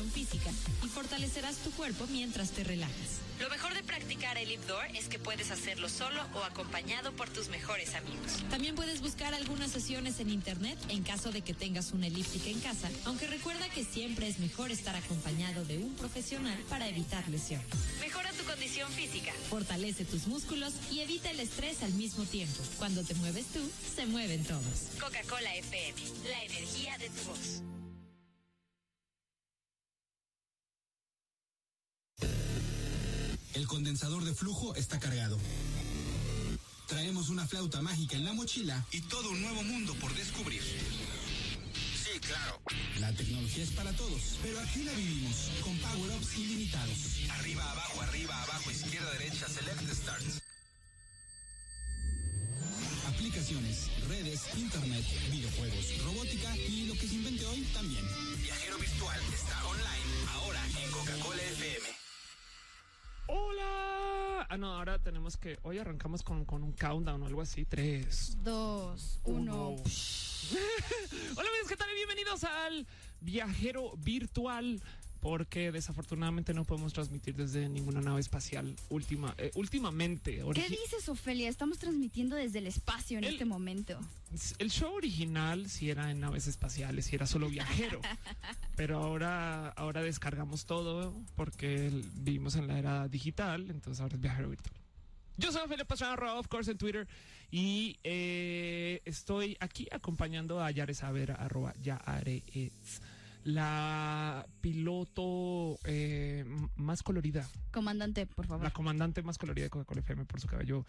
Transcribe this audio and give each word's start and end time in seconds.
física 0.00 0.50
y 0.82 0.88
fortalecerás 0.88 1.56
tu 1.56 1.70
cuerpo 1.72 2.06
mientras 2.10 2.50
te 2.52 2.64
relajas. 2.64 3.20
Lo 3.40 3.50
mejor 3.50 3.74
de 3.74 3.82
practicar 3.82 4.38
el 4.38 4.48
door 4.66 4.86
es 4.94 5.08
que 5.08 5.18
puedes 5.18 5.50
hacerlo 5.50 5.88
solo 5.88 6.22
o 6.34 6.44
acompañado 6.44 7.12
por 7.12 7.28
tus 7.28 7.48
mejores 7.48 7.94
amigos. 7.94 8.38
También 8.50 8.74
puedes 8.74 9.00
buscar 9.00 9.34
algunas 9.34 9.70
sesiones 9.70 10.20
en 10.20 10.30
internet 10.30 10.78
en 10.88 11.02
caso 11.02 11.30
de 11.30 11.42
que 11.42 11.52
tengas 11.52 11.92
una 11.92 12.06
elíptica 12.06 12.48
en 12.48 12.60
casa, 12.60 12.88
aunque 13.04 13.26
recuerda 13.26 13.68
que 13.68 13.84
siempre 13.84 14.28
es 14.28 14.38
mejor 14.38 14.70
estar 14.70 14.96
acompañado 14.96 15.64
de 15.64 15.78
un 15.78 15.94
profesional 15.96 16.58
para 16.70 16.88
evitar 16.88 17.28
lesiones. 17.28 17.66
Mejora 18.00 18.30
tu 18.32 18.44
condición 18.44 18.90
física, 18.92 19.32
fortalece 19.50 20.04
tus 20.04 20.26
músculos 20.26 20.72
y 20.90 21.00
evita 21.00 21.30
el 21.30 21.40
estrés 21.40 21.82
al 21.82 21.92
mismo 21.94 22.24
tiempo. 22.24 22.62
Cuando 22.78 23.02
te 23.02 23.14
mueves 23.16 23.46
tú, 23.46 23.60
se 23.94 24.06
mueven 24.06 24.44
todos. 24.44 24.88
Coca-Cola 25.00 25.54
FM, 25.56 26.00
la 26.30 26.44
energía 26.44 26.96
de 26.98 27.08
tu 27.10 27.24
voz. 27.24 27.81
El 33.54 33.66
condensador 33.66 34.24
de 34.24 34.34
flujo 34.34 34.74
está 34.76 34.98
cargado. 34.98 35.38
Traemos 36.86 37.28
una 37.28 37.46
flauta 37.46 37.82
mágica 37.82 38.16
en 38.16 38.24
la 38.24 38.32
mochila 38.32 38.84
y 38.92 39.00
todo 39.02 39.30
un 39.30 39.42
nuevo 39.42 39.62
mundo 39.62 39.94
por 40.00 40.14
descubrir. 40.14 40.62
Sí, 40.62 42.18
claro. 42.20 42.60
La 42.98 43.12
tecnología 43.12 43.64
es 43.64 43.70
para 43.70 43.92
todos, 43.92 44.38
pero 44.42 44.58
aquí 44.60 44.84
la 44.84 44.92
vivimos 44.92 45.50
con 45.62 45.76
power-ups 45.78 46.38
ilimitados. 46.38 46.98
Arriba, 47.30 47.70
abajo, 47.70 48.00
arriba, 48.02 48.42
abajo, 48.42 48.70
izquierda, 48.70 49.10
derecha, 49.12 49.46
select 49.48 49.92
start. 49.92 50.24
Aplicaciones, 53.06 53.90
redes, 54.08 54.40
internet, 54.56 55.04
videojuegos, 55.30 56.04
robótica 56.04 56.56
y 56.56 56.86
lo 56.86 56.94
que 56.94 57.06
se 57.06 57.14
invente 57.14 57.44
hoy 57.46 57.60
también. 57.74 58.04
Viajero 58.42 58.78
Virtual 58.78 59.20
está 59.34 59.66
online 59.66 60.26
ahora 60.34 60.66
en 60.82 60.90
Coca-Cola 60.90 61.42
Ah, 64.52 64.58
no, 64.58 64.74
ahora 64.74 64.98
tenemos 64.98 65.38
que. 65.38 65.58
Hoy 65.62 65.78
arrancamos 65.78 66.22
con, 66.22 66.44
con 66.44 66.62
un 66.62 66.72
countdown 66.72 67.22
o 67.22 67.26
algo 67.26 67.40
así. 67.40 67.64
Tres, 67.64 68.36
Dos, 68.42 69.18
uno. 69.24 69.70
uno. 69.70 69.76
Hola 71.36 71.48
amigos, 71.48 71.68
¿qué 71.70 71.76
tal? 71.76 71.88
Bienvenidos 71.94 72.44
al 72.44 72.86
viajero 73.22 73.96
virtual. 73.96 74.82
Porque 75.22 75.70
desafortunadamente 75.70 76.52
no 76.52 76.64
podemos 76.64 76.92
transmitir 76.92 77.36
desde 77.36 77.68
ninguna 77.68 78.00
nave 78.00 78.20
espacial 78.20 78.74
última, 78.88 79.32
eh, 79.38 79.52
últimamente. 79.54 80.42
¿Qué 80.52 80.68
dices, 80.68 81.08
Ofelia? 81.08 81.48
Estamos 81.48 81.78
transmitiendo 81.78 82.34
desde 82.34 82.58
el 82.58 82.66
espacio 82.66 83.18
en 83.18 83.24
El- 83.24 83.34
este 83.34 83.44
momento. 83.44 84.00
El 84.58 84.70
show 84.72 84.92
original 84.92 85.70
sí 85.70 85.90
era 85.90 86.10
en 86.10 86.18
naves 86.18 86.48
espaciales, 86.48 87.04
sí 87.06 87.14
era 87.14 87.26
solo 87.28 87.48
viajero. 87.48 88.00
Pero 88.76 88.98
ahora, 88.98 89.68
ahora 89.68 90.02
descargamos 90.02 90.66
todo 90.66 91.14
porque 91.36 91.88
vivimos 92.14 92.56
en 92.56 92.66
la 92.66 92.80
era 92.80 93.06
digital, 93.06 93.70
entonces 93.70 94.00
ahora 94.00 94.16
es 94.16 94.20
viajero 94.20 94.48
virtual. 94.50 94.74
Yo 95.38 95.52
soy 95.52 95.62
Felipe 95.68 95.84
Pastrana, 95.84 96.34
of 96.34 96.48
course, 96.48 96.68
en 96.68 96.78
Twitter, 96.78 97.06
y 97.50 97.96
eh, 98.02 99.00
estoy 99.04 99.56
aquí 99.60 99.86
acompañando 99.92 100.60
a 100.60 100.68
Yare 100.72 100.94
Saber, 100.94 101.30
arroba 101.30 101.74
Yares, 101.80 102.42
la 103.44 104.46
piloto 104.60 105.78
eh, 105.84 106.44
más 106.76 107.02
colorida, 107.02 107.48
Comandante, 107.72 108.26
por 108.26 108.46
favor. 108.46 108.64
la 108.64 108.70
comandante 108.72 109.22
más 109.22 109.38
colorida 109.38 109.64
de 109.64 109.70
Coca-Cola 109.70 110.00
FM 110.00 110.24
por 110.26 110.40
su 110.40 110.46
cabello 110.46 110.84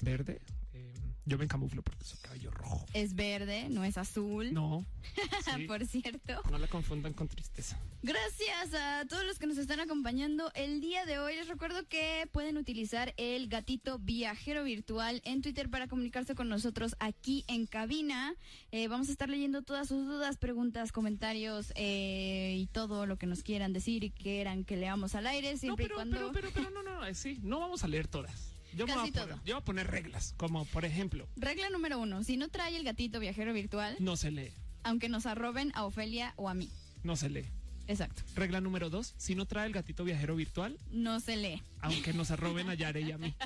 verde. 0.00 0.40
Eh, 0.72 0.92
yo 1.26 1.38
me 1.38 1.44
encamuflo 1.44 1.80
por 1.82 1.94
su 2.04 2.20
cabello 2.20 2.50
rojo. 2.50 2.84
Es 2.92 3.14
verde, 3.14 3.68
no 3.70 3.84
es 3.84 3.96
azul. 3.96 4.52
No, 4.52 4.84
sí, 5.56 5.64
por 5.66 5.86
cierto. 5.86 6.42
no 6.50 6.58
la 6.58 6.66
confundan 6.66 7.14
con 7.14 7.28
tristeza. 7.28 7.78
Gracias 8.02 8.74
a 8.74 9.06
todos 9.08 9.24
los 9.24 9.38
que 9.38 9.46
nos 9.46 9.56
están 9.56 9.80
acompañando 9.80 10.50
el 10.54 10.82
día 10.82 11.06
de 11.06 11.18
hoy. 11.18 11.36
Les 11.36 11.48
recuerdo 11.48 11.88
que 11.88 12.28
pueden 12.32 12.58
utilizar 12.58 13.14
el 13.16 13.48
gatito 13.48 13.98
viajero 13.98 14.64
virtual 14.64 15.22
en 15.24 15.40
Twitter 15.40 15.70
para 15.70 15.88
comunicarse 15.88 16.34
con 16.34 16.50
nosotros 16.50 16.94
aquí 16.98 17.44
en 17.48 17.64
cabina. 17.66 18.34
Eh, 18.72 18.88
vamos 18.88 19.08
a 19.08 19.12
estar 19.12 19.30
leyendo 19.30 19.62
todas 19.62 19.88
sus 19.88 20.04
dudas, 20.06 20.36
preguntas, 20.36 20.92
comentarios 20.92 21.72
eh, 21.76 21.93
y 21.94 22.66
todo 22.72 23.06
lo 23.06 23.16
que 23.16 23.26
nos 23.26 23.42
quieran 23.42 23.72
decir 23.72 24.04
y 24.04 24.10
quieran 24.10 24.64
que 24.64 24.76
leamos 24.76 25.14
al 25.14 25.26
aire, 25.26 25.52
No, 25.52 25.58
siempre 25.58 25.84
pero, 25.86 25.94
y 25.94 25.96
cuando. 25.96 26.16
pero, 26.16 26.32
pero, 26.32 26.50
pero, 26.54 26.70
no, 26.70 26.82
no, 26.82 27.04
eh, 27.06 27.14
sí, 27.14 27.38
no 27.42 27.60
vamos 27.60 27.84
a 27.84 27.88
leer 27.88 28.08
todas. 28.08 28.50
Yo 28.74 28.86
voy 28.86 28.92
a 28.94 28.96
poner, 28.96 29.12
todo. 29.12 29.40
yo 29.44 29.54
voy 29.54 29.60
a 29.62 29.64
poner 29.64 29.86
reglas, 29.90 30.34
como 30.36 30.64
por 30.66 30.84
ejemplo, 30.84 31.28
Regla 31.36 31.70
número 31.70 31.98
uno: 31.98 32.24
si 32.24 32.36
no 32.36 32.48
trae 32.48 32.76
el 32.76 32.82
gatito 32.84 33.20
viajero 33.20 33.52
virtual, 33.52 33.96
no 34.00 34.16
se 34.16 34.30
lee, 34.32 34.52
aunque 34.82 35.08
nos 35.08 35.26
arroben 35.26 35.70
a 35.74 35.84
Ofelia 35.84 36.32
o 36.36 36.48
a 36.48 36.54
mí. 36.54 36.70
no 37.04 37.14
se 37.16 37.30
lee. 37.30 37.46
Exacto. 37.86 38.22
Regla 38.34 38.60
número 38.62 38.88
dos, 38.88 39.14
si 39.18 39.34
no 39.34 39.44
trae 39.44 39.66
el 39.66 39.72
gatito 39.74 40.04
viajero 40.04 40.34
virtual, 40.36 40.78
No 40.90 41.20
se 41.20 41.36
lee. 41.36 41.62
aunque 41.82 42.14
nos 42.14 42.30
arroben 42.30 42.68
a 42.70 42.74
Yare 42.74 43.02
y 43.02 43.12
a 43.12 43.18
mí. 43.18 43.34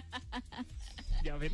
Ya 1.24 1.36
ven, 1.36 1.52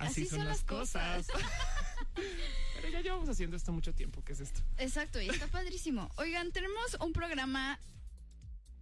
así, 0.00 0.26
son, 0.26 0.44
las 0.44 0.64
cosas. 0.64 1.28
pero 2.14 2.88
ya 2.90 3.00
llevamos 3.00 3.28
haciendo 3.28 3.56
esto 3.56 3.72
mucho 3.72 3.92
tiempo, 3.94 4.22
¿qué 4.24 4.32
es 4.32 4.40
esto? 4.40 4.60
Exacto, 4.78 5.20
y 5.20 5.28
está 5.28 5.46
padrísimo. 5.48 6.10
Oigan, 6.16 6.52
tenemos 6.52 6.96
un 7.00 7.12
programa 7.12 7.78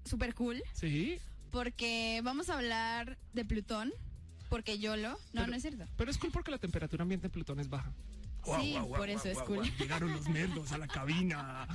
super 0.05 0.35
cool 0.35 0.63
Sí. 0.73 1.19
porque 1.51 2.21
vamos 2.25 2.49
a 2.51 2.55
hablar 2.57 3.19
de 3.33 3.45
Plutón, 3.45 3.93
porque 4.49 4.79
YOLO. 4.79 5.11
No, 5.11 5.19
pero- 5.43 5.47
no 5.49 5.55
es 5.57 5.63
cierto. 5.63 5.87
Pero 5.97 6.11
es 6.11 6.19
cool 6.19 6.31
porque 6.33 6.51
la 6.51 6.59
temperatura 6.59 7.03
ambiente 7.03 7.27
en 7.27 7.33
Plutón 7.33 7.61
es 7.61 7.69
baja. 7.69 7.93
Sí, 8.61 8.77
por 8.97 9.09
eso 9.11 9.29
es 9.29 9.39
cool. 9.41 9.71
Llegaron 9.79 10.13
los 10.13 10.29
nerdos 10.29 10.73
a 10.73 10.79
la 10.79 10.87
cabina. 10.87 11.67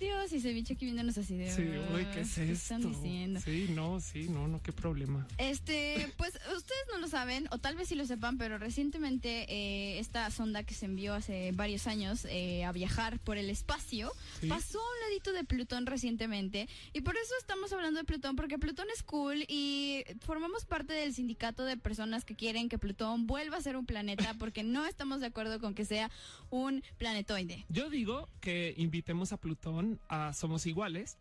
Dios, 0.00 0.32
y 0.32 0.40
ceviche 0.40 0.74
aquí 0.74 0.84
viéndonos 0.86 1.16
así 1.16 1.36
de. 1.36 1.50
Sí, 1.52 1.62
uy, 1.94 2.04
¿qué 2.12 2.20
es 2.22 2.36
esto? 2.38 2.52
están 2.52 2.82
diciendo? 2.82 3.40
Sí, 3.40 3.68
no, 3.70 4.00
sí, 4.00 4.28
no, 4.28 4.48
no, 4.48 4.60
qué 4.60 4.72
problema. 4.72 5.26
Este, 5.38 6.12
pues 6.16 6.34
ustedes 6.56 6.82
no 6.92 6.98
lo 6.98 7.06
saben, 7.08 7.46
o 7.52 7.58
tal 7.58 7.76
vez 7.76 7.88
sí 7.88 7.94
lo 7.94 8.04
sepan, 8.04 8.36
pero 8.36 8.58
recientemente 8.58 9.46
eh, 9.48 9.98
esta 10.00 10.28
sonda 10.30 10.64
que 10.64 10.74
se 10.74 10.86
envió 10.86 11.14
hace 11.14 11.52
varios 11.52 11.86
años 11.86 12.26
eh, 12.28 12.64
a 12.64 12.72
viajar 12.72 13.20
por 13.20 13.36
el 13.38 13.48
espacio 13.50 14.10
Sí. 14.40 14.48
pasó 14.48 14.80
a 14.80 14.82
un 14.82 15.00
ladito 15.08 15.32
de 15.32 15.44
Plutón 15.44 15.86
recientemente. 15.86 16.68
Y 16.92 17.02
por 17.02 17.16
eso 17.16 17.32
estamos 17.38 17.72
hablando 17.72 18.00
de 18.00 18.04
Plutón, 18.04 18.34
porque 18.34 18.58
Plutón 18.58 18.88
es 18.94 19.04
cool 19.04 19.44
y 19.46 20.04
formamos 20.20 20.64
parte 20.64 20.92
del 20.94 21.14
sindicato 21.14 21.64
de 21.64 21.76
personas 21.76 22.24
que 22.24 22.34
quieren 22.34 22.68
que 22.68 22.78
Plutón 22.78 23.26
vuelva 23.28 23.58
a 23.58 23.60
ser 23.60 23.76
un 23.76 23.86
planeta, 23.86 24.31
porque 24.34 24.62
no 24.62 24.86
estamos 24.86 25.20
de 25.20 25.26
acuerdo 25.26 25.60
con 25.60 25.74
que 25.74 25.84
sea 25.84 26.10
un 26.50 26.82
planetoide. 26.98 27.64
Yo 27.68 27.90
digo 27.90 28.28
que 28.40 28.74
invitemos 28.76 29.32
a 29.32 29.36
Plutón 29.36 30.00
a 30.08 30.32
Somos 30.32 30.66
Iguales. 30.66 31.18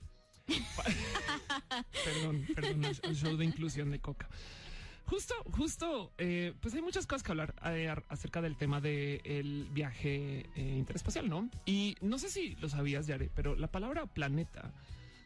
perdón, 2.04 2.46
perdón, 2.54 2.86
el 3.04 3.16
show 3.16 3.38
de 3.38 3.46
inclusión 3.46 3.92
de 3.92 4.00
Coca. 4.00 4.28
Justo, 5.12 5.36
justo, 5.52 6.14
eh, 6.18 6.54
pues 6.62 6.74
hay 6.74 6.82
muchas 6.82 7.06
cosas 7.06 7.22
que 7.22 7.34
hablar 7.34 7.54
eh, 7.66 7.94
acerca 8.08 8.42
del 8.42 8.56
tema 8.56 8.80
del 8.80 9.68
viaje 9.72 10.50
eh, 10.56 10.76
interespacial, 10.78 11.28
¿no? 11.28 11.50
Y 11.66 11.98
no 12.00 12.18
sé 12.18 12.30
si 12.30 12.56
lo 12.56 12.70
sabías, 12.70 13.08
Yare, 13.08 13.30
pero 13.36 13.56
la 13.58 13.68
palabra 13.68 14.06
planeta, 14.06 14.72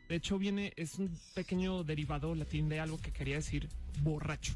de 0.09 0.15
hecho, 0.15 0.39
viene, 0.39 0.73
es 0.75 0.97
un 0.97 1.15
pequeño 1.35 1.83
derivado 1.83 2.33
latín 2.33 2.67
de 2.67 2.79
algo 2.79 2.97
que 2.97 3.11
quería 3.11 3.35
decir 3.35 3.69
borracho, 4.01 4.55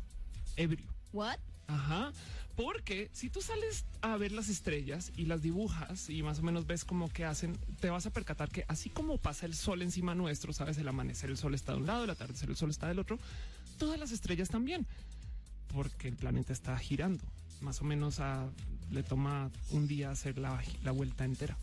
ebrio. 0.56 0.88
¿What? 1.14 1.38
Ajá, 1.68 2.12
porque 2.60 3.10
si 3.14 3.30
tú 3.30 3.42
sales 3.42 3.86
a 4.02 4.18
ver 4.18 4.34
las 4.34 4.50
estrellas 4.50 5.14
y 5.16 5.28
las 5.28 5.42
dibujas 5.42 6.10
y 6.10 6.22
más 6.24 6.40
o 6.40 6.42
menos 6.42 6.68
ves 6.68 6.84
cómo 6.84 7.08
que 7.08 7.24
hacen, 7.24 7.58
te 7.80 7.90
vas 7.90 8.06
a 8.06 8.10
percatar 8.10 8.50
que 8.50 8.66
así 8.68 8.90
como 8.90 9.18
pasa 9.18 9.46
el 9.46 9.56
sol 9.56 9.82
encima 9.82 10.14
nuestro, 10.14 10.52
sabes, 10.52 10.78
el 10.78 10.90
amanecer 10.90 11.30
el 11.30 11.38
sol 11.38 11.56
está 11.56 11.72
de 11.72 11.78
un 11.78 11.88
lado, 11.88 12.04
el 12.04 12.10
atardecer 12.10 12.50
el 12.50 12.58
sol 12.58 12.70
está 12.70 12.90
del 12.90 13.00
otro, 13.00 13.18
todas 13.78 13.98
las 13.98 14.12
estrellas 14.12 14.50
también, 14.50 14.86
porque 15.74 16.10
el 16.10 16.18
planeta 16.18 16.52
está 16.52 16.78
girando, 16.78 17.24
más 17.62 17.80
o 17.80 17.86
menos 17.86 18.20
a, 18.20 18.50
le 18.92 19.04
toma 19.04 19.52
un 19.70 19.88
día 19.88 20.12
hacer 20.12 20.38
la, 20.38 20.62
la 20.84 20.92
vuelta 20.92 21.24
entera. 21.24 21.58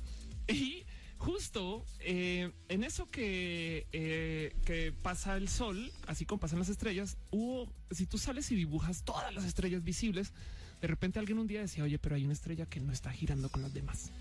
Y 0.48 0.82
justo 1.18 1.84
eh, 2.00 2.53
en 2.71 2.84
eso 2.84 3.04
que, 3.04 3.86
eh, 3.92 4.56
que 4.65 4.94
pasa 5.03 5.36
el 5.36 5.50
sol, 5.50 5.92
así 6.06 6.24
como 6.24 6.41
pasan 6.41 6.59
las 6.59 6.71
estrellas, 6.71 7.18
hubo, 7.30 7.71
si 7.91 8.06
tú 8.06 8.16
sales 8.16 8.50
y 8.50 8.56
dibujas 8.56 9.04
todas 9.04 9.34
las 9.34 9.44
estrellas 9.44 9.84
visibles, 9.84 10.32
de 10.80 10.86
repente 10.88 11.18
alguien 11.18 11.38
un 11.38 11.46
día 11.46 11.60
decía, 11.60 11.84
oye, 11.84 11.98
pero 11.98 12.16
hay 12.16 12.24
una 12.24 12.32
estrella 12.32 12.66
que 12.66 12.80
no 12.80 12.92
está 12.92 13.10
girando 13.10 13.48
con 13.48 13.62
las 13.62 13.72
demás. 13.72 14.12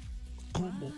¿Cómo? 0.52 0.92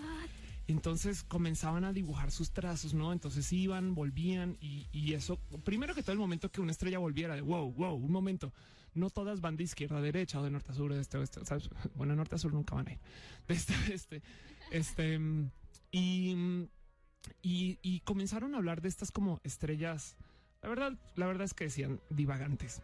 Entonces 0.67 1.23
comenzaban 1.23 1.85
a 1.85 1.93
dibujar 1.93 2.29
sus 2.29 2.51
trazos, 2.51 2.93
¿no? 2.93 3.13
Entonces 3.13 3.51
iban, 3.53 3.95
volvían 3.95 4.57
y, 4.59 4.87
y 4.91 5.13
eso, 5.13 5.39
primero 5.63 5.95
que 5.95 6.03
todo 6.03 6.11
el 6.11 6.19
momento 6.19 6.51
que 6.51 6.59
una 6.59 6.71
estrella 6.71 6.99
volviera 6.99 7.35
de 7.35 7.41
wow, 7.41 7.71
wow, 7.71 7.95
un 7.95 8.11
momento, 8.11 8.53
no 8.93 9.09
todas 9.09 9.39
van 9.39 9.55
de 9.55 9.63
izquierda 9.63 9.97
a 9.97 10.01
derecha 10.01 10.39
o 10.41 10.43
de 10.43 10.51
norte 10.51 10.73
a 10.73 10.75
sur, 10.75 10.93
de 10.93 10.99
este 10.99 11.15
a 11.15 11.21
oeste, 11.21 11.45
¿sabes? 11.45 11.69
Bueno, 11.95 12.15
norte 12.15 12.35
a 12.35 12.37
sur 12.37 12.53
nunca 12.53 12.75
van 12.75 12.89
a 12.89 12.91
ir, 12.91 12.99
de 13.47 13.53
este 13.53 13.73
a 13.73 13.87
este, 13.87 14.21
este, 14.71 15.19
y, 15.91 16.35
y, 17.41 17.79
y 17.81 17.99
comenzaron 18.01 18.53
a 18.53 18.57
hablar 18.57 18.81
de 18.81 18.89
estas 18.89 19.11
como 19.11 19.39
estrellas, 19.43 20.17
la 20.61 20.69
verdad, 20.69 20.93
la 21.15 21.27
verdad 21.27 21.45
es 21.45 21.53
que 21.53 21.65
decían 21.65 22.01
divagantes, 22.09 22.81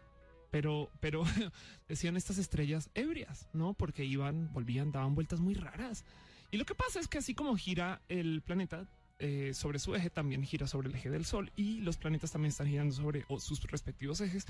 pero, 0.54 0.88
pero 1.00 1.24
decían 1.88 2.16
estas 2.16 2.38
estrellas 2.38 2.88
ebrias, 2.94 3.48
no? 3.52 3.74
Porque 3.74 4.04
iban, 4.04 4.52
volvían, 4.52 4.92
daban 4.92 5.16
vueltas 5.16 5.40
muy 5.40 5.54
raras. 5.54 6.04
Y 6.52 6.58
lo 6.58 6.64
que 6.64 6.76
pasa 6.76 7.00
es 7.00 7.08
que 7.08 7.18
así 7.18 7.34
como 7.34 7.56
gira 7.56 8.02
el 8.08 8.40
planeta, 8.40 8.86
eh, 9.18 9.50
sobre 9.52 9.80
su 9.80 9.96
eje 9.96 10.10
también 10.10 10.44
gira 10.44 10.68
sobre 10.68 10.88
el 10.88 10.94
eje 10.94 11.10
del 11.10 11.24
Sol 11.24 11.50
y 11.56 11.80
los 11.80 11.96
planetas 11.96 12.30
también 12.30 12.50
están 12.50 12.68
girando 12.68 12.94
sobre 12.94 13.26
sus 13.40 13.60
respectivos 13.64 14.20
ejes. 14.20 14.46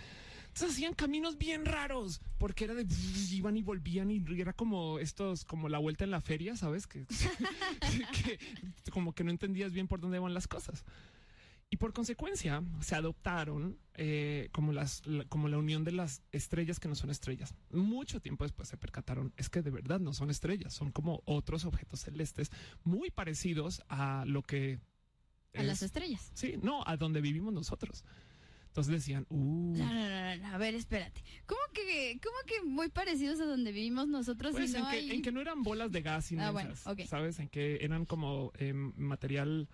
Entonces 0.48 0.72
hacían 0.72 0.92
caminos 0.92 1.38
bien 1.38 1.64
raros 1.64 2.20
porque 2.36 2.64
era 2.64 2.74
de 2.74 2.86
iban 3.32 3.56
y 3.56 3.62
volvían 3.62 4.10
y 4.10 4.22
era 4.38 4.52
como 4.52 4.98
estos, 4.98 5.46
como 5.46 5.70
la 5.70 5.78
vuelta 5.78 6.04
en 6.04 6.10
la 6.10 6.20
feria, 6.20 6.54
sabes 6.54 6.86
que, 6.86 7.06
que 8.12 8.38
como 8.90 9.14
que 9.14 9.24
no 9.24 9.30
entendías 9.30 9.72
bien 9.72 9.88
por 9.88 10.00
dónde 10.00 10.18
van 10.18 10.34
las 10.34 10.48
cosas. 10.48 10.84
Y 11.74 11.76
por 11.76 11.92
consecuencia 11.92 12.62
se 12.82 12.94
adoptaron 12.94 13.80
eh, 13.94 14.48
como, 14.52 14.72
las, 14.72 15.04
la, 15.08 15.24
como 15.24 15.48
la 15.48 15.58
unión 15.58 15.82
de 15.82 15.90
las 15.90 16.22
estrellas 16.30 16.78
que 16.78 16.86
no 16.86 16.94
son 16.94 17.10
estrellas. 17.10 17.52
Mucho 17.72 18.20
tiempo 18.20 18.44
después 18.44 18.68
se 18.68 18.76
percataron, 18.76 19.32
es 19.36 19.50
que 19.50 19.60
de 19.60 19.72
verdad 19.72 19.98
no 19.98 20.14
son 20.14 20.30
estrellas, 20.30 20.72
son 20.72 20.92
como 20.92 21.20
otros 21.24 21.64
objetos 21.64 21.98
celestes 21.98 22.52
muy 22.84 23.10
parecidos 23.10 23.82
a 23.88 24.24
lo 24.24 24.42
que... 24.42 24.78
A 25.52 25.62
es, 25.62 25.66
las 25.66 25.82
estrellas. 25.82 26.30
Sí, 26.34 26.54
no, 26.62 26.84
a 26.86 26.96
donde 26.96 27.20
vivimos 27.20 27.52
nosotros. 27.52 28.04
Entonces 28.68 28.92
decían, 28.92 29.26
uh. 29.28 29.74
No, 29.76 29.92
no, 29.92 30.08
no, 30.08 30.36
no, 30.36 30.54
a 30.54 30.58
ver, 30.58 30.76
espérate. 30.76 31.24
¿Cómo 31.44 31.60
que, 31.72 32.20
cómo 32.22 32.36
que 32.46 32.62
muy 32.64 32.88
parecidos 32.88 33.40
a 33.40 33.46
donde 33.46 33.72
vivimos 33.72 34.06
nosotros? 34.06 34.52
Pues 34.52 34.70
y 34.70 34.76
en, 34.76 34.82
no 34.82 34.90
que, 34.90 34.96
hay... 34.96 35.10
en 35.10 35.22
que 35.22 35.32
no 35.32 35.40
eran 35.40 35.64
bolas 35.64 35.90
de 35.90 36.02
gas 36.02 36.30
y 36.30 36.38
Ah, 36.38 36.52
bueno, 36.52 36.72
ok. 36.86 37.00
¿sabes? 37.08 37.40
En 37.40 37.48
que 37.48 37.78
eran 37.84 38.06
como 38.06 38.52
eh, 38.58 38.72
material... 38.72 39.68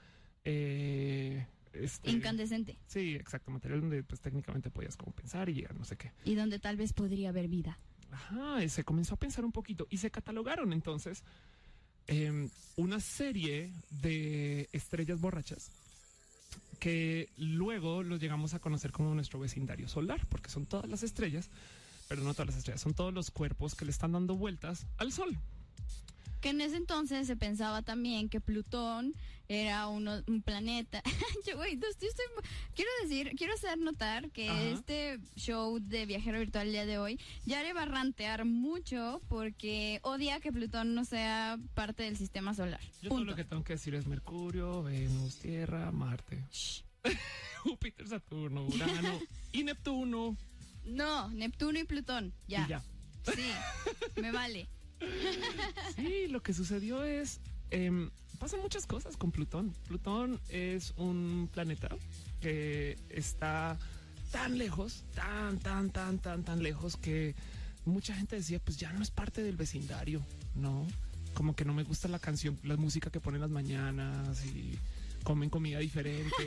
Eh, 0.47 1.47
este, 1.73 2.11
Incandescente. 2.11 2.79
Sí, 2.87 3.15
exacto, 3.15 3.51
material 3.51 3.81
donde 3.81 4.03
pues 4.03 4.21
técnicamente 4.21 4.71
podías 4.71 4.97
como 4.97 5.13
pensar 5.13 5.49
y 5.49 5.55
llegar 5.55 5.75
no 5.77 5.85
sé 5.85 5.97
qué. 5.97 6.13
Y 6.25 6.35
donde 6.35 6.59
tal 6.59 6.77
vez 6.77 6.93
podría 6.93 7.31
haber 7.31 7.49
vida. 7.49 7.79
Ajá, 8.11 8.69
se 8.69 8.85
comenzó 8.85 9.15
a 9.15 9.19
pensar 9.19 9.45
un 9.45 9.53
poquito 9.53 9.87
y 9.89 9.99
se 9.99 10.11
catalogaron 10.11 10.73
entonces 10.73 11.23
eh, 12.09 12.49
una 12.77 12.99
serie 12.99 13.73
de 14.03 14.69
estrellas 14.73 15.21
borrachas 15.21 15.71
que 16.81 17.29
luego 17.37 18.03
los 18.03 18.21
llegamos 18.21 18.55
a 18.55 18.59
conocer 18.59 18.91
como 18.91 19.15
nuestro 19.15 19.39
vecindario 19.39 19.87
solar, 19.87 20.27
porque 20.29 20.51
son 20.51 20.67
todas 20.67 20.89
las 20.89 21.03
estrellas, 21.03 21.51
pero 22.09 22.23
no 22.23 22.33
todas 22.33 22.49
las 22.49 22.57
estrellas, 22.57 22.81
son 22.81 22.95
todos 22.95 23.13
los 23.13 23.31
cuerpos 23.31 23.75
que 23.75 23.85
le 23.85 23.91
están 23.93 24.13
dando 24.13 24.35
vueltas 24.35 24.87
al 24.97 25.13
Sol. 25.13 25.39
Que 26.41 26.51
en 26.51 26.61
ese 26.61 26.77
entonces 26.77 27.27
se 27.27 27.37
pensaba 27.37 27.83
también 27.83 28.29
que 28.29 28.41
Plutón 28.41 29.15
era 29.49 29.89
uno, 29.89 30.23
un 30.29 30.43
planeta. 30.43 31.03
yo, 31.47 31.57
güey, 31.57 31.77
yo 31.77 31.89
estoy, 31.89 32.09
quiero 32.75 32.91
decir, 33.03 33.33
quiero 33.37 33.53
hacer 33.55 33.79
notar 33.79 34.31
que 34.31 34.49
Ajá. 34.49 34.63
este 34.63 35.19
show 35.35 35.81
de 35.81 36.07
viajero 36.07 36.39
virtual 36.39 36.69
el 36.69 36.73
día 36.73 36.87
de 36.87 36.99
hoy 36.99 37.21
ya 37.47 37.63
le 37.63 37.73
va 37.73 37.83
a 37.83 37.87
rantear 37.87 38.45
mucho 38.45 39.21
porque 39.29 39.99
odia 40.03 40.39
que 40.39 40.53
Plutón 40.53 40.95
no 40.95 41.05
sea 41.05 41.59
parte 41.75 42.05
del 42.05 42.17
sistema 42.17 42.55
solar. 42.55 42.81
Yo 43.03 43.09
todo 43.09 43.19
Punto. 43.19 43.33
lo 43.33 43.37
que 43.37 43.45
tengo 43.45 43.65
que 43.65 43.73
decir 43.73 43.95
es 43.97 44.07
Mercurio, 44.07 44.85
Venus, 44.85 45.37
Tierra, 45.41 45.91
Marte. 45.91 46.45
Júpiter, 47.65 48.09
Saturno, 48.09 48.65
Urano 48.67 49.21
y 49.53 49.65
Neptuno. 49.65 50.37
No, 50.85 51.29
Neptuno 51.31 51.79
y 51.79 51.85
Plutón, 51.85 52.33
ya. 52.47 52.65
Y 52.67 52.69
ya. 52.69 52.83
Sí, 53.35 53.51
me 54.21 54.31
vale. 54.33 54.69
Sí, 55.97 56.29
lo 56.29 56.43
que 56.43 56.55
sucedió 56.55 57.05
es, 57.05 57.41
em, 57.71 58.11
pasan 58.39 58.61
muchas 58.61 58.87
cosas 58.87 59.17
con 59.17 59.31
Plutón. 59.31 59.75
Plutón 59.87 60.41
es 60.49 60.95
un 60.97 61.49
planeta 61.53 61.89
que 62.41 62.97
está 63.11 63.79
tan 64.31 64.59
lejos, 64.59 65.05
tan, 65.15 65.59
tan, 65.59 65.91
tan, 65.91 66.19
tan, 66.19 66.45
tan 66.45 66.63
lejos 66.63 66.97
que 66.97 67.35
mucha 67.85 68.15
gente 68.15 68.37
decía, 68.37 68.61
pues 68.61 68.77
ya 68.79 68.93
no 68.93 69.03
es 69.03 69.11
parte 69.11 69.43
del 69.43 69.57
vecindario, 69.57 70.23
¿no? 70.55 70.87
Como 71.35 71.55
que 71.55 71.65
no 71.65 71.75
me 71.75 71.83
gusta 71.83 72.09
la 72.09 72.19
canción, 72.19 72.59
la 72.63 72.77
música 72.77 73.11
que 73.11 73.21
ponen 73.21 73.41
las 73.41 73.51
mañanas 73.51 74.45
y 74.47 74.79
comen 75.25 75.51
comida 75.51 75.79
diferente. 75.79 76.31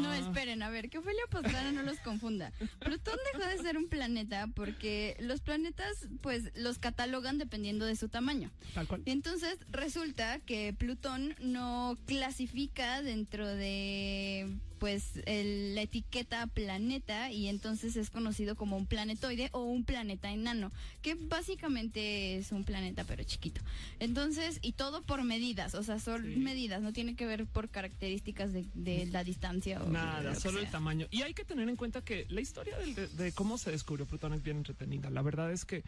No, 0.00 0.12
esperen, 0.12 0.62
a 0.62 0.70
ver, 0.70 0.90
que 0.90 0.98
Ofelia 0.98 1.22
Pastrana 1.30 1.72
no 1.72 1.82
los 1.82 1.98
confunda. 2.00 2.52
Plutón 2.80 3.16
dejó 3.32 3.46
de 3.48 3.58
ser 3.58 3.76
un 3.76 3.88
planeta 3.88 4.48
porque 4.54 5.16
los 5.20 5.40
planetas, 5.40 6.08
pues, 6.20 6.52
los 6.56 6.78
catalogan 6.78 7.38
dependiendo 7.38 7.86
de 7.86 7.96
su 7.96 8.08
tamaño. 8.08 8.50
Tal 8.74 8.86
cual. 8.86 9.02
Entonces, 9.06 9.58
resulta 9.70 10.38
que 10.40 10.72
Plutón 10.72 11.34
no 11.40 11.96
clasifica 12.06 13.02
dentro 13.02 13.46
de, 13.46 14.56
pues, 14.86 15.20
el- 15.26 15.74
la 15.74 15.82
etiqueta 15.82 16.46
planeta 16.46 17.32
y 17.32 17.48
entonces 17.48 17.96
es 17.96 18.08
conocido 18.08 18.54
como 18.54 18.76
un 18.76 18.86
planetoide 18.86 19.48
o 19.50 19.64
un 19.64 19.82
planeta 19.82 20.30
enano, 20.30 20.70
que 21.02 21.16
básicamente 21.16 22.36
es 22.36 22.52
un 22.52 22.62
planeta 22.62 23.02
pero 23.02 23.24
chiquito. 23.24 23.60
Entonces, 23.98 24.60
y 24.62 24.74
todo 24.74 25.02
por 25.02 25.24
medidas, 25.24 25.74
o 25.74 25.82
sea, 25.82 25.98
son 25.98 26.22
Sí. 26.22 26.36
medidas, 26.38 26.82
no 26.82 26.92
tiene 26.92 27.16
que 27.16 27.26
ver 27.26 27.46
por 27.46 27.68
características 27.68 28.52
de, 28.52 28.64
de 28.74 29.06
la 29.06 29.24
distancia. 29.24 29.82
O 29.82 29.88
Nada, 29.88 30.36
solo 30.36 30.60
el 30.60 30.70
tamaño. 30.70 31.08
Y 31.10 31.22
hay 31.22 31.34
que 31.34 31.44
tener 31.44 31.68
en 31.68 31.74
cuenta 31.74 32.04
que 32.04 32.26
la 32.28 32.40
historia 32.40 32.78
del- 32.78 32.94
de, 32.94 33.08
de 33.08 33.32
cómo 33.32 33.58
se 33.58 33.72
descubrió 33.72 34.06
Plutón 34.06 34.34
es 34.34 34.42
bien 34.44 34.58
entretenida. 34.58 35.10
La 35.10 35.22
verdad 35.22 35.50
es 35.50 35.64
que 35.64 35.82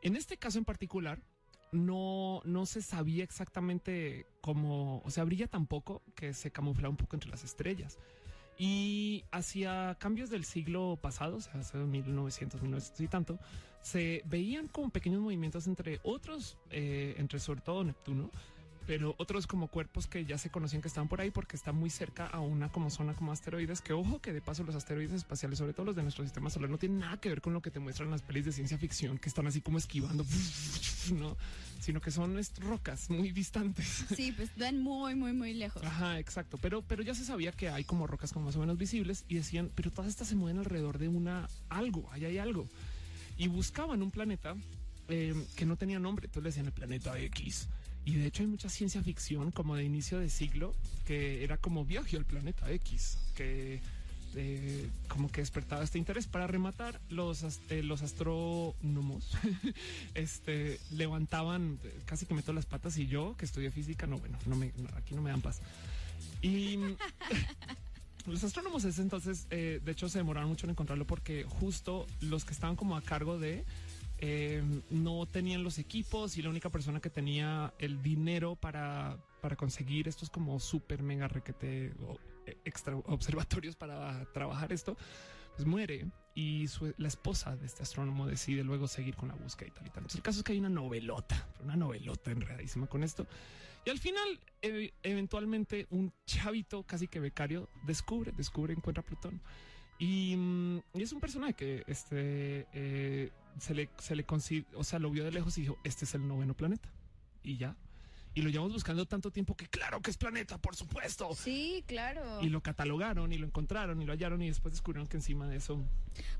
en 0.00 0.16
este 0.16 0.38
caso 0.38 0.56
en 0.56 0.64
particular 0.64 1.20
no, 1.72 2.40
no 2.46 2.64
se 2.64 2.80
sabía 2.80 3.22
exactamente 3.22 4.24
cómo, 4.40 5.02
o 5.04 5.10
sea, 5.10 5.24
brilla 5.24 5.46
tan 5.46 5.66
poco 5.66 6.02
que 6.16 6.32
se 6.32 6.50
camufla 6.50 6.88
un 6.88 6.96
poco 6.96 7.16
entre 7.16 7.28
las 7.30 7.44
estrellas. 7.44 7.98
Y 8.62 9.24
hacia 9.30 9.94
cambios 9.94 10.28
del 10.28 10.44
siglo 10.44 10.98
pasado, 11.00 11.38
o 11.38 11.58
hace 11.58 11.78
1900, 11.78 12.60
1900 12.60 13.00
y 13.00 13.08
tanto, 13.08 13.38
se 13.80 14.22
veían 14.26 14.68
como 14.68 14.90
pequeños 14.90 15.22
movimientos 15.22 15.66
entre 15.66 15.98
otros, 16.02 16.58
eh, 16.70 17.14
entre 17.16 17.40
sobre 17.40 17.62
todo 17.62 17.82
Neptuno, 17.84 18.30
pero 18.86 19.14
otros 19.16 19.46
como 19.46 19.68
cuerpos 19.68 20.06
que 20.06 20.26
ya 20.26 20.36
se 20.36 20.50
conocían 20.50 20.82
que 20.82 20.88
estaban 20.88 21.08
por 21.08 21.22
ahí 21.22 21.30
porque 21.30 21.56
está 21.56 21.72
muy 21.72 21.88
cerca 21.88 22.26
a 22.26 22.40
una 22.40 22.70
como 22.70 22.90
zona 22.90 23.14
como 23.14 23.32
asteroides, 23.32 23.80
que 23.80 23.94
ojo 23.94 24.20
que 24.20 24.34
de 24.34 24.42
paso 24.42 24.62
los 24.62 24.74
asteroides 24.74 25.14
espaciales, 25.14 25.58
sobre 25.58 25.72
todo 25.72 25.86
los 25.86 25.96
de 25.96 26.02
nuestro 26.02 26.22
sistema 26.24 26.50
solar, 26.50 26.68
no 26.68 26.76
tienen 26.76 26.98
nada 26.98 27.18
que 27.18 27.30
ver 27.30 27.40
con 27.40 27.54
lo 27.54 27.62
que 27.62 27.70
te 27.70 27.80
muestran 27.80 28.10
las 28.10 28.20
pelis 28.20 28.44
de 28.44 28.52
ciencia 28.52 28.76
ficción, 28.76 29.16
que 29.16 29.30
están 29.30 29.46
así 29.46 29.62
como 29.62 29.78
esquivando, 29.78 30.22
no, 31.14 31.34
sino 31.80 32.00
que 32.00 32.10
son 32.10 32.38
rocas 32.58 33.10
muy 33.10 33.32
distantes. 33.32 34.04
Sí, 34.16 34.32
pues 34.32 34.50
ven 34.56 34.80
muy, 34.80 35.14
muy, 35.14 35.32
muy 35.32 35.54
lejos. 35.54 35.82
Ajá, 35.82 36.18
exacto. 36.18 36.58
Pero, 36.58 36.82
pero 36.82 37.02
ya 37.02 37.14
se 37.14 37.24
sabía 37.24 37.52
que 37.52 37.68
hay 37.68 37.84
como 37.84 38.06
rocas 38.06 38.32
como 38.32 38.46
más 38.46 38.56
o 38.56 38.60
menos 38.60 38.76
visibles 38.76 39.24
y 39.28 39.36
decían, 39.36 39.70
pero 39.74 39.90
todas 39.90 40.08
estas 40.08 40.28
se 40.28 40.36
mueven 40.36 40.58
alrededor 40.58 40.98
de 40.98 41.08
una 41.08 41.48
algo, 41.68 42.08
ahí 42.12 42.24
hay 42.24 42.38
algo. 42.38 42.68
Y 43.38 43.48
buscaban 43.48 44.02
un 44.02 44.10
planeta 44.10 44.54
eh, 45.08 45.34
que 45.56 45.66
no 45.66 45.76
tenía 45.76 45.98
nombre, 45.98 46.26
entonces 46.26 46.42
le 46.42 46.48
decían 46.50 46.66
el 46.66 46.72
planeta 46.72 47.18
X. 47.18 47.68
Y 48.04 48.14
de 48.14 48.26
hecho 48.26 48.42
hay 48.42 48.48
mucha 48.48 48.68
ciencia 48.68 49.02
ficción 49.02 49.50
como 49.50 49.76
de 49.76 49.84
inicio 49.84 50.18
de 50.18 50.30
siglo 50.30 50.74
que 51.06 51.44
era 51.44 51.56
como 51.56 51.84
viaje 51.84 52.16
al 52.16 52.24
planeta 52.24 52.70
X, 52.72 53.18
que 53.34 53.80
eh, 54.36 54.88
como 55.08 55.30
que 55.30 55.40
despertaba 55.40 55.82
este 55.82 55.98
interés. 55.98 56.26
Para 56.26 56.46
rematar 56.46 57.00
los, 57.08 57.42
eh, 57.70 57.82
los 57.82 58.02
astrónomos 58.02 59.30
este 60.14 60.78
levantaban 60.92 61.78
eh, 61.84 62.00
casi 62.04 62.26
que 62.26 62.34
meto 62.34 62.52
las 62.52 62.66
patas 62.66 62.96
y 62.98 63.06
yo 63.06 63.36
que 63.36 63.44
estudié 63.44 63.70
física 63.70 64.06
no 64.06 64.18
bueno 64.18 64.38
no 64.46 64.56
me 64.56 64.72
aquí 64.96 65.14
no 65.14 65.22
me 65.22 65.30
dan 65.30 65.40
paz. 65.40 65.60
Y 66.42 66.78
los 68.26 68.44
astrónomos 68.44 68.84
ese 68.84 69.02
entonces 69.02 69.46
eh, 69.50 69.80
de 69.84 69.92
hecho 69.92 70.08
se 70.08 70.18
demoraron 70.18 70.48
mucho 70.48 70.66
en 70.66 70.70
encontrarlo 70.70 71.06
porque 71.06 71.44
justo 71.44 72.06
los 72.20 72.44
que 72.44 72.52
estaban 72.52 72.76
como 72.76 72.96
a 72.96 73.02
cargo 73.02 73.38
de 73.38 73.64
no 74.90 75.24
tenían 75.24 75.64
los 75.64 75.78
equipos 75.78 76.36
y 76.36 76.42
la 76.42 76.50
única 76.50 76.68
persona 76.68 77.00
que 77.00 77.08
tenía 77.08 77.72
el 77.78 78.02
dinero 78.02 78.54
para, 78.54 79.16
para 79.40 79.56
conseguir 79.56 80.08
estos 80.08 80.28
como 80.28 80.60
súper 80.60 81.02
mega 81.02 81.26
requete 81.26 81.94
extra 82.64 82.96
observatorios 82.96 83.76
para 83.76 84.24
trabajar 84.32 84.72
esto, 84.72 84.96
pues 85.56 85.66
muere 85.66 86.06
y 86.34 86.68
su- 86.68 86.94
la 86.96 87.08
esposa 87.08 87.56
de 87.56 87.66
este 87.66 87.82
astrónomo 87.82 88.26
decide 88.26 88.62
luego 88.64 88.86
seguir 88.88 89.16
con 89.16 89.28
la 89.28 89.34
búsqueda 89.34 89.68
y 89.68 89.72
tal 89.72 89.86
y 89.86 89.90
tal. 89.90 89.98
Entonces 89.98 90.16
el 90.16 90.22
caso 90.22 90.38
es 90.38 90.44
que 90.44 90.52
hay 90.52 90.58
una 90.58 90.68
novelota, 90.70 91.48
una 91.62 91.76
novelota 91.76 92.30
enredadísima 92.30 92.86
con 92.86 93.02
esto. 93.02 93.26
Y 93.84 93.90
al 93.90 93.98
final, 93.98 94.38
eventualmente, 95.02 95.86
un 95.90 96.12
chavito 96.26 96.82
casi 96.84 97.08
que 97.08 97.18
becario 97.18 97.68
descubre, 97.86 98.32
descubre, 98.32 98.74
encuentra 98.74 99.00
a 99.02 99.06
Plutón. 99.06 99.40
Y, 99.98 100.34
mm, 100.36 100.78
y 100.94 101.02
es 101.02 101.12
un 101.12 101.20
personaje 101.20 101.54
que 101.54 101.84
este, 101.86 102.66
eh, 102.72 103.30
se 103.58 103.74
le, 103.74 103.88
se 103.98 104.16
le 104.16 104.24
o 104.74 104.84
sea, 104.84 104.98
lo 104.98 105.10
vio 105.10 105.24
de 105.24 105.32
lejos 105.32 105.56
y 105.58 105.62
dijo, 105.62 105.78
este 105.84 106.04
es 106.04 106.14
el 106.14 106.26
noveno 106.26 106.54
planeta. 106.54 106.90
Y 107.42 107.56
ya. 107.56 107.76
Y 108.34 108.42
lo 108.42 108.50
llevamos 108.50 108.72
buscando 108.72 109.06
tanto 109.06 109.30
tiempo 109.30 109.56
que 109.56 109.66
claro 109.66 110.00
que 110.00 110.10
es 110.10 110.16
planeta, 110.16 110.56
por 110.58 110.76
supuesto. 110.76 111.34
Sí, 111.34 111.84
claro. 111.86 112.40
Y 112.42 112.48
lo 112.48 112.62
catalogaron 112.62 113.32
y 113.32 113.38
lo 113.38 113.46
encontraron 113.46 114.00
y 114.00 114.04
lo 114.04 114.12
hallaron 114.12 114.40
y 114.42 114.46
después 114.46 114.72
descubrieron 114.72 115.08
que 115.08 115.16
encima 115.16 115.48
de 115.48 115.56
eso 115.56 115.82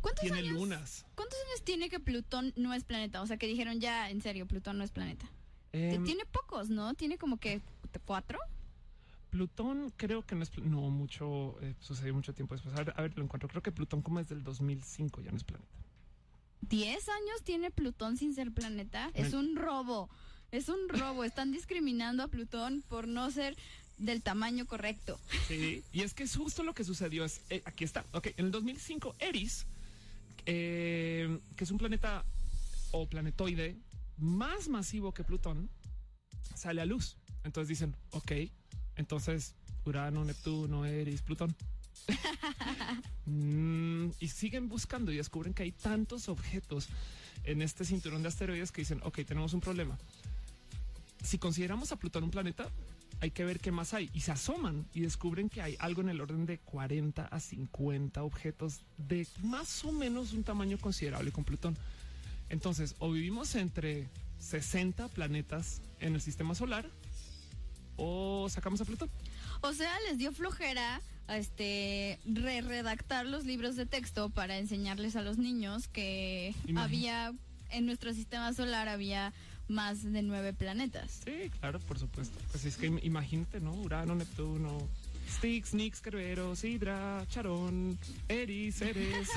¿Cuántos 0.00 0.22
tiene 0.22 0.38
años, 0.38 0.52
lunas. 0.52 1.06
¿Cuántos 1.16 1.38
años 1.46 1.64
tiene 1.64 1.88
que 1.88 1.98
Plutón 1.98 2.52
no 2.56 2.74
es 2.74 2.84
planeta? 2.84 3.20
O 3.22 3.26
sea, 3.26 3.38
que 3.38 3.46
dijeron 3.46 3.80
ya, 3.80 4.08
en 4.08 4.20
serio, 4.20 4.46
Plutón 4.46 4.78
no 4.78 4.84
es 4.84 4.92
planeta. 4.92 5.28
Em, 5.72 6.04
tiene 6.04 6.24
pocos, 6.26 6.70
¿no? 6.70 6.94
Tiene 6.94 7.18
como 7.18 7.38
que 7.38 7.60
cuatro. 8.04 8.38
Plutón 9.30 9.92
creo 9.96 10.24
que 10.26 10.34
no 10.34 10.42
es, 10.42 10.56
no 10.58 10.90
mucho, 10.90 11.56
eh, 11.60 11.74
sucedió 11.80 12.14
mucho 12.14 12.34
tiempo 12.34 12.54
después. 12.54 12.74
A 12.74 12.84
ver, 12.84 12.94
a 12.96 13.02
ver, 13.02 13.16
lo 13.16 13.24
encuentro. 13.24 13.48
Creo 13.48 13.62
que 13.62 13.72
Plutón 13.72 14.02
como 14.02 14.20
es 14.20 14.28
del 14.28 14.42
2005 14.42 15.22
ya 15.22 15.30
no 15.30 15.36
es 15.36 15.44
planeta. 15.44 15.70
¿Diez 16.60 17.08
años 17.08 17.42
tiene 17.42 17.70
Plutón 17.70 18.16
sin 18.16 18.34
ser 18.34 18.52
planeta? 18.52 19.10
Es 19.14 19.32
un 19.32 19.56
robo. 19.56 20.10
Es 20.52 20.68
un 20.68 20.88
robo. 20.88 21.24
Están 21.24 21.52
discriminando 21.52 22.22
a 22.22 22.28
Plutón 22.28 22.82
por 22.88 23.06
no 23.06 23.30
ser 23.30 23.56
del 23.98 24.22
tamaño 24.22 24.66
correcto. 24.66 25.20
Sí, 25.46 25.84
y 25.92 26.02
es 26.02 26.14
que 26.14 26.24
es 26.24 26.36
justo 26.36 26.62
lo 26.62 26.74
que 26.74 26.84
sucedió. 26.84 27.24
Es, 27.24 27.40
eh, 27.50 27.62
aquí 27.64 27.84
está. 27.84 28.04
Ok, 28.12 28.28
en 28.36 28.46
el 28.46 28.50
2005, 28.50 29.14
Eris, 29.18 29.66
eh, 30.46 31.38
que 31.56 31.64
es 31.64 31.70
un 31.70 31.78
planeta 31.78 32.24
o 32.92 33.06
planetoide 33.06 33.76
más 34.16 34.68
masivo 34.68 35.12
que 35.12 35.24
Plutón, 35.24 35.70
sale 36.54 36.80
a 36.80 36.86
luz. 36.86 37.16
Entonces 37.44 37.68
dicen, 37.68 37.94
ok, 38.10 38.32
entonces 38.96 39.54
Urano, 39.84 40.24
Neptuno, 40.24 40.84
Eris, 40.84 41.22
Plutón. 41.22 41.54
Mm, 43.26 44.10
y 44.18 44.28
siguen 44.28 44.68
buscando 44.68 45.12
y 45.12 45.16
descubren 45.16 45.54
que 45.54 45.62
hay 45.62 45.70
tantos 45.70 46.28
objetos 46.28 46.88
en 47.44 47.62
este 47.62 47.84
cinturón 47.84 48.22
de 48.22 48.28
asteroides 48.28 48.72
que 48.72 48.80
dicen, 48.80 49.00
ok, 49.04 49.20
tenemos 49.24 49.52
un 49.52 49.60
problema. 49.60 49.96
Si 51.22 51.38
consideramos 51.38 51.92
a 51.92 51.96
Plutón 51.96 52.24
un 52.24 52.30
planeta, 52.30 52.68
hay 53.20 53.30
que 53.30 53.44
ver 53.44 53.60
qué 53.60 53.70
más 53.70 53.94
hay. 53.94 54.10
Y 54.14 54.20
se 54.20 54.32
asoman 54.32 54.86
y 54.94 55.00
descubren 55.00 55.48
que 55.48 55.62
hay 55.62 55.76
algo 55.78 56.00
en 56.00 56.08
el 56.08 56.20
orden 56.20 56.46
de 56.46 56.58
40 56.58 57.26
a 57.26 57.40
50 57.40 58.22
objetos 58.22 58.80
de 58.96 59.26
más 59.42 59.84
o 59.84 59.92
menos 59.92 60.32
un 60.32 60.44
tamaño 60.44 60.78
considerable 60.78 61.30
con 61.32 61.44
Plutón. 61.44 61.76
Entonces, 62.48 62.96
o 62.98 63.10
vivimos 63.12 63.54
entre 63.54 64.08
60 64.38 65.08
planetas 65.08 65.82
en 66.00 66.14
el 66.14 66.20
sistema 66.20 66.54
solar 66.54 66.88
o 67.96 68.48
sacamos 68.48 68.80
a 68.80 68.84
Plutón. 68.84 69.10
O 69.60 69.72
sea, 69.72 69.92
les 70.08 70.18
dio 70.18 70.32
flojera 70.32 71.02
este 71.28 72.18
re 72.24 72.60
redactar 72.60 73.26
los 73.26 73.44
libros 73.44 73.76
de 73.76 73.86
texto 73.86 74.30
para 74.30 74.58
enseñarles 74.58 75.14
a 75.14 75.22
los 75.22 75.38
niños 75.38 75.86
que 75.86 76.54
había 76.74 77.32
en 77.70 77.86
nuestro 77.86 78.12
sistema 78.12 78.52
solar 78.52 78.88
había 78.88 79.32
más 79.70 80.02
de 80.02 80.22
nueve 80.22 80.52
planetas. 80.52 81.20
Sí, 81.24 81.50
claro, 81.60 81.78
por 81.80 81.98
supuesto. 81.98 82.38
Pues 82.50 82.64
es 82.64 82.76
que 82.76 82.86
imagínate, 83.02 83.60
¿no? 83.60 83.72
Urano, 83.74 84.14
Neptuno, 84.14 84.88
Styx, 85.28 85.74
Nix, 85.74 86.00
Kerberos, 86.00 86.64
Hydra, 86.64 87.24
Charón, 87.28 87.98
Eris, 88.28 88.76
Ceres, 88.78 89.28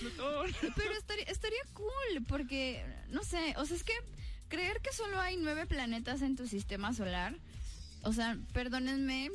Plutón. 0.00 0.54
Pero 0.76 0.92
estaría, 0.92 1.24
estaría 1.24 1.62
cool 1.74 2.24
porque, 2.28 2.84
no 3.10 3.22
sé, 3.24 3.54
o 3.56 3.64
sea, 3.64 3.76
es 3.76 3.84
que 3.84 3.94
creer 4.48 4.80
que 4.80 4.92
solo 4.92 5.20
hay 5.20 5.36
nueve 5.36 5.66
planetas 5.66 6.22
en 6.22 6.36
tu 6.36 6.46
sistema 6.46 6.92
solar, 6.92 7.34
o 8.02 8.12
sea, 8.12 8.38
perdónenme, 8.52 9.30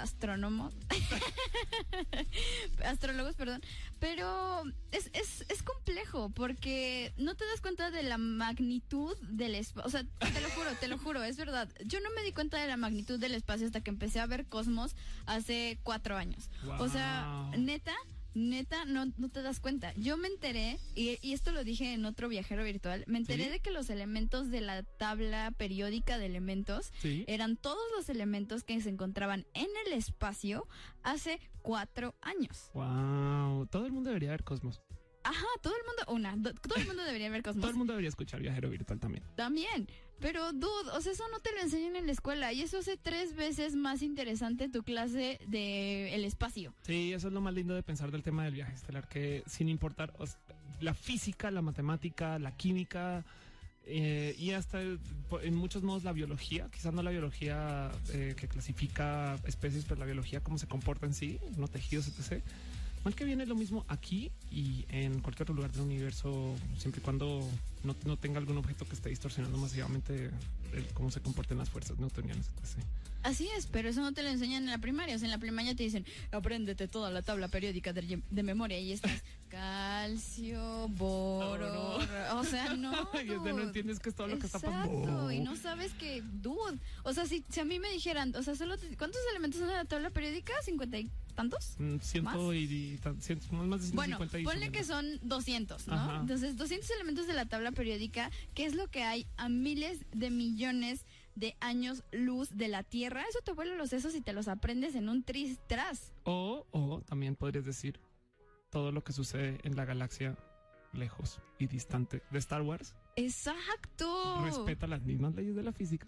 astrónomos, 0.00 0.74
astrólogos, 2.84 3.34
perdón, 3.36 3.62
pero 3.98 4.62
es, 4.90 5.10
es, 5.12 5.44
es, 5.48 5.62
complejo 5.62 6.30
porque 6.30 7.12
no 7.16 7.34
te 7.34 7.44
das 7.46 7.60
cuenta 7.60 7.90
de 7.90 8.02
la 8.02 8.18
magnitud 8.18 9.16
del 9.22 9.54
espacio, 9.54 9.86
o 9.86 9.90
sea, 9.90 10.04
te 10.04 10.40
lo 10.40 10.50
juro, 10.50 10.70
te 10.80 10.88
lo 10.88 10.98
juro, 10.98 11.22
es 11.22 11.36
verdad. 11.36 11.68
Yo 11.84 12.00
no 12.00 12.10
me 12.10 12.22
di 12.22 12.32
cuenta 12.32 12.58
de 12.58 12.66
la 12.66 12.76
magnitud 12.76 13.18
del 13.18 13.34
espacio 13.34 13.66
hasta 13.66 13.80
que 13.80 13.90
empecé 13.90 14.20
a 14.20 14.26
ver 14.26 14.46
Cosmos 14.46 14.96
hace 15.26 15.78
cuatro 15.82 16.16
años. 16.16 16.50
O 16.78 16.88
sea, 16.88 17.50
neta 17.56 17.94
neta, 18.34 18.84
no, 18.84 19.06
no 19.16 19.28
te 19.28 19.42
das 19.42 19.60
cuenta. 19.60 19.92
Yo 19.96 20.16
me 20.16 20.28
enteré, 20.28 20.78
y, 20.94 21.18
esto 21.32 21.52
lo 21.52 21.64
dije 21.64 21.92
en 21.92 22.04
otro 22.04 22.28
viajero 22.28 22.64
virtual, 22.64 23.04
me 23.06 23.18
enteré 23.18 23.50
de 23.50 23.60
que 23.60 23.70
los 23.70 23.90
elementos 23.90 24.50
de 24.50 24.60
la 24.60 24.82
tabla 24.82 25.52
periódica 25.56 26.18
de 26.18 26.26
elementos 26.26 26.92
eran 27.02 27.56
todos 27.56 27.82
los 27.96 28.08
elementos 28.08 28.64
que 28.64 28.80
se 28.80 28.90
encontraban 28.90 29.46
en 29.54 29.68
el 29.86 29.92
espacio 29.92 30.66
hace 31.02 31.40
cuatro 31.62 32.14
años. 32.20 32.70
Wow, 32.74 33.66
todo 33.66 33.86
el 33.86 33.92
mundo 33.92 34.10
debería 34.10 34.30
ver 34.30 34.44
Cosmos. 34.44 34.80
Ajá, 35.22 35.46
todo 35.62 35.74
el 35.76 35.82
mundo, 35.84 36.32
una, 36.34 36.52
todo 36.62 36.76
el 36.76 36.86
mundo 36.86 37.04
debería 37.04 37.28
ver 37.30 37.42
Cosmos. 37.44 37.60
todo 37.60 37.70
el 37.70 37.76
mundo 37.76 37.92
debería 37.92 38.08
escuchar 38.08 38.40
Viajero 38.40 38.70
Virtual 38.70 38.98
también. 38.98 39.24
También, 39.36 39.86
pero 40.20 40.52
dude, 40.52 40.90
o 40.92 41.00
sea, 41.00 41.12
eso 41.12 41.24
no 41.32 41.40
te 41.40 41.52
lo 41.52 41.60
enseñan 41.60 41.96
en 41.96 42.06
la 42.06 42.12
escuela 42.12 42.52
y 42.52 42.62
eso 42.62 42.78
hace 42.78 42.96
tres 42.96 43.34
veces 43.34 43.74
más 43.74 44.02
interesante 44.02 44.68
tu 44.68 44.82
clase 44.82 45.40
de 45.46 46.14
el 46.14 46.24
espacio. 46.24 46.74
Sí, 46.82 47.12
eso 47.12 47.28
es 47.28 47.34
lo 47.34 47.40
más 47.40 47.54
lindo 47.54 47.74
de 47.74 47.82
pensar 47.82 48.10
del 48.10 48.22
tema 48.22 48.44
del 48.44 48.54
viaje 48.54 48.74
estelar, 48.74 49.08
que 49.08 49.42
sin 49.46 49.68
importar 49.68 50.12
la 50.80 50.94
física, 50.94 51.50
la 51.50 51.62
matemática, 51.62 52.38
la 52.38 52.56
química, 52.56 53.24
eh, 53.86 54.36
y 54.38 54.52
hasta 54.52 54.80
en 54.82 55.54
muchos 55.54 55.82
modos 55.82 56.04
la 56.04 56.12
biología, 56.12 56.68
quizás 56.70 56.92
no 56.92 57.02
la 57.02 57.10
biología 57.10 57.90
eh, 58.12 58.34
que 58.36 58.46
clasifica 58.46 59.36
especies, 59.44 59.84
pero 59.84 59.98
la 59.98 60.06
biología 60.06 60.42
cómo 60.42 60.58
se 60.58 60.66
comporta 60.66 61.06
en 61.06 61.14
sí, 61.14 61.38
no 61.56 61.66
tejidos, 61.66 62.08
etc 62.08 62.44
Mal 63.04 63.14
que 63.14 63.24
viene 63.24 63.46
lo 63.46 63.54
mismo 63.54 63.86
aquí 63.88 64.30
y 64.50 64.84
en 64.90 65.20
cualquier 65.20 65.44
otro 65.44 65.54
lugar 65.54 65.72
del 65.72 65.82
universo, 65.82 66.54
siempre 66.76 67.00
y 67.00 67.02
cuando 67.02 67.48
no, 67.84 67.96
no 68.04 68.16
tenga 68.16 68.38
algún 68.38 68.58
objeto 68.58 68.84
que 68.86 68.94
esté 68.94 69.08
distorsionando 69.08 69.58
masivamente 69.58 70.30
cómo 70.94 71.10
se 71.10 71.20
comportan 71.20 71.58
las 71.58 71.70
fuerzas 71.70 71.98
newtonianas. 71.98 72.50
Así 73.22 73.48
es, 73.56 73.66
pero 73.66 73.88
eso 73.90 74.00
no 74.00 74.12
te 74.12 74.22
lo 74.22 74.30
enseñan 74.30 74.62
en 74.64 74.70
la 74.70 74.78
primaria. 74.78 75.14
O 75.14 75.18
sea, 75.18 75.26
en 75.26 75.32
la 75.32 75.38
primaria 75.38 75.74
te 75.74 75.82
dicen, 75.82 76.06
apréndete 76.32 76.88
toda 76.88 77.10
la 77.10 77.20
tabla 77.20 77.48
periódica 77.48 77.92
de, 77.92 78.22
de 78.30 78.42
memoria 78.42 78.78
y 78.78 78.92
estás 78.92 79.22
calcio, 79.50 80.88
boro. 80.88 81.98
O 82.32 82.44
sea, 82.44 82.74
no. 82.76 82.92
y 83.22 83.26
no 83.26 83.62
entiendes 83.62 83.98
que 83.98 84.08
es 84.08 84.14
todo 84.14 84.28
lo 84.28 84.38
que 84.38 84.46
está 84.46 84.58
pasando. 84.58 85.30
Y 85.30 85.40
no 85.40 85.54
sabes 85.56 85.92
que, 85.94 86.22
dude. 86.22 86.78
O 87.02 87.12
sea, 87.12 87.26
si, 87.26 87.44
si 87.50 87.60
a 87.60 87.64
mí 87.64 87.78
me 87.78 87.90
dijeran, 87.90 88.34
o 88.36 88.42
sea, 88.42 88.54
solo 88.54 88.76
¿cuántos 88.96 89.20
elementos 89.30 89.60
son 89.60 89.68
de 89.68 89.74
la 89.74 89.84
tabla 89.84 90.08
periódica? 90.10 90.54
¿50 90.64 91.00
y 91.00 91.10
tantos? 91.34 91.74
Mm, 91.78 91.98
ciento 92.00 92.54
y, 92.54 92.98
más 93.04 93.16
de 93.16 93.22
150 93.22 93.94
Bueno, 93.94 94.18
ponle 94.44 94.70
que 94.70 94.84
son 94.84 95.18
200, 95.22 95.88
¿no? 95.88 96.20
Entonces, 96.20 96.56
200 96.56 96.88
elementos 96.90 97.26
de 97.26 97.34
la 97.34 97.46
tabla 97.46 97.69
periódica, 97.72 98.30
que 98.54 98.64
es 98.64 98.74
lo 98.74 98.88
que 98.88 99.02
hay 99.02 99.26
a 99.36 99.48
miles 99.48 100.04
de 100.12 100.30
millones 100.30 101.06
de 101.34 101.56
años 101.60 102.04
luz 102.12 102.56
de 102.56 102.68
la 102.68 102.82
Tierra. 102.82 103.24
Eso 103.28 103.40
te 103.44 103.52
vuelve 103.52 103.76
los 103.76 103.90
sesos 103.90 104.14
y 104.14 104.20
te 104.20 104.32
los 104.32 104.48
aprendes 104.48 104.94
en 104.94 105.08
un 105.08 105.22
tristras. 105.22 106.12
O, 106.24 106.66
o 106.70 107.02
también 107.02 107.36
podrías 107.36 107.64
decir 107.64 108.00
todo 108.70 108.92
lo 108.92 109.02
que 109.02 109.12
sucede 109.12 109.58
en 109.64 109.76
la 109.76 109.84
galaxia 109.84 110.36
lejos 110.92 111.40
y 111.58 111.66
distante 111.66 112.22
de 112.30 112.38
Star 112.38 112.62
Wars. 112.62 112.94
Exacto. 113.16 114.42
Respeta 114.44 114.86
las 114.86 115.02
mismas 115.02 115.34
leyes 115.34 115.54
de 115.54 115.62
la 115.62 115.72
física. 115.72 116.06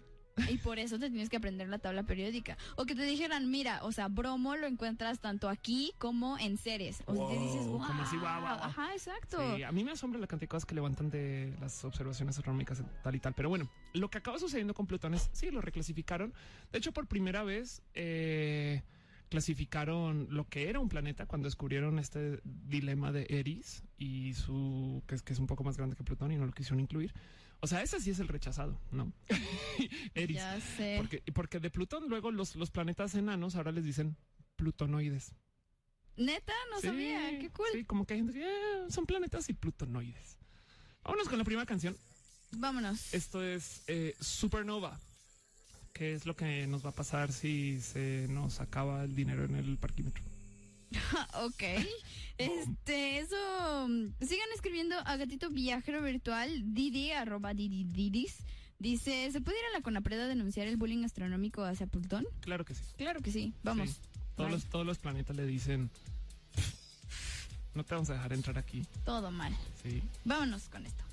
Y 0.49 0.57
por 0.57 0.79
eso 0.79 0.99
te 0.99 1.09
tienes 1.09 1.29
que 1.29 1.37
aprender 1.37 1.69
la 1.69 1.79
tabla 1.79 2.03
periódica. 2.03 2.57
O 2.75 2.85
que 2.85 2.95
te 2.95 3.03
dijeran, 3.03 3.49
mira, 3.49 3.83
o 3.83 3.91
sea, 3.91 4.07
bromo 4.07 4.55
lo 4.55 4.67
encuentras 4.67 5.19
tanto 5.19 5.49
aquí 5.49 5.93
como 5.97 6.37
en 6.37 6.57
Ceres. 6.57 7.03
O 7.05 7.27
te 7.27 7.37
dices, 7.37 7.67
wow, 7.67 7.85
como 7.85 8.03
así, 8.03 8.17
Ajá, 8.23 8.93
exacto. 8.93 9.39
a 9.41 9.71
mí 9.71 9.83
me 9.83 9.91
asombra 9.91 10.19
la 10.19 10.27
cantidad 10.27 10.43
de 10.43 10.49
cosas 10.49 10.65
que 10.65 10.75
levantan 10.75 11.09
de 11.09 11.55
las 11.59 11.83
observaciones 11.85 12.37
astronómicas 12.37 12.83
tal 13.03 13.15
y 13.15 13.19
tal. 13.19 13.33
Pero 13.33 13.49
bueno, 13.49 13.69
lo 13.93 14.09
que 14.09 14.17
acaba 14.17 14.39
sucediendo 14.39 14.73
con 14.73 14.87
Plutón 14.87 15.13
es, 15.13 15.29
sí, 15.33 15.51
lo 15.51 15.61
reclasificaron. 15.61 16.33
De 16.71 16.79
hecho, 16.79 16.91
por 16.91 17.07
primera 17.07 17.43
vez, 17.43 17.81
eh, 17.93 18.81
clasificaron 19.29 20.27
lo 20.29 20.47
que 20.47 20.69
era 20.69 20.79
un 20.79 20.89
planeta 20.89 21.25
cuando 21.25 21.47
descubrieron 21.47 21.97
este 21.97 22.39
dilema 22.43 23.11
de 23.11 23.25
Eris 23.29 23.83
y 23.97 24.33
su 24.33 25.01
que 25.07 25.15
es 25.15 25.23
que 25.23 25.33
es 25.33 25.39
un 25.39 25.47
poco 25.47 25.63
más 25.63 25.75
grande 25.75 25.95
que 25.95 26.03
Plutón 26.03 26.31
y 26.31 26.37
no 26.37 26.45
lo 26.45 26.51
quisieron 26.51 26.79
incluir. 26.79 27.13
O 27.63 27.67
sea, 27.67 27.81
ese 27.81 28.01
sí 28.01 28.09
es 28.09 28.19
el 28.19 28.27
rechazado, 28.27 28.77
¿no? 28.91 29.13
Eris. 30.15 30.35
Ya 30.35 30.59
sé. 30.59 30.95
Porque, 30.97 31.23
porque 31.33 31.59
de 31.61 31.69
Plutón 31.69 32.09
luego 32.09 32.29
los, 32.29 32.57
los 32.57 32.69
planetas 32.71 33.15
enanos 33.15 33.55
ahora 33.55 33.71
les 33.71 33.85
dicen 33.85 34.17
plutonoides. 34.57 35.31
Neta, 36.17 36.51
no 36.71 36.81
sabía, 36.81 37.39
qué 37.39 37.49
cool. 37.51 37.69
Sí, 37.71 37.85
como 37.85 38.05
que 38.05 38.15
hay 38.15 38.19
gente 38.19 38.33
que 38.33 38.43
eh, 38.43 38.85
son 38.89 39.05
planetas 39.05 39.47
y 39.47 39.53
plutonoides. 39.53 40.35
Vámonos 41.05 41.29
con 41.29 41.37
la 41.37 41.45
primera 41.45 41.65
canción. 41.65 41.95
Vámonos. 42.51 43.13
Esto 43.13 43.41
es 43.41 43.83
eh, 43.87 44.13
Supernova. 44.19 44.99
¿Qué 45.93 46.15
es 46.15 46.25
lo 46.25 46.35
que 46.35 46.67
nos 46.67 46.85
va 46.85 46.89
a 46.89 46.95
pasar 46.95 47.31
si 47.31 47.79
se 47.79 48.27
nos 48.29 48.59
acaba 48.59 49.05
el 49.05 49.15
dinero 49.15 49.45
en 49.45 49.55
el 49.55 49.77
parquímetro? 49.77 50.21
ok. 51.43 51.63
Este, 52.37 53.19
eso. 53.19 53.87
Sigan 54.21 54.49
escribiendo 54.53 54.95
a 54.97 55.17
Gatito 55.17 55.49
Viajero 55.49 56.01
Virtual, 56.01 56.73
Didi, 56.73 57.11
arroba 57.11 57.53
Didi 57.53 57.83
Didis. 57.83 58.37
Dice, 58.79 59.31
¿se 59.31 59.39
puede 59.39 59.59
ir 59.59 59.65
a 59.73 59.77
la 59.77 59.83
Conapreda 59.83 60.25
a 60.25 60.27
denunciar 60.27 60.67
el 60.67 60.77
bullying 60.77 61.05
astronómico 61.05 61.63
hacia 61.63 61.87
Plutón? 61.87 62.25
Claro 62.41 62.65
que 62.65 62.75
sí. 62.75 62.83
Claro 62.97 63.21
que 63.21 63.31
sí. 63.31 63.53
Vamos. 63.63 64.01
Todos, 64.35 64.51
los, 64.51 64.65
todos 64.65 64.85
los 64.85 64.97
planetas 64.97 65.35
le 65.35 65.45
dicen, 65.45 65.89
no 67.75 67.83
te 67.83 67.93
vamos 67.93 68.09
a 68.09 68.13
dejar 68.13 68.33
entrar 68.33 68.57
aquí. 68.57 68.85
Todo 69.05 69.31
mal. 69.31 69.55
Sí. 69.81 70.01
Vámonos 70.25 70.69
con 70.69 70.85
esto. 70.85 71.03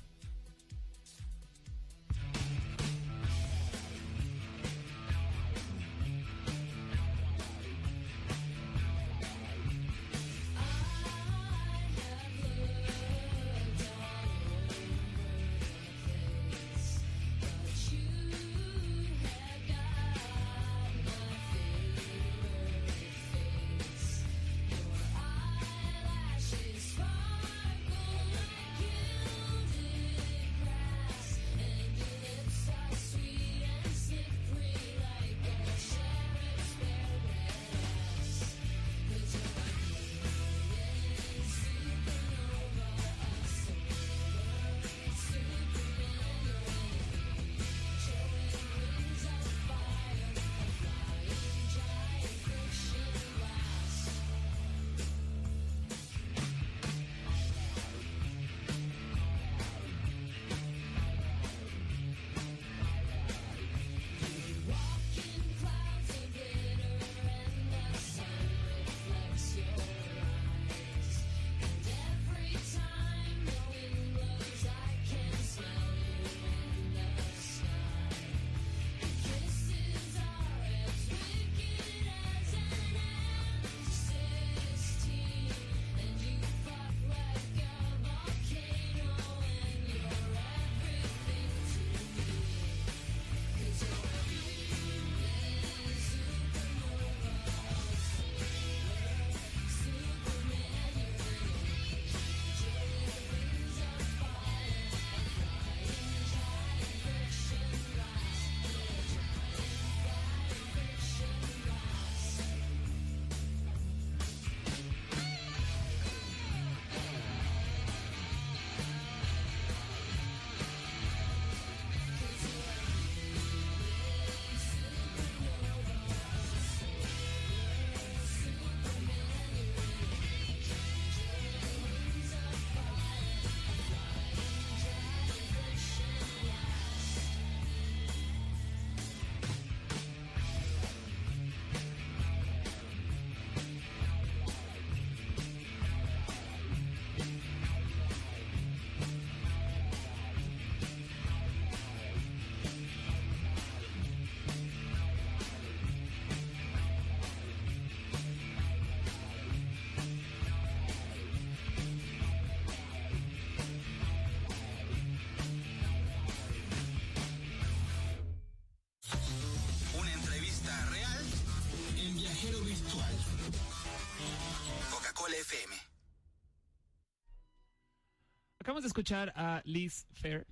Acabamos 178.81 178.95
de 178.95 178.99
escuchar 178.99 179.33
a 179.35 179.61
Liz 179.63 180.07
Fair 180.13 180.47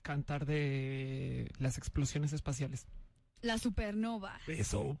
cantar 0.00 0.46
de 0.46 1.50
las 1.58 1.76
explosiones 1.76 2.32
espaciales. 2.32 2.86
La 3.42 3.58
supernova. 3.58 4.40
Eso. 4.46 4.98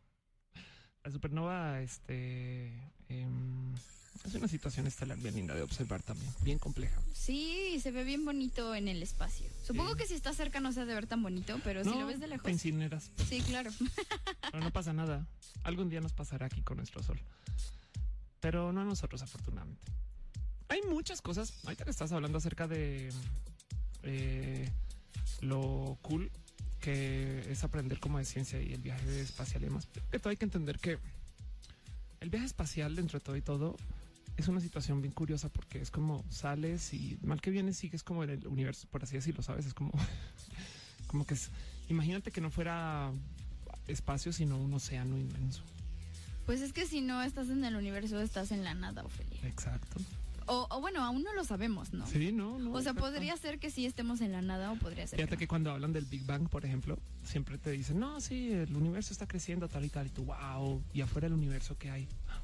La 1.02 1.10
supernova, 1.10 1.80
este, 1.80 2.74
em, 3.08 3.74
es 4.22 4.34
una 4.34 4.48
situación 4.48 4.86
estelar 4.86 5.16
bien 5.16 5.34
linda 5.36 5.54
de 5.54 5.62
observar 5.62 6.02
también, 6.02 6.30
bien 6.42 6.58
compleja. 6.58 7.00
Sí, 7.14 7.80
se 7.80 7.90
ve 7.90 8.04
bien 8.04 8.26
bonito 8.26 8.74
en 8.74 8.88
el 8.88 9.02
espacio. 9.02 9.46
Supongo 9.62 9.96
que 9.96 10.04
si 10.06 10.12
está 10.12 10.34
cerca 10.34 10.60
no 10.60 10.70
se 10.72 10.82
ha 10.82 10.84
de 10.84 10.92
ver 10.92 11.06
tan 11.06 11.22
bonito, 11.22 11.58
pero 11.64 11.82
si 11.84 11.90
lo 11.90 12.06
ves 12.06 12.20
de 12.20 12.26
lejos. 12.26 12.44
te 12.44 12.52
incineras, 12.52 13.10
Sí, 13.30 13.40
claro. 13.40 13.70
pero 14.52 14.62
no 14.62 14.70
pasa 14.72 14.92
nada. 14.92 15.26
Algún 15.62 15.88
día 15.88 16.02
nos 16.02 16.12
pasará 16.12 16.46
aquí 16.46 16.60
con 16.60 16.76
nuestro 16.76 17.02
sol. 17.02 17.18
Pero 18.40 18.74
no 18.74 18.82
a 18.82 18.84
nosotros, 18.84 19.22
afortunadamente. 19.22 19.97
Hay 20.68 20.82
muchas 20.82 21.22
cosas. 21.22 21.54
Ahorita 21.64 21.84
que 21.84 21.90
estás 21.90 22.12
hablando 22.12 22.38
acerca 22.38 22.68
de 22.68 23.10
eh, 24.02 24.70
lo 25.40 25.98
cool 26.02 26.30
que 26.80 27.50
es 27.50 27.64
aprender 27.64 27.98
como 27.98 28.18
de 28.18 28.24
ciencia 28.24 28.60
y 28.60 28.72
el 28.72 28.80
viaje 28.80 29.20
espacial 29.20 29.62
y 29.62 29.66
demás. 29.66 29.88
Que 30.10 30.18
todo 30.18 30.30
hay 30.30 30.36
que 30.36 30.44
entender 30.44 30.78
que 30.78 30.98
el 32.20 32.30
viaje 32.30 32.46
espacial, 32.46 32.94
dentro 32.96 33.18
de 33.18 33.24
todo 33.24 33.36
y 33.36 33.42
todo, 33.42 33.76
es 34.36 34.48
una 34.48 34.60
situación 34.60 35.02
bien 35.02 35.12
curiosa 35.12 35.48
porque 35.48 35.80
es 35.80 35.90
como 35.90 36.24
sales 36.30 36.94
y 36.94 37.18
mal 37.22 37.40
que 37.40 37.50
vienes 37.50 37.76
sigues 37.76 38.04
como 38.04 38.22
en 38.22 38.30
el 38.30 38.46
universo, 38.46 38.86
por 38.90 39.02
así 39.02 39.16
decirlo, 39.16 39.42
¿sabes? 39.42 39.66
Es 39.66 39.74
como, 39.74 39.92
como 41.08 41.26
que 41.26 41.34
es, 41.34 41.50
imagínate 41.88 42.30
que 42.30 42.40
no 42.40 42.50
fuera 42.50 43.12
espacio, 43.88 44.32
sino 44.32 44.56
un 44.56 44.72
océano 44.74 45.18
inmenso. 45.18 45.62
Pues 46.46 46.60
es 46.60 46.72
que 46.72 46.86
si 46.86 47.00
no 47.00 47.22
estás 47.22 47.50
en 47.50 47.64
el 47.64 47.76
universo, 47.76 48.20
estás 48.20 48.52
en 48.52 48.64
la 48.64 48.74
nada, 48.74 49.04
Ofelia. 49.04 49.40
Exacto. 49.42 50.00
O, 50.48 50.66
o 50.70 50.80
bueno, 50.80 51.04
aún 51.04 51.22
no 51.22 51.32
lo 51.34 51.44
sabemos, 51.44 51.92
¿no? 51.92 52.06
Sí, 52.06 52.32
no, 52.32 52.58
no. 52.58 52.70
O 52.72 52.80
sea, 52.80 52.92
exacto. 52.92 53.00
podría 53.10 53.36
ser 53.36 53.58
que 53.58 53.70
sí 53.70 53.86
estemos 53.86 54.20
en 54.20 54.32
la 54.32 54.40
nada 54.42 54.72
o 54.72 54.76
podría 54.76 55.06
ser 55.06 55.18
Fíjate 55.18 55.36
que 55.36 55.46
cuando 55.46 55.70
hablan 55.70 55.92
del 55.92 56.06
Big 56.06 56.24
Bang, 56.24 56.48
por 56.48 56.64
ejemplo, 56.64 56.98
siempre 57.24 57.58
te 57.58 57.70
dicen, 57.70 57.98
no, 58.00 58.20
sí, 58.20 58.52
el 58.52 58.74
universo 58.74 59.12
está 59.12 59.26
creciendo 59.28 59.68
tal 59.68 59.84
y 59.84 59.90
tal, 59.90 60.06
y 60.06 60.10
tú, 60.10 60.24
wow, 60.24 60.82
y 60.92 61.00
afuera 61.02 61.26
del 61.28 61.34
universo, 61.36 61.76
¿qué 61.78 61.90
hay? 61.90 62.08
Nada. 62.26 62.42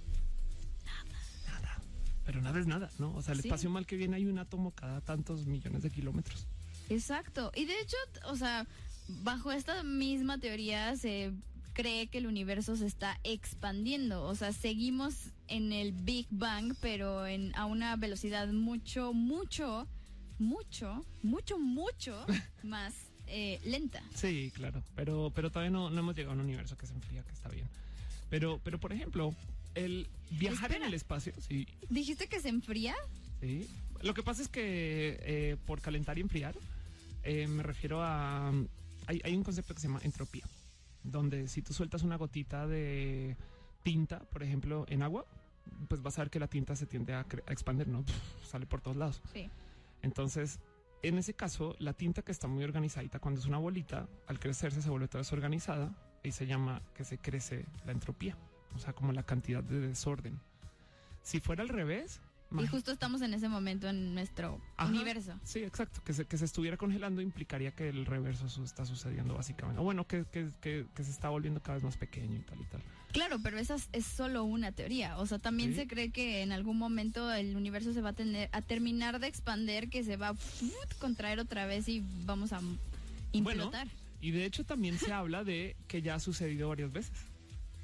Nada. 1.46 1.78
Pero 2.24 2.40
nada 2.42 2.60
es 2.60 2.66
nada, 2.66 2.90
¿no? 2.98 3.14
O 3.14 3.22
sea, 3.22 3.32
el 3.34 3.40
Sí. 3.42 3.48
espacio 3.48 3.70
mal 3.70 3.86
que 3.86 3.96
viene 3.96 4.16
hay 4.16 4.26
un 4.26 4.38
átomo 4.38 4.70
cada 4.72 5.00
tantos 5.00 5.46
millones 5.46 5.82
de 5.82 5.90
kilómetros. 5.90 6.46
Exacto. 6.90 7.50
Y 7.54 7.64
de 7.64 7.80
hecho, 7.80 7.96
o 8.26 8.36
sea, 8.36 8.66
bajo 9.08 9.50
esta 9.52 9.82
misma 9.82 10.38
teoría 10.38 10.96
se 10.96 11.32
cree 11.74 12.06
que 12.06 12.18
el 12.18 12.26
universo 12.26 12.76
se 12.76 12.86
está 12.86 13.18
expandiendo. 13.24 14.24
O 14.24 14.34
sea, 14.34 14.52
seguimos 14.52 15.14
en 15.48 15.72
el 15.72 15.92
Big 15.92 16.26
Bang, 16.30 16.74
pero 16.80 17.26
en, 17.26 17.54
a 17.56 17.66
una 17.66 17.96
velocidad 17.96 18.48
mucho, 18.48 19.12
mucho, 19.12 19.86
mucho, 20.38 21.04
mucho, 21.22 21.58
mucho 21.58 22.24
más 22.62 22.94
eh, 23.26 23.60
lenta. 23.64 24.02
Sí, 24.14 24.50
claro, 24.54 24.82
pero, 24.94 25.32
pero 25.34 25.50
todavía 25.50 25.70
no, 25.70 25.90
no 25.90 26.00
hemos 26.00 26.16
llegado 26.16 26.32
a 26.32 26.34
un 26.34 26.44
universo 26.44 26.76
que 26.78 26.86
se 26.86 26.94
enfría, 26.94 27.22
que 27.22 27.32
está 27.32 27.48
bien. 27.48 27.66
Pero, 28.30 28.60
pero 28.64 28.78
por 28.78 28.92
ejemplo, 28.92 29.34
el 29.74 30.06
viajar 30.30 30.70
Espera. 30.70 30.84
en 30.84 30.88
el 30.88 30.94
espacio, 30.94 31.32
sí, 31.46 31.66
¿Dijiste 31.90 32.26
que 32.28 32.40
se 32.40 32.48
enfría? 32.48 32.94
Sí. 33.40 33.68
Lo 34.02 34.14
que 34.14 34.22
pasa 34.22 34.42
es 34.42 34.48
que 34.48 35.18
eh, 35.20 35.56
por 35.66 35.80
calentar 35.80 36.18
y 36.18 36.20
enfriar, 36.20 36.54
eh, 37.22 37.46
me 37.46 37.62
refiero 37.62 38.02
a. 38.02 38.52
Hay, 39.06 39.20
hay 39.24 39.34
un 39.34 39.42
concepto 39.42 39.74
que 39.74 39.80
se 39.80 39.88
llama 39.88 40.00
entropía, 40.02 40.44
donde 41.04 41.46
si 41.46 41.62
tú 41.62 41.72
sueltas 41.72 42.02
una 42.02 42.16
gotita 42.16 42.66
de 42.66 43.36
tinta, 43.82 44.20
por 44.20 44.42
ejemplo, 44.42 44.84
en 44.88 45.02
agua, 45.02 45.26
pues 45.88 46.02
vas 46.02 46.18
a 46.18 46.22
ver 46.22 46.30
que 46.30 46.40
la 46.40 46.48
tinta 46.48 46.74
se 46.74 46.86
tiende 46.86 47.14
a, 47.14 47.20
a 47.20 47.52
expandir, 47.52 47.86
¿no? 47.88 48.04
Sale 48.44 48.66
por 48.66 48.80
todos 48.80 48.96
lados. 48.96 49.22
Sí. 49.32 49.48
Entonces, 50.02 50.58
en 51.02 51.18
ese 51.18 51.34
caso, 51.34 51.76
la 51.78 51.92
tinta 51.92 52.22
que 52.22 52.32
está 52.32 52.48
muy 52.48 52.64
organizadita, 52.64 53.18
cuando 53.18 53.40
es 53.40 53.46
una 53.46 53.58
bolita, 53.58 54.08
al 54.26 54.38
crecerse 54.38 54.82
se 54.82 54.90
vuelve 54.90 55.06
toda 55.06 55.20
desorganizada 55.20 55.94
y 56.22 56.32
se 56.32 56.46
llama 56.46 56.80
que 56.94 57.04
se 57.04 57.18
crece 57.18 57.66
la 57.84 57.92
entropía, 57.92 58.36
o 58.74 58.78
sea, 58.78 58.94
como 58.94 59.12
la 59.12 59.22
cantidad 59.22 59.62
de 59.62 59.80
desorden. 59.80 60.40
Si 61.22 61.40
fuera 61.40 61.62
al 61.62 61.68
revés, 61.68 62.20
Y 62.62 62.66
justo 62.66 62.92
estamos 62.92 63.20
en 63.22 63.34
ese 63.34 63.48
momento 63.48 63.88
en 63.88 64.14
nuestro 64.14 64.60
Ajá. 64.76 64.88
universo. 64.90 65.32
Sí, 65.44 65.60
exacto. 65.60 66.00
Que 66.04 66.12
se, 66.12 66.24
que 66.24 66.38
se 66.38 66.44
estuviera 66.44 66.76
congelando 66.76 67.20
implicaría 67.20 67.72
que 67.72 67.88
el 67.88 68.06
reverso 68.06 68.48
su- 68.48 68.64
está 68.64 68.84
sucediendo 68.86 69.34
básicamente. 69.34 69.80
O 69.80 69.84
bueno, 69.84 70.06
que, 70.06 70.24
que, 70.30 70.48
que, 70.60 70.86
que 70.94 71.04
se 71.04 71.10
está 71.10 71.28
volviendo 71.30 71.60
cada 71.60 71.74
vez 71.74 71.84
más 71.84 71.96
pequeño 71.96 72.36
y 72.36 72.42
tal 72.42 72.60
y 72.60 72.64
tal. 72.64 72.80
Claro, 73.12 73.38
pero 73.42 73.58
esa 73.58 73.76
es- 73.92 74.06
solo 74.06 74.44
una 74.44 74.72
teoría. 74.72 75.18
O 75.18 75.26
sea, 75.26 75.38
también 75.38 75.70
Sí. 75.70 75.76
se 75.80 75.86
cree 75.86 76.10
que 76.10 76.42
en 76.42 76.52
algún 76.52 76.78
momento 76.78 77.32
el 77.32 77.56
universo 77.56 77.92
se 77.92 78.00
va 78.00 78.10
a 78.10 78.12
tener 78.14 78.48
a 78.52 78.60
terminar 78.62 79.20
de 79.20 79.26
expander, 79.28 79.88
que 79.88 80.04
se 80.04 80.16
va 80.16 80.28
a 80.30 80.34
contraer 80.98 81.40
otra 81.40 81.66
vez 81.66 81.88
y 81.88 82.02
vamos 82.24 82.52
a 82.52 82.60
implotar. 83.32 83.88
Y 84.20 84.30
de 84.30 84.44
hecho 84.46 84.64
también 84.64 84.98
se 84.98 85.12
habla 85.12 85.44
de 85.44 85.76
que 85.86 86.00
ya 86.02 86.14
ha 86.14 86.20
sucedido 86.20 86.68
varias 86.68 86.92
veces. 86.92 87.12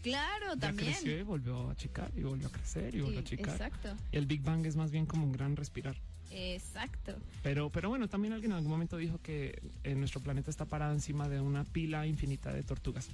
Claro, 0.02 0.54
Ya 0.54 0.60
también. 0.60 0.92
creció 0.92 1.18
y 1.18 1.22
volvió 1.22 1.68
a 1.68 1.72
achicar 1.72 2.10
y 2.16 2.22
volvió 2.22 2.48
a 2.48 2.50
crecer 2.52 2.94
y 2.94 3.00
volvió 3.00 3.18
a 3.20 3.22
Sí, 3.22 3.34
achicar. 3.34 3.54
exacto, 3.54 3.96
Y 4.12 4.16
el 4.16 4.26
Big 4.26 4.42
Bang 4.42 4.64
es 4.66 4.76
más 4.76 4.90
bien 4.90 5.06
como 5.06 5.24
un 5.24 5.32
gran 5.32 5.56
respirar. 5.56 5.96
exacto. 6.30 7.16
Pero, 7.42 7.70
pero 7.70 7.88
bueno, 7.88 8.08
también 8.08 8.32
alguien 8.32 8.52
en 8.52 8.56
algún 8.58 8.70
momento 8.72 8.96
dijo 8.96 9.18
que 9.22 9.60
eh, 9.84 9.94
nuestro 9.94 10.20
planeta 10.20 10.50
está 10.50 10.64
parado 10.64 10.92
encima 10.92 11.28
de 11.28 11.40
una 11.40 11.64
pila 11.64 12.06
infinita 12.06 12.52
de 12.52 12.62
tortugas. 12.62 13.08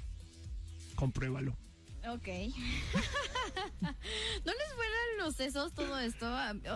Compruébalo. 0.94 1.52
Ok. 2.08 2.26
¿No 3.80 4.52
les 4.52 4.72
fueran 4.74 4.95
los 5.18 5.36
sesos 5.36 5.72
todo 5.72 5.98
esto? 5.98 6.26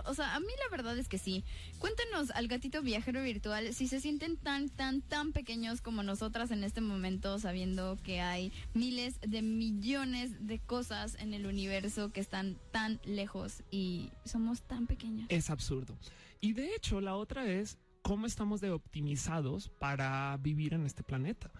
O 0.05 0.13
sea, 0.13 0.35
a 0.35 0.39
mí 0.39 0.47
la 0.47 0.69
verdad 0.75 0.97
es 0.97 1.07
que 1.07 1.17
sí. 1.17 1.43
Cuéntenos 1.79 2.31
al 2.31 2.47
gatito 2.47 2.81
viajero 2.81 3.23
virtual 3.23 3.73
si 3.73 3.87
se 3.87 3.99
sienten 3.99 4.37
tan, 4.37 4.69
tan, 4.69 5.01
tan 5.01 5.31
pequeños 5.31 5.81
como 5.81 6.03
nosotras 6.03 6.51
en 6.51 6.63
este 6.63 6.81
momento, 6.81 7.39
sabiendo 7.39 7.97
que 8.03 8.21
hay 8.21 8.51
miles 8.73 9.19
de 9.21 9.41
millones 9.41 10.47
de 10.47 10.59
cosas 10.59 11.15
en 11.19 11.33
el 11.33 11.45
universo 11.45 12.11
que 12.11 12.19
están 12.19 12.57
tan 12.71 12.99
lejos 13.03 13.63
y 13.71 14.11
somos 14.25 14.61
tan 14.61 14.87
pequeños. 14.87 15.27
Es 15.29 15.49
absurdo. 15.49 15.97
Y 16.39 16.53
de 16.53 16.75
hecho, 16.75 17.01
la 17.01 17.15
otra 17.15 17.45
es 17.45 17.77
cómo 18.01 18.25
estamos 18.25 18.61
de 18.61 18.71
optimizados 18.71 19.69
para 19.69 20.37
vivir 20.37 20.73
en 20.73 20.85
este 20.85 21.03
planeta. 21.03 21.51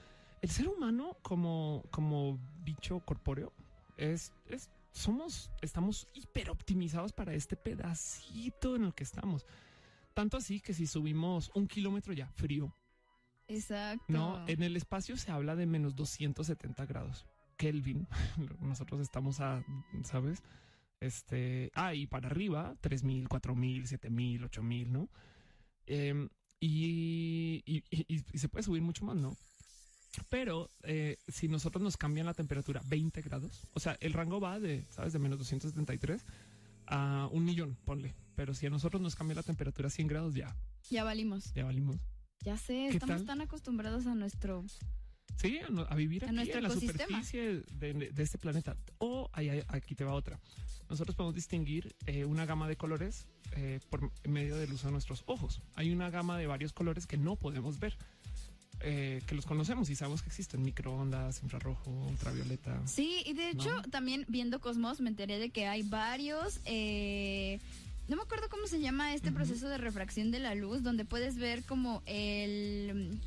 El 0.42 0.50
ser 0.50 0.68
humano 0.68 1.18
como, 1.22 1.84
como 1.92 2.40
bicho 2.64 3.00
corpóreo 3.02 3.54
es, 3.98 4.34
somos, 4.92 5.52
estamos 5.62 6.08
hiper 6.14 6.50
optimizados 6.50 7.14
para 7.14 7.34
este 7.34 7.56
pedacito 7.56 8.76
en 8.76 8.86
el 8.86 8.94
que 8.94 9.04
estamos. 9.04 9.46
Tanto 10.14 10.38
así 10.38 10.60
que 10.60 10.74
si 10.74 10.88
subimos 10.88 11.50
un 11.56 11.68
kilómetro 11.68 12.14
ya 12.14 12.28
frío, 12.28 12.76
Exacto. 13.48 14.04
no, 14.08 14.48
en 14.48 14.64
el 14.64 14.76
espacio 14.76 15.18
se 15.18 15.32
habla 15.32 15.56
de 15.56 15.66
menos 15.66 15.96
270 15.96 16.86
grados. 16.86 17.26
Kelvin, 17.58 18.08
nosotros 18.62 19.02
estamos 19.02 19.40
a, 19.40 19.64
¿sabes? 20.04 20.42
Este, 21.00 21.72
ah, 21.76 21.94
y 21.96 22.08
para 22.08 22.28
arriba, 22.28 22.76
3000, 22.82 23.28
4000, 23.28 23.88
7000, 23.88 24.44
8000, 24.46 24.92
¿no? 24.92 25.10
Em, 25.88 26.30
y, 26.60 27.64
y, 27.66 27.84
y- 27.90 28.24
y 28.34 28.38
se 28.38 28.50
puede 28.50 28.64
subir 28.64 28.82
mucho 28.84 29.06
más, 29.06 29.16
¿no? 29.16 29.36
Pero 30.30 30.70
eh, 30.84 31.18
si 31.28 31.48
nosotros 31.48 31.82
nos 31.84 31.98
cambian 31.98 32.26
la 32.26 32.34
temperatura 32.34 32.82
20 32.86 33.22
grados, 33.22 33.68
o 33.74 33.80
sea, 33.80 33.98
el 34.02 34.14
rango 34.14 34.40
va 34.40 34.60
de, 34.60 34.86
¿sabes? 34.90 35.14
De 35.14 35.20
menos 35.20 35.40
273 35.40 36.26
a 36.88 37.30
un 37.32 37.46
millón, 37.46 37.78
ponle. 37.86 38.16
Pero 38.36 38.54
si 38.54 38.66
a 38.66 38.70
nosotros 38.70 39.02
nos 39.02 39.16
cambia 39.16 39.36
la 39.36 39.44
temperatura 39.44 39.90
100 39.90 40.08
grados, 40.08 40.34
ya, 40.36 40.56
Ya 40.90 41.04
valimos. 41.04 41.54
ya 41.54 41.64
valimos. 41.66 41.98
Ya 42.44 42.58
sé, 42.58 42.88
¿Qué 42.90 42.98
estamos 42.98 43.18
tal? 43.18 43.26
tan 43.26 43.42
acostumbrados 43.42 44.08
a 44.08 44.16
nuestro... 44.16 44.66
Sí, 45.38 45.60
a, 45.60 45.70
no- 45.70 45.84
a 45.90 45.96
vivir 45.96 46.24
A 46.26 46.28
aquí 46.28 46.36
nuestro 46.36 46.58
en 46.58 46.64
la 46.64 46.70
superficie 46.72 47.62
de, 47.80 47.94
de 48.12 48.24
este 48.24 48.38
planeta. 48.38 48.76
O 48.98 49.30
ahí- 49.32 49.64
aquí 49.70 49.96
te 49.96 50.04
va 50.04 50.14
otra. 50.14 50.40
Nosotros 50.90 51.16
podemos 51.16 51.36
distinguir 51.36 51.96
eh, 52.06 52.26
una 52.26 52.46
gama 52.46 52.68
de 52.68 52.76
colores 52.76 53.28
eh, 53.56 53.80
por 53.90 54.12
medio 54.28 54.58
del 54.58 54.74
uso 54.74 54.88
de 54.88 54.92
nuestros 54.92 55.24
ojos. 55.28 55.62
Hay 55.76 55.92
una 55.92 56.10
gama 56.10 56.38
de 56.38 56.48
varios 56.48 56.74
colores 56.74 57.08
que 57.08 57.18
no 57.18 57.38
podemos 57.38 57.80
ver, 57.80 57.96
eh, 58.84 59.22
que 59.28 59.36
los 59.36 59.46
conocemos 59.46 59.90
y 59.90 59.96
sabemos 59.96 60.22
que 60.22 60.30
existen: 60.30 60.64
microondas, 60.64 61.42
infrarrojo, 61.44 61.92
ultravioleta. 62.10 62.82
Sí, 62.86 63.24
y 63.26 63.34
de 63.34 63.50
hecho 63.50 63.70
¿No? 63.70 63.82
también 63.84 64.26
viendo 64.28 64.60
Cosmos 64.60 65.02
me 65.02 65.10
enteré 65.10 65.40
de 65.40 65.50
que 65.50 65.68
hay 65.68 65.84
varios, 65.84 66.60
eh, 66.66 67.60
no 68.08 68.16
me 68.16 68.24
acuerdo 68.24 68.50
cómo 68.50 68.68
se 68.68 68.80
llama 68.80 69.14
este 69.14 69.32
proceso 69.32 69.70
de 69.70 69.78
refracción 69.78 70.32
de 70.32 70.40
la 70.40 70.56
luz, 70.56 70.84
donde 70.84 71.06
puedes 71.06 71.38
ver 71.38 71.64
como 71.64 72.02
el 72.06 73.20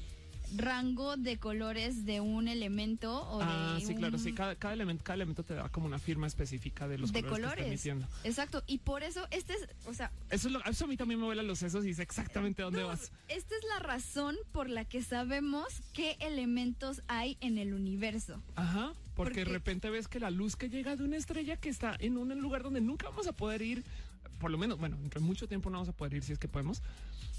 rango 0.56 1.16
de 1.16 1.38
colores 1.38 2.04
de 2.04 2.20
un 2.20 2.48
elemento 2.48 3.22
o 3.22 3.40
Ah, 3.42 3.76
de 3.78 3.84
sí, 3.86 3.94
claro, 3.94 4.18
sí. 4.18 4.32
Cada, 4.32 4.54
cada 4.56 4.74
elemento, 4.74 5.02
cada 5.04 5.14
elemento 5.16 5.42
te 5.42 5.54
da 5.54 5.68
como 5.68 5.86
una 5.86 5.98
firma 5.98 6.26
específica 6.26 6.86
de 6.88 6.98
los 6.98 7.12
de 7.12 7.22
colores, 7.22 7.36
que 7.38 7.42
está 7.44 7.50
colores. 7.56 7.66
emitiendo. 7.66 8.06
Exacto, 8.24 8.62
y 8.66 8.78
por 8.78 9.02
eso 9.02 9.26
este 9.30 9.54
es, 9.54 9.68
o 9.86 9.94
sea, 9.94 10.10
Eso, 10.30 10.48
es 10.48 10.52
lo- 10.54 10.64
eso 10.64 10.84
a 10.84 10.88
mí 10.88 10.96
también 10.96 11.18
me 11.20 11.26
vuela 11.26 11.42
los 11.42 11.58
sesos 11.58 11.84
y 11.86 11.94
sé 11.94 12.02
exactamente 12.02 12.62
dónde 12.62 12.82
vas. 12.82 13.12
esta 13.28 13.54
es 13.56 13.64
la 13.68 13.78
razón 13.80 14.36
por 14.52 14.68
la 14.68 14.84
que 14.84 15.02
sabemos 15.02 15.66
qué 15.92 16.16
elementos 16.20 17.02
hay 17.08 17.36
en 17.40 17.58
el 17.58 17.74
universo. 17.74 18.40
Ajá, 18.56 18.92
porque 19.14 19.40
de 19.40 19.44
Porque- 19.46 19.52
repente 19.52 19.90
ves 19.90 20.08
que 20.08 20.20
la 20.20 20.30
luz 20.30 20.56
que 20.56 20.68
llega 20.68 20.96
de 20.96 21.04
una 21.04 21.16
estrella 21.16 21.56
que 21.56 21.68
está 21.68 21.96
en 21.98 22.16
un 22.18 22.28
lugar 22.40 22.62
donde 22.62 22.80
nunca 22.80 23.08
vamos 23.08 23.26
a 23.26 23.32
poder 23.32 23.62
ir 23.62 23.84
por 24.40 24.50
lo 24.50 24.58
menos, 24.58 24.78
bueno, 24.78 24.96
dentro 24.98 25.20
de 25.20 25.26
mucho 25.26 25.46
tiempo 25.48 25.70
no 25.70 25.76
vamos 25.78 25.88
a 25.88 25.92
poder 25.96 26.14
ir 26.14 26.22
si 26.24 26.32
es 26.32 26.38
que 26.38 26.48
podemos. 26.48 26.82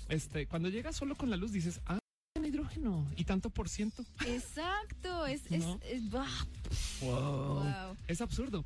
Este, 0.10 0.47
cuando 0.47 0.69
llegas 0.69 0.95
solo 0.95 1.15
con 1.15 1.30
la 1.30 1.36
luz 1.38 1.51
dices, 1.51 1.82
ah, 1.86 1.99
hidrógeno 2.43 3.08
y 3.15 3.24
tanto 3.24 3.50
por 3.50 3.69
ciento. 3.69 4.04
Exacto, 4.26 5.26
es, 5.26 5.41
es, 5.50 5.63
¿No? 5.65 5.80
es-. 5.89 6.10
Wow. 6.10 7.63
Wow. 7.63 7.98
Es 8.08 8.21
absurdo. 8.21 8.65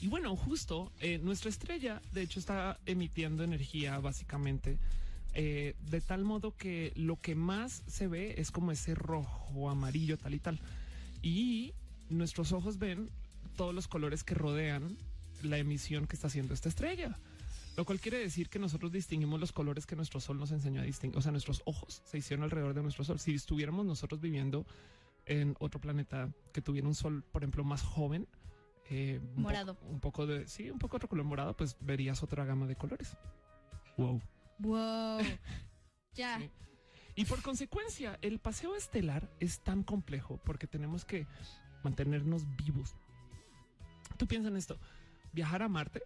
Y 0.00 0.08
bueno, 0.08 0.34
justo 0.36 0.90
eh, 1.00 1.18
nuestra 1.18 1.50
estrella, 1.50 2.00
de 2.12 2.22
hecho, 2.22 2.40
está 2.40 2.78
emitiendo 2.86 3.44
energía 3.44 3.98
básicamente 3.98 4.78
eh, 5.34 5.74
de 5.90 6.00
tal 6.00 6.24
modo 6.24 6.56
que 6.56 6.92
lo 6.94 7.20
que 7.20 7.34
más 7.34 7.82
se 7.86 8.06
ve 8.06 8.34
es 8.38 8.50
como 8.50 8.72
ese 8.72 8.94
rojo, 8.94 9.68
amarillo, 9.68 10.16
tal 10.16 10.34
y 10.34 10.38
tal. 10.38 10.60
Y 11.22 11.74
nuestros 12.08 12.52
ojos 12.52 12.78
ven 12.78 13.10
todos 13.56 13.74
los 13.74 13.88
colores 13.88 14.24
que 14.24 14.34
rodean 14.34 14.96
la 15.42 15.58
emisión 15.58 16.06
que 16.06 16.16
está 16.16 16.28
haciendo 16.28 16.54
esta 16.54 16.68
estrella. 16.68 17.18
Lo 17.76 17.84
cual 17.84 18.00
quiere 18.00 18.18
decir 18.18 18.48
que 18.48 18.58
nosotros 18.58 18.92
distinguimos 18.92 19.40
los 19.40 19.52
colores 19.52 19.84
que 19.86 19.96
nuestro 19.96 20.20
sol 20.20 20.38
nos 20.38 20.52
enseñó 20.52 20.80
a 20.80 20.84
distinguir. 20.84 21.18
O 21.18 21.22
sea, 21.22 21.32
nuestros 21.32 21.62
ojos 21.64 22.02
se 22.04 22.18
hicieron 22.18 22.44
alrededor 22.44 22.74
de 22.74 22.82
nuestro 22.82 23.04
sol. 23.04 23.18
Si 23.18 23.34
estuviéramos 23.34 23.84
nosotros 23.84 24.20
viviendo 24.20 24.64
en 25.26 25.56
otro 25.58 25.80
planeta 25.80 26.32
que 26.52 26.60
tuviera 26.62 26.86
un 26.86 26.94
sol, 26.94 27.24
por 27.32 27.42
ejemplo, 27.42 27.64
más 27.64 27.82
joven, 27.82 28.28
eh, 28.90 29.18
un 29.22 29.34
po- 29.36 29.40
Morado. 29.40 29.76
un 29.88 29.98
poco 29.98 30.26
de, 30.26 30.46
sí, 30.46 30.70
un 30.70 30.78
poco 30.78 30.98
otro 30.98 31.08
color 31.08 31.24
morado, 31.24 31.56
pues 31.56 31.76
verías 31.80 32.22
otra 32.22 32.44
gama 32.44 32.66
de 32.66 32.76
colores. 32.76 33.16
Wow. 33.96 34.20
Wow. 34.58 35.18
Ya. 36.14 36.38
Sí. 36.38 36.48
Y 37.16 37.24
por 37.24 37.42
consecuencia, 37.42 38.18
el 38.22 38.38
paseo 38.38 38.76
estelar 38.76 39.28
es 39.40 39.58
tan 39.64 39.82
complejo 39.82 40.40
porque 40.44 40.68
tenemos 40.68 41.04
que 41.04 41.26
mantenernos 41.82 42.44
vivos. 42.56 42.94
Tú 44.16 44.28
piensas 44.28 44.52
en 44.52 44.56
esto, 44.56 44.78
viajar 45.32 45.62
a 45.62 45.68
Marte 45.68 46.02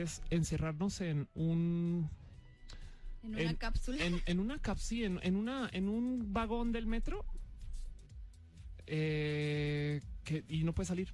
es 0.00 0.22
encerrarnos 0.30 1.00
en 1.02 1.28
un 1.34 2.08
En 3.22 3.30
una 3.34 3.42
En- 3.42 3.56
cápsula. 3.56 4.04
en, 4.04 4.20
en 4.26 4.40
una 4.40 4.58
capsi, 4.58 5.04
en, 5.04 5.20
en 5.22 5.36
una, 5.36 5.68
en 5.72 5.88
un 5.88 6.32
vagón 6.32 6.72
del 6.72 6.86
metro 6.86 7.24
eh, 8.86 10.00
que, 10.24 10.44
y 10.48 10.64
no 10.64 10.72
puede 10.74 10.86
salir. 10.86 11.12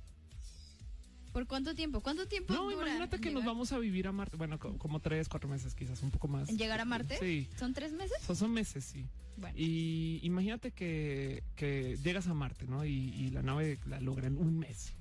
¿Por 1.32 1.46
cuánto 1.46 1.74
tiempo? 1.74 2.00
¿Cuánto 2.00 2.26
tiempo 2.26 2.52
No, 2.54 2.64
dura 2.64 2.74
imagínate 2.86 3.20
que 3.20 3.30
nos 3.30 3.44
vamos 3.44 3.72
a 3.72 3.78
vivir 3.78 4.08
a 4.08 4.12
Marte. 4.12 4.36
Bueno, 4.36 4.58
co- 4.58 4.76
como 4.78 5.00
tres, 5.00 5.28
cuatro 5.28 5.48
meses, 5.48 5.74
quizás 5.74 6.02
un 6.02 6.10
poco 6.10 6.26
más. 6.26 6.48
¿En 6.48 6.56
llegar 6.58 6.80
a 6.80 6.84
Marte? 6.84 7.18
Sí, 7.20 7.48
¿Son 7.58 7.74
tres 7.74 7.92
meses? 7.92 8.16
son, 8.26 8.34
son 8.34 8.52
meses, 8.52 8.84
sí. 8.84 9.06
Bueno. 9.36 9.54
Y 9.56 10.18
imagínate 10.24 10.72
que, 10.72 11.44
que 11.54 11.96
llegas 12.02 12.26
a 12.26 12.34
Marte, 12.34 12.66
¿no? 12.66 12.84
Y, 12.84 12.90
y 12.90 13.30
la 13.30 13.42
nave 13.42 13.78
la 13.86 14.00
logra 14.00 14.26
en 14.26 14.36
un 14.38 14.58
mes. 14.58 14.94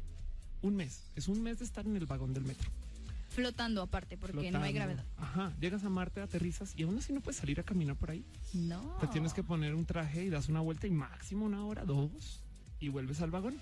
Un 0.61 0.75
mes. 0.75 1.09
Es 1.15 1.27
un 1.27 1.41
mes 1.41 1.57
de 1.59 1.65
estar 1.65 1.87
en 1.87 1.95
el 1.95 2.05
vagón 2.05 2.33
del 2.33 2.43
metro. 2.43 2.69
Flotando 3.37 3.83
aparte, 3.83 4.17
porque 4.17 4.49
no 4.49 4.63
hay 4.63 4.73
gravedad. 4.73 5.05
Ajá. 5.15 5.53
Llegas 5.59 5.83
a 5.83 5.89
Marte, 5.89 6.21
aterrizas 6.21 6.73
y 6.75 6.81
aún 6.81 6.97
así 6.97 7.13
no 7.13 7.21
puedes 7.21 7.37
salir 7.37 7.59
a 7.59 7.63
caminar 7.63 7.95
por 7.95 8.09
ahí. 8.09 8.25
No. 8.51 8.97
Te 8.99 9.05
tienes 9.05 9.31
que 9.31 9.43
poner 9.43 9.75
un 9.75 9.85
traje 9.85 10.23
y 10.23 10.29
das 10.29 10.49
una 10.49 10.59
vuelta 10.61 10.87
y 10.87 10.89
máximo 10.89 11.45
una 11.45 11.63
hora, 11.63 11.85
dos, 11.85 12.41
y 12.79 12.89
vuelves 12.89 13.21
al 13.21 13.29
vagón. 13.29 13.59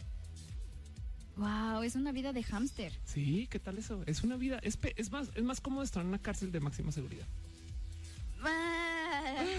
Wow, 1.36 1.84
es 1.84 1.96
una 1.96 2.14
vida 2.14 2.32
de 2.32 2.42
hámster. 2.44 2.94
Sí, 3.04 3.48
¿qué 3.52 3.60
tal 3.60 3.78
eso? 3.78 4.02
Es 4.06 4.24
una 4.24 4.38
vida, 4.38 4.60
es, 4.64 4.80
es 4.96 5.12
más, 5.12 5.30
es 5.36 5.44
más 5.44 5.60
cómodo 5.60 5.84
estar 5.84 6.04
en 6.04 6.08
una 6.08 6.20
cárcel 6.20 6.54
de 6.54 6.62
máxima 6.62 6.94
seguridad. 6.94 7.28
Ah. 8.44 9.44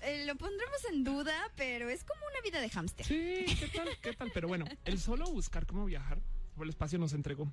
Eh, 0.00 0.24
Lo 0.26 0.36
pondremos 0.36 0.78
en 0.92 1.02
duda, 1.02 1.34
pero 1.56 1.88
es 1.88 2.04
como 2.04 2.20
una 2.30 2.40
vida 2.44 2.60
de 2.60 2.70
hámster. 2.70 3.04
Sí, 3.04 3.46
¿qué 3.58 3.68
tal? 3.74 3.88
¿Qué 4.00 4.12
tal? 4.12 4.30
Pero 4.32 4.46
bueno, 4.46 4.64
el 4.84 5.00
solo 5.00 5.28
buscar 5.32 5.66
cómo 5.66 5.86
viajar 5.86 6.20
por 6.54 6.66
el 6.66 6.70
espacio 6.70 7.00
nos 7.00 7.14
entregó 7.14 7.52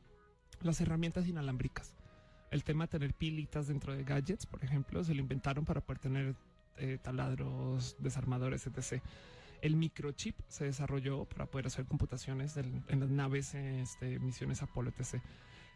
las 0.65 0.81
herramientas 0.81 1.27
inalámbricas. 1.27 1.95
El 2.51 2.63
tema 2.63 2.85
de 2.85 2.89
tener 2.89 3.13
pilitas 3.13 3.67
dentro 3.67 3.95
de 3.95 4.03
gadgets, 4.03 4.45
por 4.45 4.63
ejemplo, 4.63 5.03
se 5.03 5.13
lo 5.13 5.21
inventaron 5.21 5.65
para 5.65 5.81
poder 5.81 5.99
tener 5.99 6.35
eh, 6.77 6.97
taladros, 7.01 7.95
desarmadores, 7.99 8.67
etc. 8.67 9.01
El 9.61 9.75
microchip 9.77 10.35
se 10.49 10.65
desarrolló 10.65 11.25
para 11.25 11.45
poder 11.45 11.67
hacer 11.67 11.85
computaciones 11.85 12.53
del- 12.55 12.81
en 12.89 12.99
las 12.99 13.09
naves, 13.09 13.55
este, 13.55 14.19
misiones 14.19 14.61
Apolo, 14.61 14.89
etc. 14.97 15.21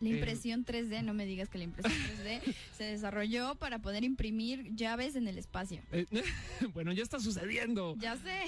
La 0.02 0.10
Eh, 0.10 0.12
impresión 0.14 0.66
3D, 0.66 1.02
no 1.04 1.14
me 1.14 1.26
digas 1.26 1.50
que 1.50 1.58
la 1.58 1.64
impresión 1.66 1.94
3D 2.42 2.42
se 2.78 2.84
desarrolló 2.86 3.56
para 3.56 3.80
poder 3.80 4.04
imprimir 4.04 4.74
llaves 4.76 5.16
en 5.16 5.28
el 5.28 5.38
espacio. 5.38 5.82
Eh, 5.92 6.06
bueno, 6.74 6.92
ya 6.94 7.04
está 7.04 7.20
sucediendo. 7.20 7.96
Ya 7.98 8.16
sé. 8.18 8.42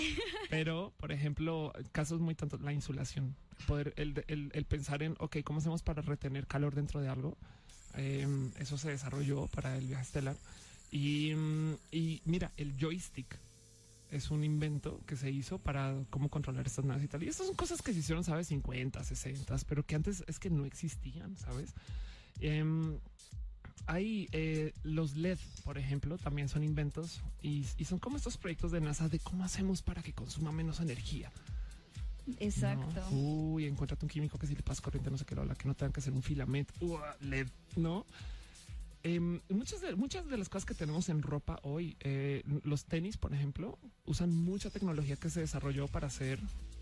Pero, 0.49 0.93
por 0.97 1.11
ejemplo, 1.11 1.71
casos 1.91 2.19
muy 2.21 2.35
tantos, 2.35 2.61
la 2.61 2.73
insulación, 2.73 3.35
poder, 3.61 3.93
el, 3.97 4.23
el- 4.27 4.51
el 4.53 4.65
pensar 4.65 5.03
en, 5.03 5.15
ok, 5.19 5.37
¿cómo 5.43 5.59
hacemos 5.59 5.81
para 5.81 6.01
retener 6.01 6.47
calor 6.47 6.75
dentro 6.75 7.01
de 7.01 7.09
algo? 7.09 7.37
Eh, 7.95 8.27
eso 8.59 8.77
se 8.77 8.89
desarrolló 8.89 9.47
para 9.47 9.77
el 9.77 9.87
viaje 9.87 10.03
estelar. 10.03 10.35
Y, 10.91 11.33
mm, 11.35 11.73
y 11.91 12.21
mira, 12.25 12.51
el 12.57 12.73
joystick 12.79 13.37
es 14.11 14.29
un 14.29 14.43
invento 14.43 14.99
que 15.07 15.15
se 15.15 15.31
hizo 15.31 15.57
para 15.57 15.95
cómo 16.09 16.27
controlar 16.29 16.67
estas 16.67 16.83
naves 16.85 17.03
y 17.05 17.07
tal. 17.07 17.23
Y 17.23 17.29
estas 17.29 17.47
son 17.47 17.55
cosas 17.55 17.81
que 17.81 17.93
se 17.93 17.99
hicieron, 17.99 18.23
¿sabes? 18.25 18.47
50, 18.47 19.03
60, 19.03 19.57
pero 19.69 19.85
que 19.85 19.95
antes 19.95 20.23
es 20.27 20.37
que 20.39 20.49
no 20.49 20.65
existían, 20.65 21.37
¿sabes? 21.37 21.69
Em, 22.41 22.97
hay 23.87 24.27
eh, 24.31 24.73
los 24.83 25.15
LED, 25.15 25.37
por 25.63 25.77
ejemplo, 25.77 26.17
también 26.17 26.49
son 26.49 26.63
inventos 26.63 27.21
y, 27.41 27.65
y 27.77 27.85
son 27.85 27.99
como 27.99 28.17
estos 28.17 28.37
proyectos 28.37 28.71
de 28.71 28.81
NASA 28.81 29.07
de 29.09 29.19
cómo 29.19 29.43
hacemos 29.43 29.81
para 29.81 30.03
que 30.03 30.13
consuma 30.13 30.51
menos 30.51 30.79
energía. 30.81 31.31
Exacto. 32.39 33.01
¿no? 33.11 33.17
Uy, 33.17 33.65
encuéntrate 33.65 34.05
un 34.05 34.09
químico 34.09 34.37
que 34.37 34.47
si 34.47 34.55
le 34.55 34.63
pasa 34.63 34.81
corriente, 34.81 35.11
no 35.11 35.17
sé 35.17 35.25
qué, 35.25 35.35
la 35.35 35.55
que 35.55 35.67
no 35.67 35.75
tengan 35.75 35.91
que 35.91 35.99
hacer 35.99 36.13
un 36.13 36.23
filamento. 36.23 36.73
¿no? 37.75 38.05
Em, 39.03 39.41
muchas, 39.49 39.81
de, 39.81 39.95
muchas 39.95 40.27
de 40.27 40.37
las 40.37 40.47
cosas 40.47 40.65
que 40.65 40.75
tenemos 40.75 41.09
en 41.09 41.23
ropa 41.23 41.59
hoy, 41.63 41.97
eh, 42.01 42.43
los 42.63 42.85
tenis, 42.85 43.17
por 43.17 43.33
ejemplo, 43.33 43.79
usan 44.05 44.31
mucha 44.31 44.69
tecnología 44.69 45.15
que 45.15 45.29
se 45.29 45.39
desarrolló 45.39 45.87
para 45.87 46.07
hacer 46.07 46.39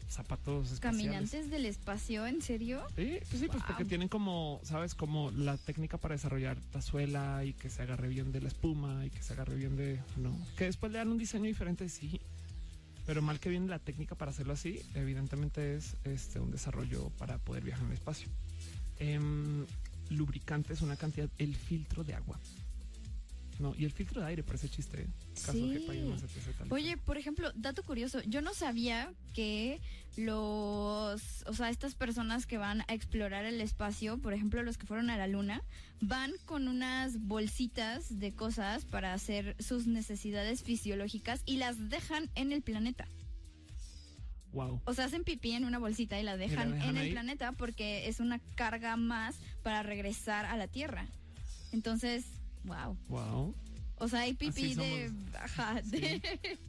zapatos 0.09 0.71
espaciales. 0.71 1.05
Caminantes 1.05 1.49
del 1.49 1.65
espacio, 1.65 2.25
¿en 2.25 2.41
serio? 2.41 2.81
Sí, 2.95 3.19
pues 3.29 3.41
sí, 3.41 3.47
pues 3.47 3.63
porque 3.65 3.85
tienen 3.85 4.09
como, 4.09 4.59
sabes, 4.63 4.95
como 4.95 5.31
la 5.31 5.55
técnica 5.57 5.97
para 5.97 6.15
desarrollar 6.15 6.57
la 6.73 6.81
suela 6.81 7.45
y 7.45 7.53
que 7.53 7.69
se 7.69 7.83
agarre 7.83 8.09
bien 8.09 8.31
de 8.31 8.41
la 8.41 8.47
espuma 8.47 9.05
y 9.05 9.11
que 9.11 9.21
se 9.21 9.33
agarre 9.33 9.55
bien 9.55 9.77
de, 9.77 9.99
no, 10.17 10.37
que 10.57 10.65
después 10.65 10.91
le 10.91 10.97
dan 10.97 11.09
un 11.09 11.17
diseño 11.17 11.45
diferente, 11.45 11.87
sí. 11.87 12.19
Pero 13.09 13.23
mal 13.23 13.39
que 13.39 13.49
viene 13.49 13.65
la 13.65 13.79
técnica 13.79 14.13
para 14.13 14.29
hacerlo 14.29 14.53
así, 14.53 14.83
evidentemente 14.93 15.75
es 15.75 15.95
este 16.03 16.39
un 16.39 16.51
desarrollo 16.51 17.09
para 17.17 17.39
poder 17.39 17.63
viajar 17.63 17.85
en 17.85 17.87
el 17.87 17.97
espacio. 17.97 18.29
Em, 18.99 19.65
lubricante 20.11 20.73
es 20.73 20.83
una 20.83 20.95
cantidad, 20.95 21.27
el 21.39 21.55
filtro 21.55 22.03
de 22.03 22.13
agua. 22.13 22.39
No, 23.59 23.75
y 23.77 23.83
el 23.83 23.91
filtro 23.91 24.21
de 24.21 24.27
aire 24.27 24.41
parece 24.41 24.69
chiste. 24.69 25.01
¿eh? 25.01 25.07
Caso 25.35 25.51
Sí. 25.51 25.85
más, 26.09 26.23
Oye, 26.69 26.95
por 26.95 27.17
ejemplo, 27.17 27.51
dato 27.55 27.83
curioso, 27.83 28.21
yo 28.23 28.41
no 28.41 28.53
sabía 28.53 29.11
que 29.33 29.81
los, 30.15 31.43
o 31.45 31.53
sea, 31.53 31.69
estas 31.69 31.93
personas 31.93 32.45
que 32.45 32.57
van 32.57 32.81
a 32.87 32.93
explorar 32.93 33.43
el 33.43 33.59
espacio, 33.59 34.17
por 34.17 34.33
ejemplo, 34.33 34.63
los 34.63 34.77
que 34.77 34.87
fueron 34.87 35.09
a 35.09 35.17
la 35.17 35.27
luna, 35.27 35.61
van 35.99 36.31
con 36.45 36.69
unas 36.69 37.19
bolsitas 37.19 38.19
de 38.19 38.33
cosas 38.33 38.85
para 38.85 39.13
hacer 39.13 39.57
sus 39.59 39.87
necesidades 39.87 40.63
fisiológicas 40.63 41.41
y 41.45 41.57
las 41.57 41.89
dejan 41.89 42.29
en 42.35 42.53
el 42.53 42.61
planeta. 42.61 43.09
Wow. 44.53 44.81
O 44.85 44.93
sea, 44.93 45.05
hacen 45.05 45.23
pipí 45.25 45.51
en 45.51 45.65
una 45.65 45.79
bolsita 45.79 46.19
y 46.19 46.23
la 46.23 46.37
dejan, 46.37 46.73
dejan 46.75 46.95
en 46.95 46.97
el 46.97 47.11
planeta 47.11 47.51
porque 47.51 48.07
es 48.07 48.19
una 48.21 48.39
carga 48.55 48.95
más 48.95 49.35
para 49.63 49.83
regresar 49.83 50.45
a 50.45 50.55
la 50.57 50.67
Tierra. 50.67 51.07
Entonces, 51.71 52.25
wow. 52.63 52.97
Wow. 53.07 53.55
O 54.01 54.07
sea, 54.07 54.21
hay 54.21 54.33
pipí 54.33 54.75
de, 54.75 55.11
Sí. 55.83 56.21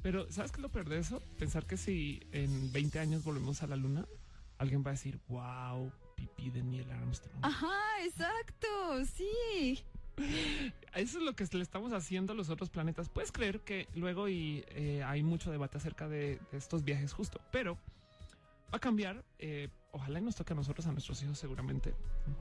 Pero, 0.02 0.30
¿sabes 0.32 0.50
qué 0.50 0.56
es 0.56 0.62
lo 0.62 0.68
peor 0.68 0.88
de 0.88 0.98
eso? 0.98 1.22
Pensar 1.38 1.64
que 1.66 1.76
si 1.76 2.20
en 2.32 2.72
20 2.72 2.98
años 2.98 3.22
volvemos 3.22 3.62
a 3.62 3.68
la 3.68 3.76
luna, 3.76 4.04
alguien 4.58 4.82
va 4.84 4.90
a 4.90 4.92
decir, 4.94 5.20
wow, 5.28 5.92
pipí 6.16 6.50
de 6.50 6.62
Neil 6.62 6.90
Armstrong. 6.90 7.38
Ajá, 7.42 8.02
exacto, 8.04 8.66
sí. 9.04 9.84
Eso 10.94 11.18
es 11.18 11.24
lo 11.24 11.34
que 11.34 11.46
le 11.52 11.62
estamos 11.62 11.92
haciendo 11.92 12.32
a 12.32 12.36
los 12.36 12.50
otros 12.50 12.68
planetas. 12.68 13.08
Puedes 13.08 13.30
creer 13.30 13.60
que 13.60 13.88
luego 13.94 14.28
y 14.28 14.64
eh, 14.70 15.02
hay 15.04 15.22
mucho 15.22 15.52
debate 15.52 15.78
acerca 15.78 16.08
de, 16.08 16.40
de 16.50 16.58
estos 16.58 16.84
viajes 16.84 17.12
justo, 17.12 17.40
pero 17.52 17.74
va 18.72 18.76
a 18.76 18.80
cambiar. 18.80 19.24
eh, 19.38 19.68
ojalá 19.92 20.18
y 20.18 20.22
nos 20.22 20.36
toque 20.36 20.52
a 20.52 20.56
nosotros, 20.56 20.86
a 20.86 20.92
nuestros 20.92 21.22
hijos 21.22 21.38
seguramente. 21.38 21.94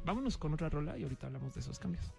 Vámonos 0.06 0.38
con 0.38 0.54
otra 0.54 0.70
rola 0.70 0.98
y 0.98 1.04
ahorita 1.04 1.28
hablamos 1.28 1.54
de 1.54 1.62
esos 1.62 1.80
cambios. 1.80 2.12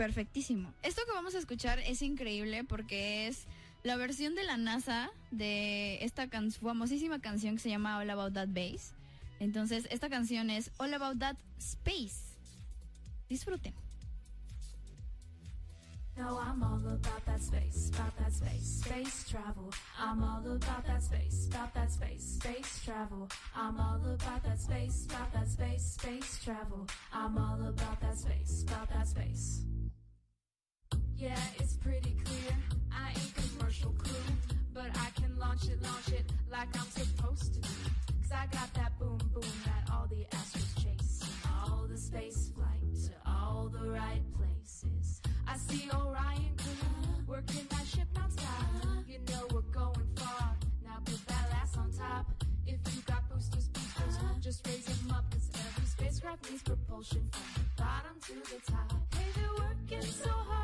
Perfectísimo. 0.00 0.72
Esto 0.82 1.02
que 1.04 1.12
vamos 1.12 1.34
a 1.34 1.38
escuchar 1.38 1.78
es 1.80 2.00
increíble 2.00 2.64
porque 2.64 3.26
es 3.26 3.44
la 3.82 3.96
versión 3.96 4.34
de 4.34 4.44
la 4.44 4.56
NASA 4.56 5.10
de 5.30 6.02
esta 6.02 6.26
can- 6.30 6.50
famosísima 6.52 7.18
canción 7.20 7.56
que 7.56 7.60
se 7.60 7.68
llama 7.68 7.98
All 7.98 8.08
About 8.08 8.32
That 8.32 8.48
Bass. 8.48 8.94
Entonces, 9.40 9.86
esta 9.90 10.08
canción 10.08 10.48
es 10.48 10.70
All 10.78 10.94
About 10.94 11.18
That 11.18 11.36
Space. 11.58 12.34
Disfruten. 13.28 13.74
know 16.16 16.38
I'm 16.38 16.62
all 16.62 16.80
about 16.94 17.26
that 17.26 17.42
space, 17.42 17.90
about 17.94 18.16
that 18.18 18.32
space, 18.32 18.82
space 18.82 19.28
travel. 19.28 19.70
I'm 19.98 20.22
all 20.22 20.50
about 20.50 20.86
that 20.86 21.02
space, 21.02 21.46
about 21.48 21.74
that 21.74 21.92
space, 21.92 22.38
space 22.40 22.82
travel. 22.86 23.28
I'm 23.54 23.78
all 23.78 24.00
about 24.02 24.42
that 24.44 24.58
space, 24.58 25.06
about 25.10 25.30
that 25.34 25.48
space, 25.48 25.92
space 25.92 26.40
travel. 26.42 26.86
I'm 27.12 27.36
all 27.36 27.68
about 27.68 28.00
that 28.00 28.16
space, 28.16 28.64
about 28.66 28.88
that 28.88 29.06
space. 29.06 29.62
Yeah, 31.20 31.36
it's 31.58 31.74
pretty 31.74 32.16
clear. 32.24 32.56
I 32.90 33.10
ain't 33.10 33.34
commercial 33.34 33.90
crew, 33.98 34.32
but 34.72 34.86
I 34.94 35.10
can 35.20 35.38
launch 35.38 35.64
it, 35.64 35.82
launch 35.82 36.08
it 36.08 36.24
like 36.50 36.68
I'm 36.74 36.88
supposed 36.88 37.54
to. 37.54 37.60
Cause 37.60 38.32
I 38.32 38.46
got 38.46 38.72
that 38.72 38.98
boom 38.98 39.18
boom 39.34 39.52
that 39.66 39.92
all 39.92 40.06
the 40.08 40.24
astros 40.34 40.82
chase. 40.82 41.20
All 41.62 41.86
the 41.86 41.98
space 41.98 42.52
flight 42.54 42.80
to 43.04 43.30
all 43.30 43.68
the 43.70 43.90
right 43.90 44.22
places. 44.32 45.20
I 45.46 45.58
see 45.58 45.90
Orion 45.92 46.56
crew 46.56 46.88
working 47.26 47.66
that 47.68 47.86
ship 47.86 48.08
nonstop. 48.14 49.06
You 49.06 49.18
know 49.28 49.46
we're 49.52 49.60
going 49.60 50.06
far. 50.16 50.56
Now 50.82 51.00
put 51.04 51.26
that 51.26 51.48
ass 51.60 51.76
on 51.76 51.92
top. 51.92 52.32
If 52.66 52.78
you 52.94 53.02
got 53.02 53.28
boosters, 53.28 53.68
boosters, 53.68 54.16
just 54.40 54.66
raise 54.66 54.86
them 54.86 55.10
up. 55.10 55.30
Cause 55.30 55.50
every 55.54 55.86
spacecraft 55.86 56.50
needs 56.50 56.62
propulsion 56.62 57.28
from 57.30 57.62
the 57.62 57.82
bottom 57.82 58.16
to 58.22 58.32
the 58.32 58.72
top. 58.72 58.92
Hey, 59.14 59.26
they're 59.34 59.66
working 59.66 60.02
so 60.02 60.30
hard, 60.30 60.59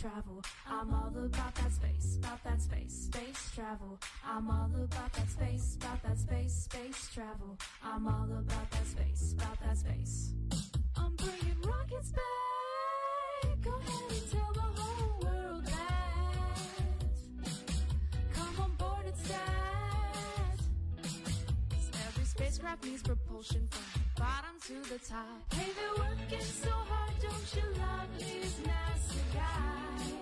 travel. 0.00 0.42
I'm 0.68 0.94
all 0.94 1.12
about 1.16 1.54
that 1.56 1.72
space, 1.72 2.18
about 2.18 2.44
that 2.44 2.60
space, 2.60 3.08
space 3.12 3.50
travel. 3.54 3.98
I'm 4.24 4.48
all 4.48 4.70
about 4.76 5.12
that 5.14 5.28
space, 5.28 5.76
about 5.80 6.02
that 6.04 6.18
space, 6.18 6.52
space 6.52 7.10
travel. 7.12 7.58
I'm 7.82 8.06
all 8.06 8.28
about 8.30 8.70
that 8.70 8.86
space, 8.86 9.32
about 9.32 9.60
that 9.60 9.76
space. 9.76 10.34
I'm 10.96 11.16
bringing 11.16 11.60
rockets 11.64 12.12
back. 12.12 13.62
Go 13.64 13.70
ahead 13.70 14.12
and 14.12 14.30
tell 14.30 14.52
the 14.52 14.60
whole 14.60 15.20
world 15.20 15.64
that. 15.64 16.38
Come 18.34 18.60
on 18.60 18.70
board, 18.76 19.06
it's 19.08 19.28
that. 19.28 19.57
Spacecraft 22.38 22.84
needs 22.84 23.02
propulsion 23.02 23.66
from 23.68 23.82
the 23.94 24.20
bottom 24.20 24.54
to 24.64 24.74
the 24.92 24.98
top. 25.00 25.52
Hey, 25.52 25.72
they're 25.74 26.04
working 26.04 26.40
so 26.40 26.70
hard, 26.70 27.12
don't 27.20 27.56
you 27.56 27.66
love 27.80 28.08
these 28.16 28.60
NASA 28.62 29.20
guys? 29.34 30.12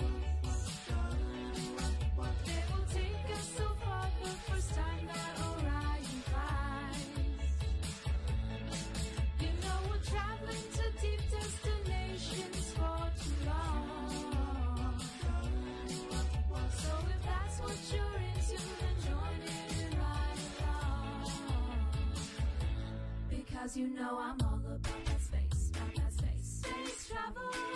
They 2.47 2.63
will 2.73 2.87
take 2.89 3.37
us 3.37 3.49
so 3.59 3.65
far 3.85 4.09
first 4.49 4.75
time 4.75 5.07
that 5.13 5.33
Orion 5.45 6.05
flies. 6.31 7.05
You 9.41 9.51
know 9.63 9.79
we're 9.91 10.05
traveling 10.11 10.69
Because 23.67 23.79
you 23.79 23.89
know 23.89 24.17
I'm 24.21 24.39
all 24.43 24.61
about 24.65 25.07
that 25.07 25.21
space, 25.21 25.73
about 25.75 25.97
that 25.97 26.13
space, 26.13 26.63
space 26.63 27.09
travel. 27.09 27.76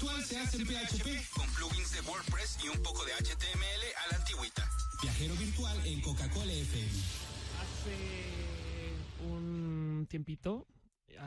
Virtual 0.00 0.24
se 0.24 0.38
hace 0.38 0.56
en 0.56 0.66
PHP 0.66 1.30
con 1.34 1.46
plugins 1.50 1.92
de 1.92 2.00
WordPress 2.00 2.58
y 2.64 2.68
un 2.68 2.82
poco 2.82 3.04
de 3.04 3.12
HTML 3.12 3.84
a 4.06 4.10
la 4.12 4.16
antigüita. 4.18 4.66
Viajero 5.02 5.34
virtual 5.36 5.86
en 5.86 6.00
Coca-Cola 6.00 6.50
FM. 6.54 6.90
Hace 7.60 9.26
un 9.30 10.06
tiempito 10.08 10.66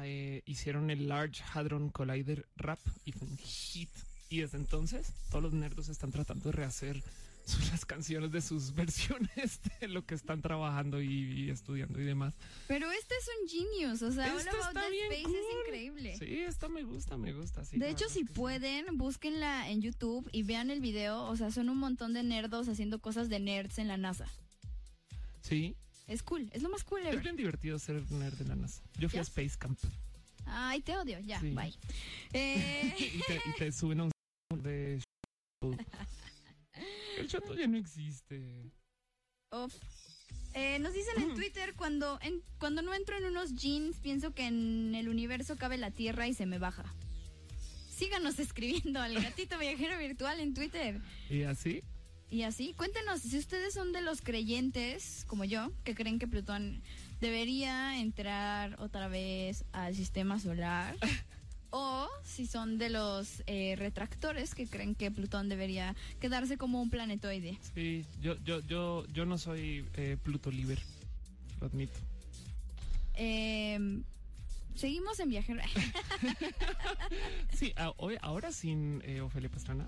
eh, 0.02 0.42
hicieron 0.48 0.90
el 0.90 1.08
Large 1.08 1.44
Hadron 1.54 1.90
Collider 1.90 2.48
Rap 2.56 2.80
y 3.06 3.12
fue 3.12 3.28
un 3.28 3.38
hit. 3.38 3.92
Y 4.30 4.40
desde 4.40 4.58
entonces 4.58 5.14
todos 5.30 5.44
los 5.44 5.54
nerdos 5.54 5.90
están 5.90 6.12
tratando 6.12 6.46
de 6.46 6.54
rehacer 6.54 7.04
sus- 7.46 7.70
las 7.70 7.86
canciones 7.86 8.32
de 8.32 8.42
sus 8.42 8.74
versiones 8.76 9.60
de 9.82 9.88
lo 9.88 10.04
que 10.04 10.16
están 10.16 10.42
trabajando 10.42 11.00
y, 11.00 11.44
y 11.46 11.50
estudiando 11.52 12.02
y 12.02 12.06
demás. 12.06 12.34
Pero 12.68 12.92
es 13.92 14.02
o 14.02 14.12
sea, 14.12 14.32
All 14.34 14.40
Esta 14.40 14.52
About 14.70 14.84
Space 14.94 15.24
cool. 15.24 15.36
es 15.36 15.46
increíble. 15.66 16.18
Sí, 16.18 16.40
esta 16.42 16.70
me 16.70 16.84
gusta, 16.84 17.18
me 17.18 17.34
gusta. 17.34 17.64
sí, 17.66 17.78
De 17.78 17.90
hecho, 17.90 18.08
si 18.10 18.22
que 18.22 18.28
sí. 18.28 18.34
pueden, 18.34 18.98
búsquenla 18.98 19.70
en 19.70 19.82
YouTube 19.82 20.28
y 20.32 20.44
vean 20.44 20.70
el 20.72 20.80
video. 20.82 21.24
O 21.26 21.36
sea, 21.36 21.52
son 21.52 21.70
un 21.70 21.78
montón 21.78 22.14
de 22.14 22.24
nerdos 22.24 22.68
haciendo 22.70 23.00
cosas 23.00 23.30
de 23.30 23.40
nerds 23.40 23.78
en 23.80 23.88
la 23.88 23.98
NASA. 23.98 24.28
Sí, 25.42 25.76
Es 26.08 26.24
cool, 26.24 26.50
es 26.54 26.62
lo 26.64 26.70
más 26.70 26.84
cool 26.84 27.02
es 27.02 27.08
ever. 27.08 27.22
bien 27.22 27.36
divertido 27.36 27.78
ser 27.80 28.10
nerd 28.12 28.36
de 28.38 28.46
la 28.46 28.56
NASA. 28.56 28.82
Yo 28.98 29.10
fui 29.10 29.18
¿Ya? 29.18 29.22
a 29.22 29.24
Space 29.24 29.58
Camp 29.58 29.78
Ay, 30.46 30.82
te 30.82 30.96
odio, 30.98 31.20
ya, 31.20 31.40
Sí. 31.40 31.52
bye. 31.52 31.74
Eh, 32.34 32.96
y 33.00 33.20
te, 33.22 33.36
y 33.50 33.54
te 33.58 33.72
suben 33.72 34.00
a 34.02 34.04
un 34.06 34.12
de. 34.64 35.02
El 37.18 37.28
shuttle 37.28 37.56
ya 37.58 37.68
no 37.68 37.78
existe. 37.78 38.72
Uf. 39.52 39.74
Eh, 40.54 40.78
nos 40.80 40.94
dicen 40.94 41.22
en 41.22 41.34
Twitter, 41.34 41.74
cuando, 41.76 42.20
en, 42.22 42.42
cuando 42.60 42.82
no 42.82 42.94
entro 42.94 43.18
en 43.18 43.26
unos 43.26 43.56
jeans, 43.56 44.00
pienso 44.00 44.34
que 44.34 44.46
en 44.46 44.94
el 44.94 45.10
universo 45.10 45.58
cabe 45.58 45.78
la 45.78 45.92
Tierra 45.92 46.28
y 46.28 46.34
se 46.34 46.46
me 46.46 46.60
baja. 46.60 46.86
Síganos 47.90 48.38
escribiendo 48.40 49.02
al 49.02 49.16
gatito 49.16 49.58
viajero 49.58 49.98
virtual 49.98 50.40
en 50.40 50.54
Twitter. 50.54 51.02
Y 51.30 51.44
así, 51.44 51.84
Y 52.30 52.44
así, 52.44 52.74
cuéntenos 52.74 53.22
si 53.22 53.38
ustedes 53.38 53.74
son 53.74 53.94
de 53.94 54.02
los 54.02 54.22
creyentes, 54.22 55.26
como 55.28 55.44
yo, 55.44 55.72
que 55.84 55.96
creen 55.96 56.20
que 56.20 56.28
Plutón 56.28 56.84
debería 57.20 58.00
entrar 58.00 58.80
otra 58.80 59.08
vez 59.08 59.66
al 59.72 59.96
sistema 59.96 60.40
solar. 60.40 60.96
o 61.72 62.03
si 62.24 62.48
son 62.48 62.78
de 62.78 62.90
los 62.90 63.44
eh, 63.48 63.76
retractores 63.78 64.56
que 64.56 64.68
creen 64.68 64.96
que 64.96 65.12
Plutón 65.12 65.50
debería 65.50 65.96
quedarse 66.20 66.58
como 66.58 66.82
un 66.82 66.90
planetoide. 66.90 67.58
sí, 67.76 68.06
yo, 68.22 68.36
yo, 68.44 68.60
yo, 68.62 69.06
yo 69.14 69.26
no 69.26 69.38
soy 69.38 69.86
eh, 69.96 70.18
Pluto 70.24 70.50
Liber, 70.52 70.80
lo 71.60 71.68
admito. 71.68 71.94
Eh, 73.16 73.78
seguimos 74.76 75.20
en 75.20 75.30
viajero. 75.30 75.62
Sí, 77.54 77.72
a- 77.76 77.92
hoy, 77.98 78.18
ahora 78.22 78.52
sin 78.52 79.02
eh, 79.06 79.22
Ofelia 79.22 79.50
Pastrana. 79.50 79.86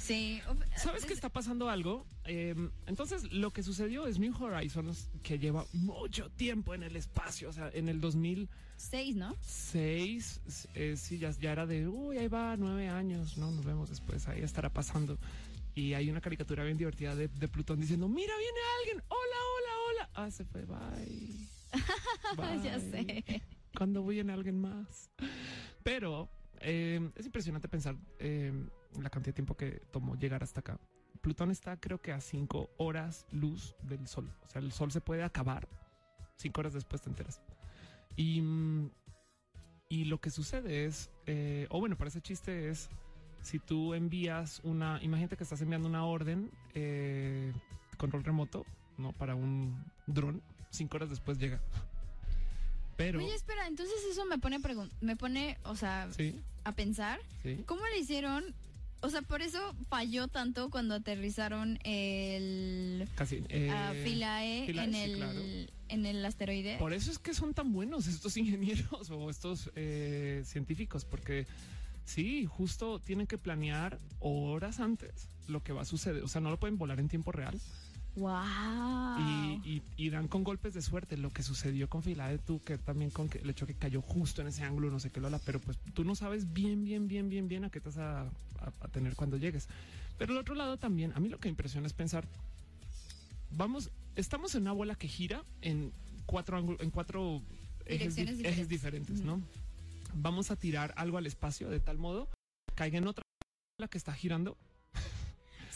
Sí. 0.00 0.40
¿Sabes 0.76 1.04
que 1.04 1.12
está 1.12 1.28
pasando 1.28 1.68
algo? 1.68 2.06
Eh, 2.24 2.54
entonces, 2.86 3.30
lo 3.32 3.52
que 3.52 3.62
sucedió 3.62 4.06
es 4.06 4.18
New 4.18 4.34
Horizons, 4.42 5.10
que 5.22 5.38
lleva 5.38 5.64
mucho 5.72 6.30
tiempo 6.30 6.74
en 6.74 6.82
el 6.82 6.96
espacio, 6.96 7.48
o 7.50 7.52
sea, 7.52 7.70
en 7.72 7.88
el 7.88 8.00
2006, 8.00 8.48
Seis, 8.76 9.14
¿no? 9.14 9.36
eh, 10.74 10.96
sí, 10.96 11.18
ya, 11.18 11.30
ya 11.32 11.52
era 11.52 11.66
de, 11.66 11.86
uy, 11.86 12.16
ahí 12.16 12.28
va, 12.28 12.56
nueve 12.56 12.88
años, 12.88 13.36
¿no? 13.36 13.50
Nos 13.50 13.64
vemos 13.64 13.90
después, 13.90 14.26
ahí 14.26 14.40
estará 14.40 14.72
pasando. 14.72 15.18
Y 15.74 15.92
hay 15.94 16.08
una 16.10 16.20
caricatura 16.20 16.64
bien 16.64 16.78
divertida 16.78 17.14
de, 17.14 17.28
de 17.28 17.48
Plutón 17.48 17.78
diciendo, 17.80 18.08
mira, 18.08 18.32
viene 18.38 18.58
alguien, 18.78 19.02
hola, 19.08 19.36
hola, 19.56 19.72
hola. 19.88 20.10
ah, 20.14 20.30
se 20.30 20.44
fue, 20.46 20.64
bye. 20.64 21.48
ya 22.64 22.80
sé. 22.80 23.42
Cuando 23.76 24.04
viene 24.06 24.32
alguien 24.32 24.58
más. 24.60 25.10
Pero 25.82 26.28
eh, 26.60 27.10
es 27.16 27.26
impresionante 27.26 27.68
pensar 27.68 27.96
eh, 28.18 28.52
la 29.00 29.10
cantidad 29.10 29.32
de 29.32 29.36
tiempo 29.36 29.56
que 29.56 29.82
tomó 29.90 30.16
llegar 30.16 30.42
hasta 30.42 30.60
acá. 30.60 30.78
Plutón 31.20 31.50
está 31.50 31.78
creo 31.78 32.00
que 32.00 32.12
a 32.12 32.20
cinco 32.20 32.70
horas 32.78 33.26
luz 33.30 33.76
del 33.82 34.06
sol. 34.06 34.32
O 34.46 34.48
sea, 34.48 34.62
el 34.62 34.72
sol 34.72 34.90
se 34.90 35.00
puede 35.00 35.22
acabar 35.22 35.68
cinco 36.40 36.60
horas 36.60 36.72
después 36.72 37.02
te 37.02 37.10
enteras. 37.10 37.40
Y, 38.16 38.42
y 39.88 40.04
lo 40.06 40.20
que 40.20 40.30
sucede 40.30 40.86
es, 40.86 41.10
eh, 41.26 41.66
o 41.70 41.78
bueno, 41.78 41.96
para 41.96 42.08
ese 42.08 42.20
chiste 42.20 42.70
es, 42.70 42.88
si 43.42 43.58
tú 43.58 43.94
envías 43.94 44.60
una, 44.64 45.02
imagínate 45.02 45.36
que 45.36 45.44
estás 45.44 45.60
enviando 45.60 45.88
una 45.88 46.04
orden, 46.04 46.50
eh, 46.74 47.52
control 47.96 48.24
remoto, 48.24 48.64
¿no? 48.98 49.12
Para 49.12 49.34
un 49.34 49.84
dron, 50.06 50.42
cinco 50.70 50.96
horas 50.96 51.10
después 51.10 51.38
llega. 51.38 51.60
Pero, 52.96 53.18
Oye, 53.18 53.34
espera, 53.34 53.66
entonces 53.66 53.96
eso 54.10 54.26
me 54.26 54.38
pone, 54.38 54.58
me 55.00 55.16
pone, 55.16 55.56
o 55.64 55.74
sea, 55.74 56.12
sí, 56.12 56.38
a 56.64 56.72
pensar, 56.72 57.18
sí. 57.42 57.62
¿cómo 57.66 57.82
le 57.86 57.98
hicieron? 57.98 58.54
O 59.02 59.08
sea, 59.08 59.22
por 59.22 59.40
eso 59.40 59.58
falló 59.88 60.28
tanto 60.28 60.68
cuando 60.70 60.94
aterrizaron 60.94 61.78
el 61.84 63.08
Casi. 63.14 63.42
eh, 63.48 63.70
a 63.70 63.92
Philae 63.92 64.66
Philae, 64.66 64.84
en 64.84 64.92
sí, 64.92 65.00
el 65.00 65.16
claro. 65.16 65.40
en 65.88 66.06
el 66.06 66.24
asteroide. 66.24 66.76
Por 66.78 66.92
eso 66.92 67.10
es 67.10 67.18
que 67.18 67.32
son 67.32 67.54
tan 67.54 67.72
buenos 67.72 68.06
estos 68.06 68.36
ingenieros 68.36 69.10
o 69.10 69.30
estos 69.30 69.70
eh, 69.74 70.42
científicos, 70.44 71.04
porque 71.04 71.46
sí, 72.04 72.44
justo 72.46 72.98
tienen 72.98 73.26
que 73.26 73.38
planear 73.38 73.98
horas 74.18 74.80
antes 74.80 75.28
lo 75.48 75.62
que 75.62 75.72
va 75.72 75.82
a 75.82 75.86
suceder. 75.86 76.22
O 76.22 76.28
sea, 76.28 76.40
no 76.40 76.50
lo 76.50 76.58
pueden 76.58 76.76
volar 76.76 77.00
en 77.00 77.08
tiempo 77.08 77.32
real 77.32 77.58
wow. 78.16 79.18
y, 79.18 79.60
y- 79.68 79.82
y 79.96 80.10
dan 80.10 80.28
con 80.28 80.44
golpes 80.44 80.74
de 80.74 80.82
suerte. 80.82 81.16
Lo 81.16 81.30
que 81.30 81.42
sucedió 81.42 81.88
con 81.88 82.02
Philae, 82.02 82.38
tú 82.38 82.60
que 82.60 82.78
también 82.78 83.10
con 83.10 83.28
que 83.28 83.38
el 83.38 83.50
hecho 83.50 83.66
que 83.66 83.74
cayó 83.74 84.02
justo 84.02 84.42
en 84.42 84.48
ese 84.48 84.62
ángulo, 84.64 84.90
no 84.90 85.00
sé 85.00 85.10
qué, 85.10 85.20
Lola, 85.20 85.38
pero 85.44 85.60
pues 85.60 85.78
tú 85.94 86.04
no 86.04 86.14
sabes 86.14 86.52
bien, 86.52 86.84
bien, 86.84 87.08
bien, 87.08 87.28
bien, 87.28 87.48
bien 87.48 87.64
a 87.64 87.70
qué 87.70 87.80
te 87.80 87.88
vas 87.88 87.98
a, 87.98 88.20
a- 88.22 88.72
a 88.80 88.88
tener 88.88 89.14
cuando 89.16 89.36
llegues. 89.36 89.68
Pero 90.18 90.32
el 90.32 90.38
otro 90.38 90.54
lado 90.54 90.76
también, 90.76 91.12
a 91.14 91.20
mí 91.20 91.28
lo 91.28 91.38
que 91.38 91.48
me 91.48 91.50
impresiona 91.50 91.86
es 91.86 91.92
pensar, 91.94 92.26
vamos, 93.50 93.90
estamos 94.16 94.54
en 94.54 94.62
una 94.62 94.72
bola 94.72 94.94
que 94.94 95.08
gira 95.08 95.42
en 95.62 95.92
cuatro 96.26 96.56
ángulos, 96.56 96.80
en 96.82 96.90
cuatro 96.90 97.42
ejes, 97.86 98.14
diferentes. 98.68 99.20
¿no? 99.20 99.40
Vamos 100.14 100.50
a 100.50 100.56
tirar 100.56 100.92
algo 100.96 101.18
al 101.18 101.26
espacio 101.26 101.68
de 101.70 101.80
tal 101.80 101.98
modo 101.98 102.28
caiga 102.74 102.98
en 102.98 103.06
otra 103.06 103.22
bola 103.78 103.88
que 103.88 103.98
está 103.98 104.12
girando. 104.12 104.56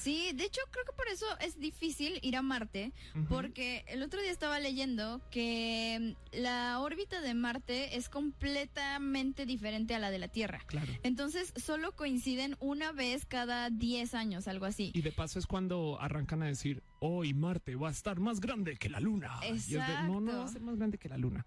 Sí, 0.05 0.33
de 0.35 0.45
hecho 0.45 0.61
creo 0.71 0.85
que 0.85 0.93
por 0.93 1.09
eso 1.09 1.25
es 1.41 1.59
difícil 1.59 2.19
ir 2.21 2.37
a 2.37 2.43
Marte, 2.43 2.93
porque 3.29 3.85
el 3.89 4.03
otro 4.03 4.21
día 4.21 4.31
estaba 4.31 4.61
leyendo 4.61 5.23
que 5.31 6.15
mm, 6.33 6.41
la 6.43 6.79
órbita 6.81 7.23
de 7.23 7.33
Marte 7.33 7.97
es 7.97 8.11
completamente 8.11 9.47
diferente 9.47 9.95
a 9.95 9.99
la 9.99 10.11
de 10.11 10.19
la 10.19 10.29
Tierra. 10.29 10.61
Claro. 10.67 10.93
Entonces 11.03 11.55
solo 11.57 11.93
coinciden 11.97 12.57
una 12.61 12.93
vez 12.93 13.25
cada 13.25 13.71
10 13.71 14.15
años, 14.15 14.47
algo 14.47 14.67
así. 14.67 14.93
Y 14.95 15.01
de 15.01 15.11
paso 15.11 15.39
es 15.39 15.47
cuando 15.47 15.99
arrancan 16.01 16.43
a 16.43 16.47
decir, 16.47 16.83
hoy 17.01 17.33
Marte 17.33 17.75
va 17.75 17.89
a 17.89 17.93
estar 17.93 18.21
más 18.21 18.41
grande 18.41 18.77
que 18.77 18.91
la 18.91 19.01
Luna. 19.01 19.41
Y 19.43 19.53
es 19.53 19.69
de, 19.71 19.79
no, 19.79 20.21
no 20.21 20.33
va 20.33 20.33
a 20.33 20.41
Exacto. 20.43 20.53
ser 20.53 20.63
más 20.63 20.77
grande 20.77 20.99
que 20.99 21.09
la 21.09 21.17
Luna. 21.17 21.47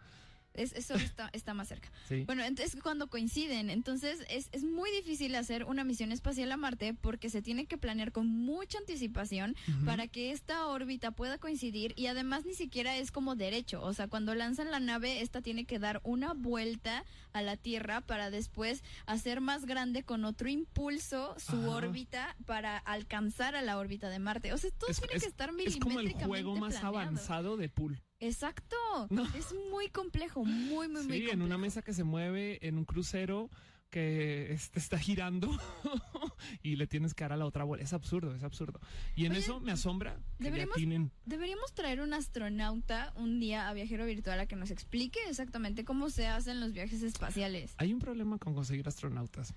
Es, 0.58 0.74
eso 0.74 0.96
está, 0.96 1.30
está 1.34 1.54
más 1.54 1.67
cerca. 1.70 1.89
Sí. 2.10 2.24
Bueno, 2.26 2.43
entonces 2.43 2.82
cuando 2.82 3.08
coinciden, 3.08 3.70
entonces 3.70 4.20
es, 4.30 4.50
es 4.52 4.63
muy 4.63 4.91
difícil 4.91 5.34
hacer 5.36 5.63
una 5.63 5.84
misión 5.84 6.12
espacial 6.12 6.52
a 6.52 6.58
Marte 6.58 6.93
porque 6.93 7.30
se 7.30 7.41
tiene 7.41 7.65
que 7.67 7.78
planear 7.78 8.12
con 8.12 8.28
mucha 8.28 8.80
anticipación 8.80 9.56
para 9.86 10.08
que 10.08 10.32
esta 10.32 10.67
órbita 10.67 11.12
pueda 11.12 11.38
coincidir 11.38 11.93
y 11.96 12.08
además 12.08 12.46
ni 12.46 12.54
siquiera 12.54 12.98
es 12.98 13.12
como 13.12 13.36
derecho, 13.36 13.82
o 13.84 13.93
sea, 13.93 14.08
cuando 14.08 14.36
lanzan 14.36 14.72
la 14.72 14.80
nave, 14.80 15.22
esta 15.22 15.41
tiene 15.41 15.66
que 15.66 15.80
dar 15.80 16.01
una 16.03 16.34
vuelta 16.34 17.05
a 17.34 17.41
la 17.41 17.55
Tierra 17.55 18.01
para 18.01 18.30
después 18.32 18.84
hacer 19.05 19.41
más 19.41 19.66
grande 19.66 20.03
con 20.03 20.26
otro 20.26 20.49
impulso 20.49 21.36
su 21.38 21.55
Ajá. 21.55 21.70
órbita 21.70 22.36
para 22.45 22.78
alcanzar 22.78 23.55
a 23.55 23.62
la 23.62 23.78
órbita 23.78 24.10
de 24.10 24.20
Marte. 24.20 24.53
O 24.53 24.58
sea, 24.58 24.72
todo 24.72 24.89
Es- 24.89 24.97
tiene 24.99 25.14
es- 25.16 25.24
que 25.24 25.30
estar 25.30 25.49
Es 25.49 25.78
como 25.78 25.99
el 25.99 26.05
milimétricamente 26.08 26.26
juego 26.26 26.55
más 26.55 26.74
planeado. 26.74 26.97
avanzado 26.99 27.58
de 27.58 27.70
pool. 27.70 28.01
Exacto. 28.20 28.76
No. 29.09 29.24
Es 29.36 29.53
muy 29.72 29.89
complejo, 29.89 30.43
muy, 30.43 30.88
muy, 30.88 30.88
muy 30.88 31.01
Sí, 31.01 31.07
complejo. 31.07 31.32
en 31.34 31.41
una 31.41 31.57
mesa 31.57 31.82
que 31.82 31.93
se 31.93 32.03
mueve, 32.03 32.65
en 32.68 32.78
un 32.78 32.86
crucero 32.86 33.49
que 33.89 34.51
este 34.51 34.80
está 34.80 34.99
girando 34.99 35.49
y 36.61 36.76
le 36.76 36.88
tienes 36.88 37.13
que 37.13 37.24
dar 37.24 37.32
a 37.34 37.38
la 37.38 37.45
otra 37.45 37.63
bola. 37.63 37.84
Es 37.84 37.93
absurdo, 37.93 38.36
es 38.36 38.43
absurdo. 38.43 38.82
Y 39.15 39.26
en 39.26 39.32
Oye, 39.32 39.39
eso 39.41 39.59
me 39.61 39.72
asombra 39.72 40.20
que 40.39 40.45
deberíamos- 40.45 40.76
atinen. 40.76 41.11
Deberíamos 41.26 41.74
traer 41.74 42.01
un 42.01 42.13
astronauta 42.13 43.13
un 43.15 43.39
día 43.39 43.70
a 43.70 43.74
Viajero 43.74 44.05
Virtual 44.05 44.39
a 44.41 44.45
que 44.45 44.55
nos 44.57 44.72
explique 44.72 45.20
exactamente 45.30 45.86
cómo 45.86 46.09
se 46.09 46.28
hacen 46.28 46.59
los 46.59 46.74
viajes 46.74 47.01
espaciales. 47.01 47.76
Hay 47.78 47.93
un 47.93 47.99
problema 47.99 48.38
con 48.39 48.53
conseguir 48.53 48.88
astronautas. 48.88 49.53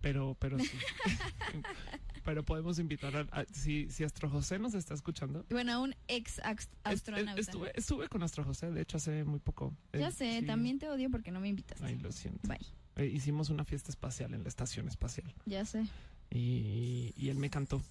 Pero, 0.00 0.36
pero 0.40 0.58
sí. 0.58 0.68
pero 2.24 2.42
podemos 2.42 2.78
invitar 2.78 3.14
a, 3.16 3.20
a- 3.40 3.44
si, 3.52 3.88
si 3.90 4.02
Astro 4.04 4.28
José 4.30 4.58
nos 4.58 4.74
está 4.74 4.94
escuchando. 4.94 5.44
Bueno, 5.50 5.72
a 5.72 5.78
un 5.80 5.94
ex 6.08 6.40
astronauta. 6.84 7.40
Estuve, 7.40 7.72
estuve 7.74 8.08
con 8.08 8.22
Astro 8.22 8.44
José, 8.44 8.70
de 8.70 8.80
hecho, 8.82 8.96
hace 8.96 9.22
muy 9.24 9.38
poco. 9.38 9.72
ya 9.92 10.08
Eh, 10.08 10.12
sé, 10.12 10.40
sí. 10.40 10.46
también 10.46 10.78
te 10.78 10.88
odio 10.88 11.10
porque 11.10 11.30
no 11.30 11.40
me 11.40 11.48
invitaste. 11.48 11.84
Ay, 11.84 11.98
lo 11.98 12.10
siento. 12.10 12.40
Bye. 12.48 12.58
Eh, 12.96 13.06
hicimos 13.06 13.50
una 13.50 13.64
fiesta 13.64 13.90
espacial 13.90 14.34
en 14.34 14.42
la 14.42 14.48
estación 14.48 14.88
espacial. 14.88 15.32
Ya 15.46 15.64
sé. 15.64 15.84
y, 16.30 17.12
y 17.16 17.28
él 17.28 17.36
me 17.38 17.50
cantó 17.50 17.82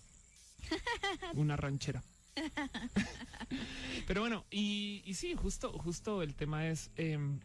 una 1.36 1.56
ranchera. 1.56 2.04
Pero 4.08 4.22
bueno, 4.22 4.46
y, 4.50 5.02
y 5.06 5.14
sí, 5.14 5.36
justo, 5.36 5.72
justo 5.78 6.24
el 6.24 6.34
tema 6.36 6.68
es 6.68 6.90
em, 6.96 7.40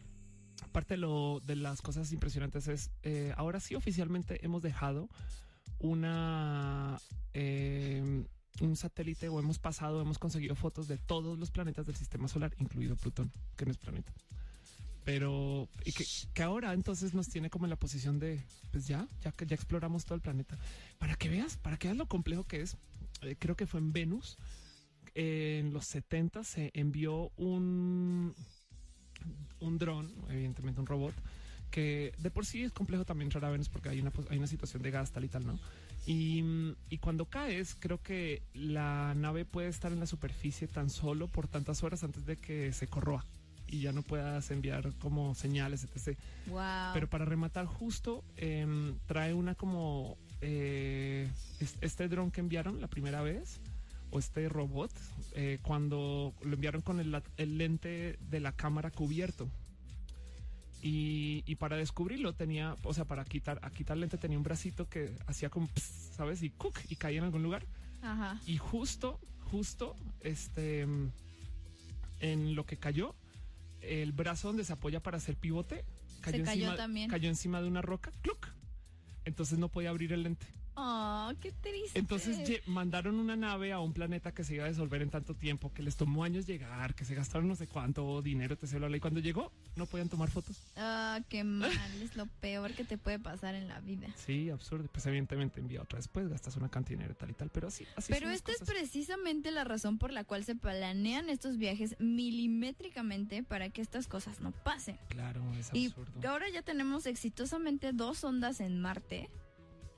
parte 0.71 0.95
de 0.95 0.97
lo 0.97 1.41
de 1.45 1.55
las 1.55 1.81
cosas 1.81 2.11
impresionantes 2.11 2.67
es 2.67 2.89
eh, 3.03 3.33
ahora 3.37 3.59
sí 3.59 3.75
oficialmente 3.75 4.43
hemos 4.45 4.61
dejado 4.61 5.07
una 5.79 6.99
em, 7.33 8.25
un 8.61 8.75
satélite 8.75 9.29
o 9.29 9.39
hemos 9.39 9.59
pasado, 9.59 10.01
hemos 10.01 10.19
conseguido 10.19 10.55
fotos 10.55 10.87
de 10.87 10.97
todos 10.97 11.37
los 11.39 11.51
planetas 11.51 11.85
del 11.85 11.95
sistema 11.95 12.27
solar, 12.27 12.53
incluido 12.59 12.95
Plutón, 12.95 13.31
que 13.55 13.65
no 13.65 13.71
es 13.71 13.77
planeta. 13.77 14.13
Pero 15.05 15.69
y 15.85 15.91
que, 15.91 16.43
ahora 16.43 16.73
entonces 16.73 17.13
nos 17.13 17.29
tiene 17.29 17.49
como 17.49 17.65
en 17.65 17.69
la 17.69 17.77
posición 17.77 18.19
de, 18.19 18.43
pues 18.71 18.87
ya, 18.87 19.07
ya 19.21 19.31
que 19.31 19.45
ya 19.45 19.55
exploramos 19.55 20.05
todo 20.05 20.15
el 20.15 20.21
planeta. 20.21 20.57
Para 20.97 21.15
que 21.15 21.29
veas, 21.29 21.57
para 21.57 21.77
que 21.77 21.87
veas 21.87 21.97
lo 21.97 22.07
complejo 22.07 22.43
que 22.43 22.61
es, 22.61 22.77
eh, 23.21 23.35
creo 23.39 23.55
que 23.55 23.65
fue 23.65 23.79
en 23.79 23.93
Venus, 23.93 24.37
eh, 25.15 25.59
en 25.61 25.73
los 25.73 25.85
70 25.85 26.43
se 26.43 26.71
envió 26.73 27.31
un, 27.37 28.35
un 29.59 29.77
dron, 29.77 30.13
evidentemente 30.29 30.79
un 30.79 30.87
robot, 30.87 31.15
que 31.69 32.13
de 32.17 32.31
por 32.31 32.45
sí 32.45 32.63
es 32.63 32.71
complejo 32.71 33.05
también 33.05 33.27
entrar 33.27 33.45
a 33.45 33.49
Venus 33.49 33.69
porque 33.69 33.89
hay 33.89 33.99
una, 34.01 34.11
hay 34.29 34.37
una 34.37 34.47
situación 34.47 34.81
de 34.81 34.91
gas 34.91 35.11
tal 35.11 35.23
y 35.25 35.27
tal, 35.29 35.45
¿no? 35.45 35.59
Y, 36.05 36.43
y 36.89 36.97
cuando 36.97 37.25
caes, 37.25 37.75
creo 37.79 38.01
que 38.01 38.41
la 38.53 39.13
nave 39.15 39.45
puede 39.45 39.67
estar 39.67 39.91
en 39.91 39.99
la 39.99 40.05
superficie 40.07 40.67
tan 40.67 40.89
solo 40.89 41.27
por 41.27 41.47
tantas 41.47 41.83
horas 41.83 42.03
antes 42.03 42.25
de 42.25 42.37
que 42.37 42.71
se 42.73 42.87
corroa 42.87 43.25
y 43.67 43.81
ya 43.81 43.91
no 43.91 44.01
puedas 44.01 44.49
enviar 44.49 44.93
como 44.99 45.35
señales, 45.35 45.83
etc. 45.85 46.17
Wow. 46.47 46.93
Pero 46.93 47.07
para 47.07 47.25
rematar 47.25 47.65
justo, 47.67 48.23
em, 48.37 48.95
trae 49.05 49.33
una 49.35 49.53
como 49.55 50.17
eh, 50.41 51.29
es- 51.59 51.75
este 51.81 52.07
dron 52.07 52.31
que 52.31 52.39
enviaron 52.41 52.81
la 52.81 52.87
primera 52.87 53.21
vez 53.21 53.59
o 54.09 54.17
este 54.17 54.49
robot 54.49 54.89
eh, 55.33 55.59
cuando 55.61 56.33
lo 56.41 56.53
enviaron 56.55 56.81
con 56.81 56.99
el, 56.99 57.21
el 57.37 57.57
lente 57.59 58.17
de 58.31 58.39
la 58.39 58.53
cámara 58.53 58.89
cubierto. 58.89 59.47
Y, 60.81 61.43
y 61.45 61.55
para 61.55 61.75
descubrirlo 61.75 62.33
tenía, 62.33 62.75
o 62.83 62.93
sea, 62.93 63.05
para 63.05 63.25
quitar, 63.25 63.59
a 63.61 63.69
quitar 63.69 63.95
el 63.95 64.01
lente 64.01 64.17
tenía 64.17 64.37
un 64.37 64.43
bracito 64.43 64.87
que 64.87 65.13
hacía 65.27 65.49
como, 65.49 65.67
pss, 65.67 66.13
¿sabes? 66.15 66.41
Y 66.41 66.51
cook 66.51 66.79
y 66.87 66.95
caía 66.95 67.19
en 67.19 67.25
algún 67.25 67.43
lugar. 67.43 67.65
Ajá. 68.01 68.39
Y 68.45 68.57
justo, 68.57 69.19
justo, 69.51 69.95
este, 70.21 70.87
en 72.21 72.55
lo 72.55 72.65
que 72.65 72.77
cayó, 72.77 73.13
el 73.81 74.11
brazo 74.11 74.49
donde 74.49 74.63
se 74.63 74.73
apoya 74.73 75.01
para 75.01 75.17
hacer 75.17 75.35
pivote 75.35 75.83
cayó, 76.21 76.43
cayó 76.43 76.63
encima, 76.63 76.75
también. 76.75 77.09
cayó 77.09 77.29
encima 77.29 77.61
de 77.61 77.67
una 77.67 77.81
roca, 77.81 78.11
¡cluc! 78.21 78.47
Entonces 79.25 79.59
no 79.59 79.69
podía 79.69 79.89
abrir 79.89 80.13
el 80.13 80.23
lente. 80.23 80.47
Oh, 80.81 81.33
qué 81.41 81.51
triste. 81.51 81.99
Entonces 81.99 82.61
mandaron 82.65 83.15
una 83.19 83.35
nave 83.35 83.73
a 83.73 83.81
un 83.81 83.91
planeta 83.91 84.33
que 84.33 84.45
se 84.45 84.55
iba 84.55 84.63
a 84.63 84.69
disolver 84.69 85.01
en 85.01 85.09
tanto 85.09 85.35
tiempo, 85.35 85.73
que 85.73 85.83
les 85.83 85.97
tomó 85.97 86.23
años 86.23 86.47
llegar, 86.47 86.95
que 86.95 87.03
se 87.03 87.15
gastaron 87.15 87.49
no 87.49 87.55
sé 87.55 87.67
cuánto 87.67 88.21
dinero, 88.21 88.57
te 88.57 88.65
bla, 88.77 88.87
bla, 88.87 88.95
y 88.95 88.99
cuando 89.01 89.19
llegó 89.19 89.51
no 89.75 89.85
podían 89.87 90.07
tomar 90.07 90.29
fotos. 90.29 90.57
Ah, 90.77 91.19
qué 91.27 91.43
mal. 91.43 91.69
es 92.01 92.15
lo 92.15 92.27
peor 92.27 92.71
que 92.73 92.85
te 92.85 92.97
puede 92.97 93.19
pasar 93.19 93.55
en 93.55 93.67
la 93.67 93.81
vida. 93.81 94.07
Sí, 94.15 94.49
absurdo. 94.49 94.87
Pues 94.89 95.05
evidentemente 95.05 95.59
envía 95.59 95.81
otra 95.81 95.97
después, 95.97 96.29
gastas 96.29 96.55
una 96.55 96.69
cantidad 96.69 96.97
de 96.97 97.03
dinero 97.03 97.15
tal 97.15 97.29
y 97.31 97.33
tal, 97.33 97.49
pero 97.49 97.67
así, 97.67 97.85
así 97.97 98.13
Pero 98.13 98.29
esta 98.29 98.53
es 98.53 98.59
precisamente 98.61 99.51
la 99.51 99.65
razón 99.65 99.97
por 99.97 100.13
la 100.13 100.23
cual 100.23 100.45
se 100.45 100.55
planean 100.55 101.29
estos 101.29 101.57
viajes 101.57 101.97
milimétricamente 101.99 103.43
para 103.43 103.69
que 103.69 103.81
estas 103.81 104.07
cosas 104.07 104.39
no 104.39 104.51
pasen. 104.51 104.97
Claro, 105.09 105.41
es 105.59 105.71
Y 105.73 105.87
absurdo. 105.87 106.29
ahora 106.29 106.49
ya 106.49 106.61
tenemos 106.61 107.05
exitosamente 107.05 107.91
dos 107.91 108.23
ondas 108.23 108.61
en 108.61 108.79
Marte. 108.79 109.29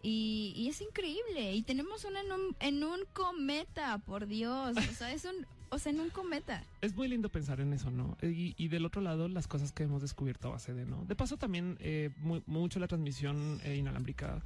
Y, 0.04 0.68
es 0.70 0.82
increíble. 0.82 1.54
Y 1.54 1.62
tenemos 1.64 2.06
una 2.06 2.22
en 2.60 2.84
un, 2.84 3.00
cometa, 3.14 3.98
por 4.00 4.28
Dios. 4.28 4.76
O 4.78 4.96
sea, 4.96 5.12
es 5.14 5.26
un 5.26 5.46
o 5.74 5.80
sea, 5.80 5.94
en 5.94 6.02
un 6.02 6.10
cometa. 6.10 6.64
Es 6.82 6.96
muy 6.96 7.08
lindo 7.08 7.30
pensar 7.30 7.62
en 7.62 7.72
eso, 7.74 7.92
¿no? 7.92 8.18
Y, 8.22 8.68
del 8.68 8.86
otro 8.86 9.02
lado, 9.02 9.28
las 9.30 9.48
cosas 9.48 9.72
que 9.72 9.84
hemos 9.84 10.02
descubierto 10.02 10.50
a 10.50 10.52
base 10.52 10.74
de, 10.74 10.86
¿no? 10.86 11.06
De 11.06 11.16
paso, 11.16 11.38
también 11.38 11.78
eh, 11.80 12.10
mucho 12.46 12.80
la 12.80 12.88
transmisión 12.88 13.62
eh, 13.64 13.76
inalámbrica, 13.76 14.42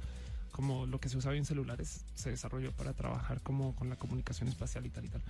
como 0.52 0.86
lo 0.86 1.00
que 1.00 1.08
se 1.08 1.18
usaba 1.18 1.34
en 1.36 1.44
celulares, 1.44 2.04
se 2.14 2.30
desarrolló 2.30 2.72
para 2.72 2.92
trabajar 2.92 3.40
como 3.42 3.74
con 3.74 3.88
la 3.88 3.96
comunicación 3.96 4.48
espacial 4.48 4.86
y 4.86 4.90
tal 4.90 5.04
y 5.04 5.08
tal. 5.08 5.22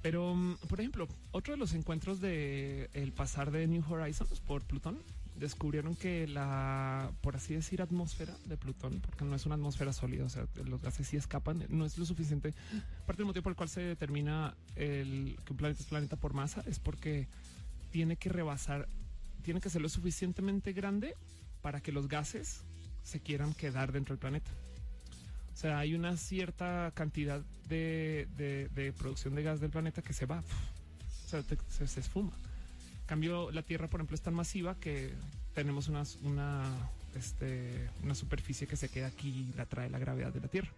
Pero, 0.00 0.34
mm, 0.34 0.56
por 0.68 0.80
ejemplo, 0.80 1.08
otro 1.32 1.52
de 1.52 1.58
los 1.58 1.74
encuentros 1.74 2.20
de 2.20 2.88
el 2.94 3.12
pasar 3.12 3.50
de 3.50 3.66
New 3.66 3.82
Horizons 3.88 4.40
por 4.40 4.62
Plutón, 4.62 4.98
descubrieron 5.36 5.96
que 5.96 6.26
la, 6.28 7.10
por 7.20 7.34
así 7.36 7.54
decir, 7.54 7.82
atmósfera 7.82 8.36
de 8.46 8.56
Plutón, 8.56 9.00
porque 9.00 9.24
no 9.24 9.34
es 9.34 9.46
una 9.46 9.56
atmósfera 9.56 9.92
sólida, 9.92 10.24
o 10.24 10.28
sea, 10.28 10.46
los 10.64 10.80
gases 10.80 11.08
sí 11.08 11.16
escapan, 11.16 11.64
no 11.68 11.84
es 11.84 11.98
lo 11.98 12.04
suficiente. 12.06 12.54
Parte 13.06 13.18
del 13.22 13.26
motivo 13.26 13.42
por 13.42 13.52
el 13.52 13.56
cual 13.56 13.68
se 13.68 13.80
determina 13.80 14.54
el, 14.76 15.36
que 15.44 15.52
un 15.52 15.56
planeta 15.56 15.80
es 15.82 15.88
planeta 15.88 16.16
por 16.16 16.34
masa 16.34 16.62
es 16.66 16.78
porque 16.78 17.26
tiene 17.90 18.16
que 18.16 18.28
rebasar, 18.28 18.88
tiene 19.42 19.60
que 19.60 19.70
ser 19.70 19.82
lo 19.82 19.88
suficientemente 19.88 20.72
grande 20.72 21.14
para 21.62 21.80
que 21.80 21.92
los 21.92 22.08
gases 22.08 22.62
se 23.02 23.20
quieran 23.20 23.54
quedar 23.54 23.92
dentro 23.92 24.14
del 24.14 24.20
planeta. 24.20 24.50
O 25.52 25.56
sea, 25.56 25.78
hay 25.78 25.94
una 25.94 26.16
cierta 26.16 26.90
cantidad 26.94 27.40
de, 27.68 28.28
de- 28.36 28.68
de 28.74 28.92
producción 28.92 29.34
de 29.34 29.42
gas 29.42 29.60
del 29.60 29.70
planeta 29.70 30.02
que 30.02 30.12
se 30.12 30.26
va, 30.26 30.40
o 30.40 31.28
sea, 31.28 31.42
te- 31.42 31.58
se, 31.70 31.86
se 31.86 32.00
esfuma. 32.00 32.32
En 33.04 33.08
cambio, 33.08 33.50
la 33.50 33.62
Tierra, 33.62 33.88
por 33.88 34.00
ejemplo, 34.00 34.14
es 34.14 34.22
tan 34.22 34.32
masiva 34.32 34.80
que 34.80 35.12
tenemos 35.52 35.88
una, 35.88 36.04
una, 36.22 36.64
este, 37.14 37.90
una 38.02 38.14
superficie 38.14 38.66
que 38.66 38.76
se 38.76 38.88
queda 38.88 39.08
aquí 39.08 39.28
y 39.28 39.56
la 39.58 39.66
trae 39.66 39.90
la 39.90 39.98
gravedad 39.98 40.32
de 40.32 40.40
la 40.40 40.48
Tierra. 40.48 40.72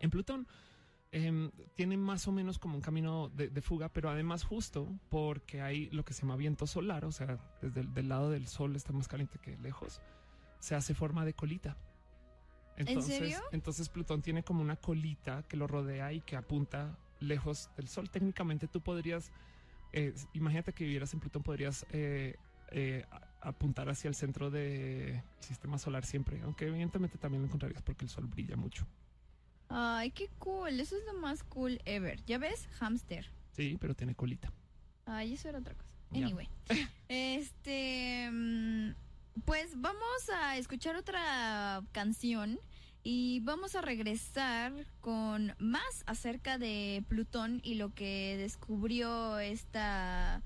En 0.00 0.08
Plutón 0.08 0.46
em, 1.12 1.50
tiene 1.74 1.98
más 1.98 2.26
o 2.26 2.32
menos 2.32 2.58
como 2.58 2.76
un 2.76 2.80
camino 2.80 3.28
de, 3.28 3.48
de 3.48 3.60
fuga, 3.60 3.90
pero 3.90 4.08
además 4.08 4.44
justo 4.44 4.88
porque 5.10 5.60
hay 5.60 5.90
lo 5.90 6.06
que 6.06 6.14
se 6.14 6.22
llama 6.22 6.36
viento 6.36 6.66
solar, 6.66 7.04
o 7.04 7.12
sea, 7.12 7.38
desde 7.60 7.80
el 7.80 7.92
del 7.92 8.08
lado 8.08 8.30
del 8.30 8.48
sol 8.48 8.74
está 8.74 8.94
más 8.94 9.06
caliente 9.06 9.38
que 9.38 9.58
lejos, 9.58 10.00
se 10.58 10.74
hace 10.74 10.94
forma 10.94 11.26
de 11.26 11.34
colita. 11.34 11.76
Entonces, 12.78 13.18
serio? 13.18 13.40
Entonces 13.52 13.90
Plutón 13.90 14.22
tiene 14.22 14.42
como 14.42 14.62
una 14.62 14.76
colita 14.76 15.42
que 15.48 15.58
lo 15.58 15.66
rodea 15.66 16.14
y 16.14 16.22
que 16.22 16.34
apunta 16.34 16.96
lejos 17.20 17.70
del 17.76 17.88
sol. 17.88 18.10
Técnicamente 18.10 18.68
tú 18.68 18.80
podrías, 18.80 19.32
eh, 19.96 20.14
imagínate 20.34 20.74
que 20.74 20.84
vivieras 20.84 21.14
en 21.14 21.20
Plutón, 21.20 21.42
podrías 21.42 21.86
eh, 21.90 22.36
eh, 22.70 23.06
apuntar 23.40 23.88
hacia 23.88 24.08
el 24.08 24.14
centro 24.14 24.50
del 24.50 25.22
sistema 25.40 25.78
solar 25.78 26.04
siempre, 26.04 26.38
aunque 26.42 26.66
evidentemente 26.66 27.16
también 27.16 27.40
lo 27.40 27.46
encontrarías 27.46 27.82
porque 27.82 28.04
el 28.04 28.10
sol 28.10 28.26
brilla 28.26 28.56
mucho. 28.56 28.86
Ay, 29.70 30.10
qué 30.10 30.28
cool. 30.38 30.78
Eso 30.78 30.96
es 30.96 31.04
lo 31.06 31.18
más 31.18 31.42
cool 31.44 31.80
ever. 31.86 32.22
¿Ya 32.26 32.36
ves? 32.36 32.68
Hamster. 32.78 33.30
Sí, 33.52 33.78
pero 33.80 33.94
tiene 33.94 34.14
colita. 34.14 34.52
Ay, 35.06 35.32
eso 35.32 35.48
era 35.48 35.60
otra 35.60 35.74
cosa. 35.74 35.88
Anyway. 36.12 36.48
este. 37.08 38.28
mm, 38.30 38.90
Pues 39.46 39.80
vamos 39.80 40.30
a 40.34 40.58
escuchar 40.58 40.94
otra 40.94 41.82
canción 41.92 42.60
y 43.08 43.38
vamos 43.38 43.76
a 43.76 43.82
regresar 43.82 44.72
con 45.00 45.54
más 45.60 46.02
acerca 46.06 46.58
de 46.58 47.04
Plutón 47.06 47.60
y 47.62 47.74
lo 47.74 47.94
que 47.94 48.36
descubrió 48.36 49.38
esta 49.38 50.42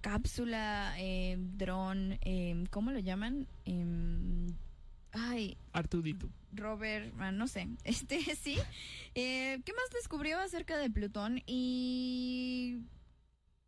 cápsula, 0.00 0.94
eh, 0.98 1.36
dron, 1.40 2.20
eh, 2.20 2.66
¿cómo 2.70 2.92
lo 2.92 3.00
llaman? 3.00 3.48
Em, 3.64 4.46
ay, 5.10 5.56
Artudito. 5.72 6.28
Robert, 6.52 7.12
ah, 7.18 7.32
no 7.32 7.48
sé, 7.48 7.66
este 7.84 8.20
sí. 8.36 8.58
Eh, 9.16 9.60
¿Qué 9.64 9.72
más 9.72 9.90
descubrió 9.92 10.38
acerca 10.38 10.78
de 10.78 10.88
Plutón? 10.88 11.42
Y 11.46 12.78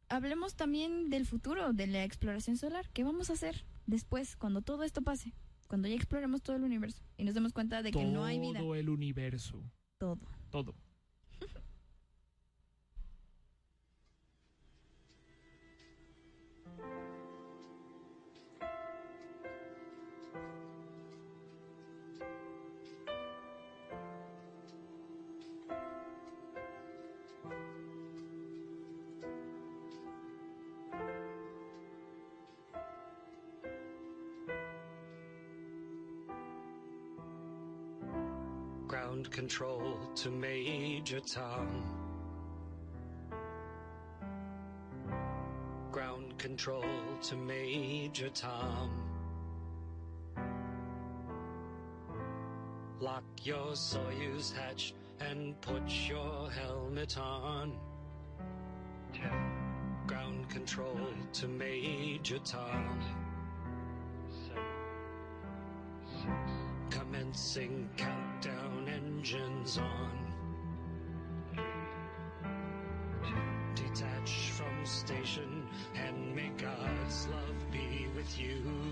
hablemos 0.08 0.54
también 0.54 1.10
del 1.10 1.26
futuro, 1.26 1.72
de 1.72 1.88
la 1.88 2.04
exploración 2.04 2.58
solar. 2.58 2.88
¿Qué 2.92 3.02
vamos 3.02 3.30
a 3.30 3.32
hacer 3.32 3.64
después, 3.88 4.36
cuando 4.36 4.62
todo 4.62 4.84
esto 4.84 5.02
pase? 5.02 5.32
Cuando 5.74 5.88
ya 5.88 5.96
exploremos 5.96 6.40
todo 6.40 6.54
el 6.54 6.62
universo 6.62 7.02
y 7.16 7.24
nos 7.24 7.34
demos 7.34 7.52
cuenta 7.52 7.82
de 7.82 7.90
que 7.90 7.98
todo 7.98 8.08
no 8.08 8.24
hay 8.24 8.38
vida. 8.38 8.60
el 8.60 8.88
universo. 8.88 9.60
Todo. 9.98 10.20
Todo. 10.50 10.72
Ground 39.24 39.36
control 39.36 39.98
to 40.16 40.30
Major 40.30 41.20
Tom. 41.20 41.82
Ground 45.90 46.36
control 46.36 46.84
to 47.22 47.34
Major 47.34 48.28
Tom. 48.28 48.90
Lock 53.00 53.24
your 53.42 53.72
Soyuz 53.72 54.52
hatch 54.52 54.94
and 55.20 55.58
put 55.62 55.88
your 56.06 56.50
helmet 56.50 57.16
on. 57.16 57.72
Ten. 59.14 59.32
Ground 60.06 60.50
control 60.50 61.00
to 61.32 61.48
Major 61.48 62.38
Tom. 62.40 63.00
Commencing 66.90 67.88
countdown 68.44 68.88
engines 68.88 69.78
on. 69.78 70.10
Detach 73.74 74.50
from 74.50 74.84
station 74.84 75.66
and 75.94 76.34
may 76.34 76.50
God's 76.58 77.28
love 77.28 77.70
be 77.70 78.06
with 78.14 78.38
you. 78.38 78.83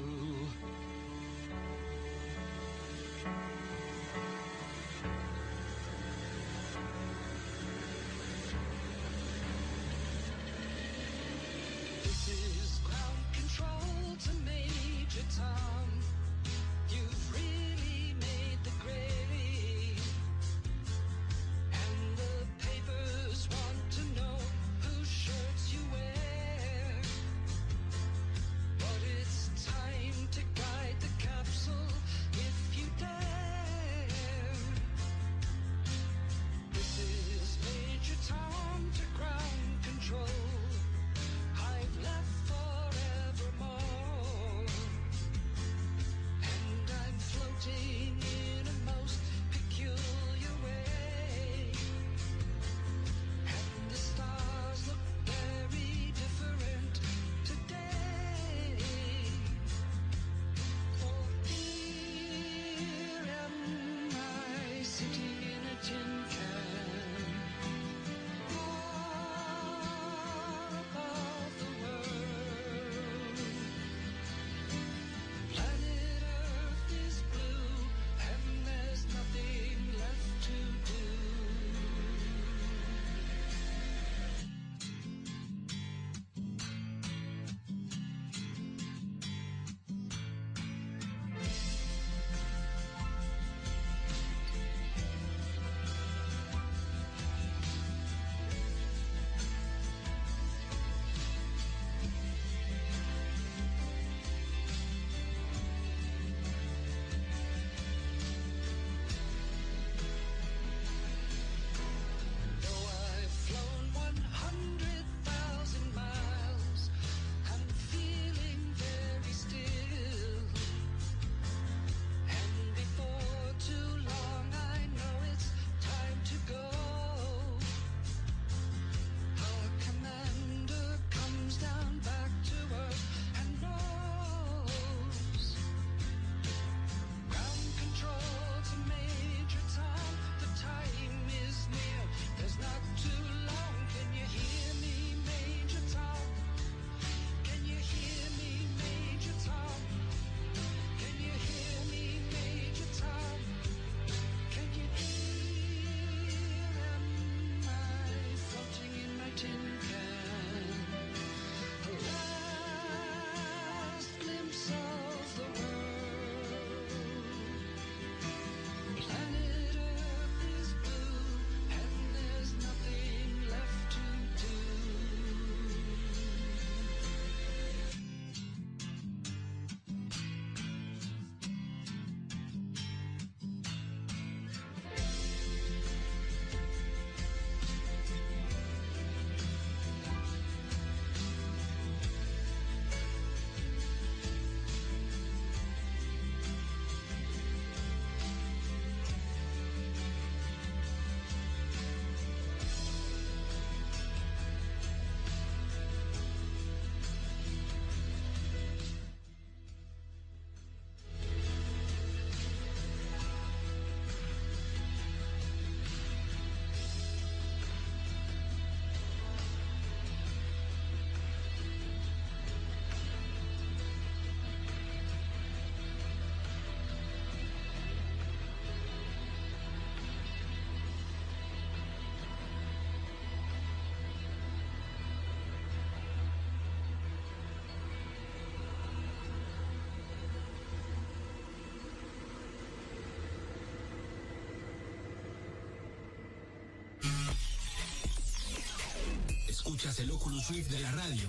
Escuchas 249.73 250.01
el 250.01 250.11
Oculus 250.11 250.51
Rift 250.51 250.71
de 250.71 250.81
la 250.81 250.93
radio. 250.93 251.23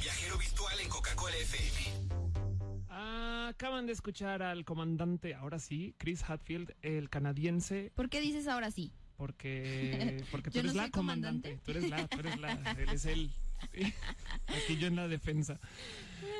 Viajero 0.00 0.38
virtual 0.38 0.80
en 0.82 0.88
Coca-Cola 0.88 1.36
FM. 1.36 2.08
Ah, 2.88 3.48
acaban 3.50 3.84
de 3.84 3.92
escuchar 3.92 4.42
al 4.42 4.64
comandante, 4.64 5.34
ahora 5.34 5.58
sí, 5.58 5.94
Chris 5.98 6.24
Hatfield, 6.26 6.72
el 6.80 7.10
canadiense, 7.10 7.92
¿Por 7.94 8.08
qué 8.08 8.22
dices 8.22 8.48
ahora 8.48 8.70
sí? 8.70 8.90
porque, 9.18 10.24
porque 10.30 10.50
tú 10.50 10.60
no 10.62 10.70
eres 10.70 10.76
la 10.76 10.90
comandante. 10.90 11.58
comandante. 11.58 11.62
Tú 11.62 11.70
eres 11.72 11.90
la, 11.90 12.08
tú 12.08 12.20
eres 12.20 12.40
la, 12.40 12.52
él 12.78 12.88
es 12.88 13.04
él. 13.04 13.30
Aquí 14.46 14.78
yo 14.78 14.86
en 14.86 14.96
la 14.96 15.06
defensa. 15.06 15.60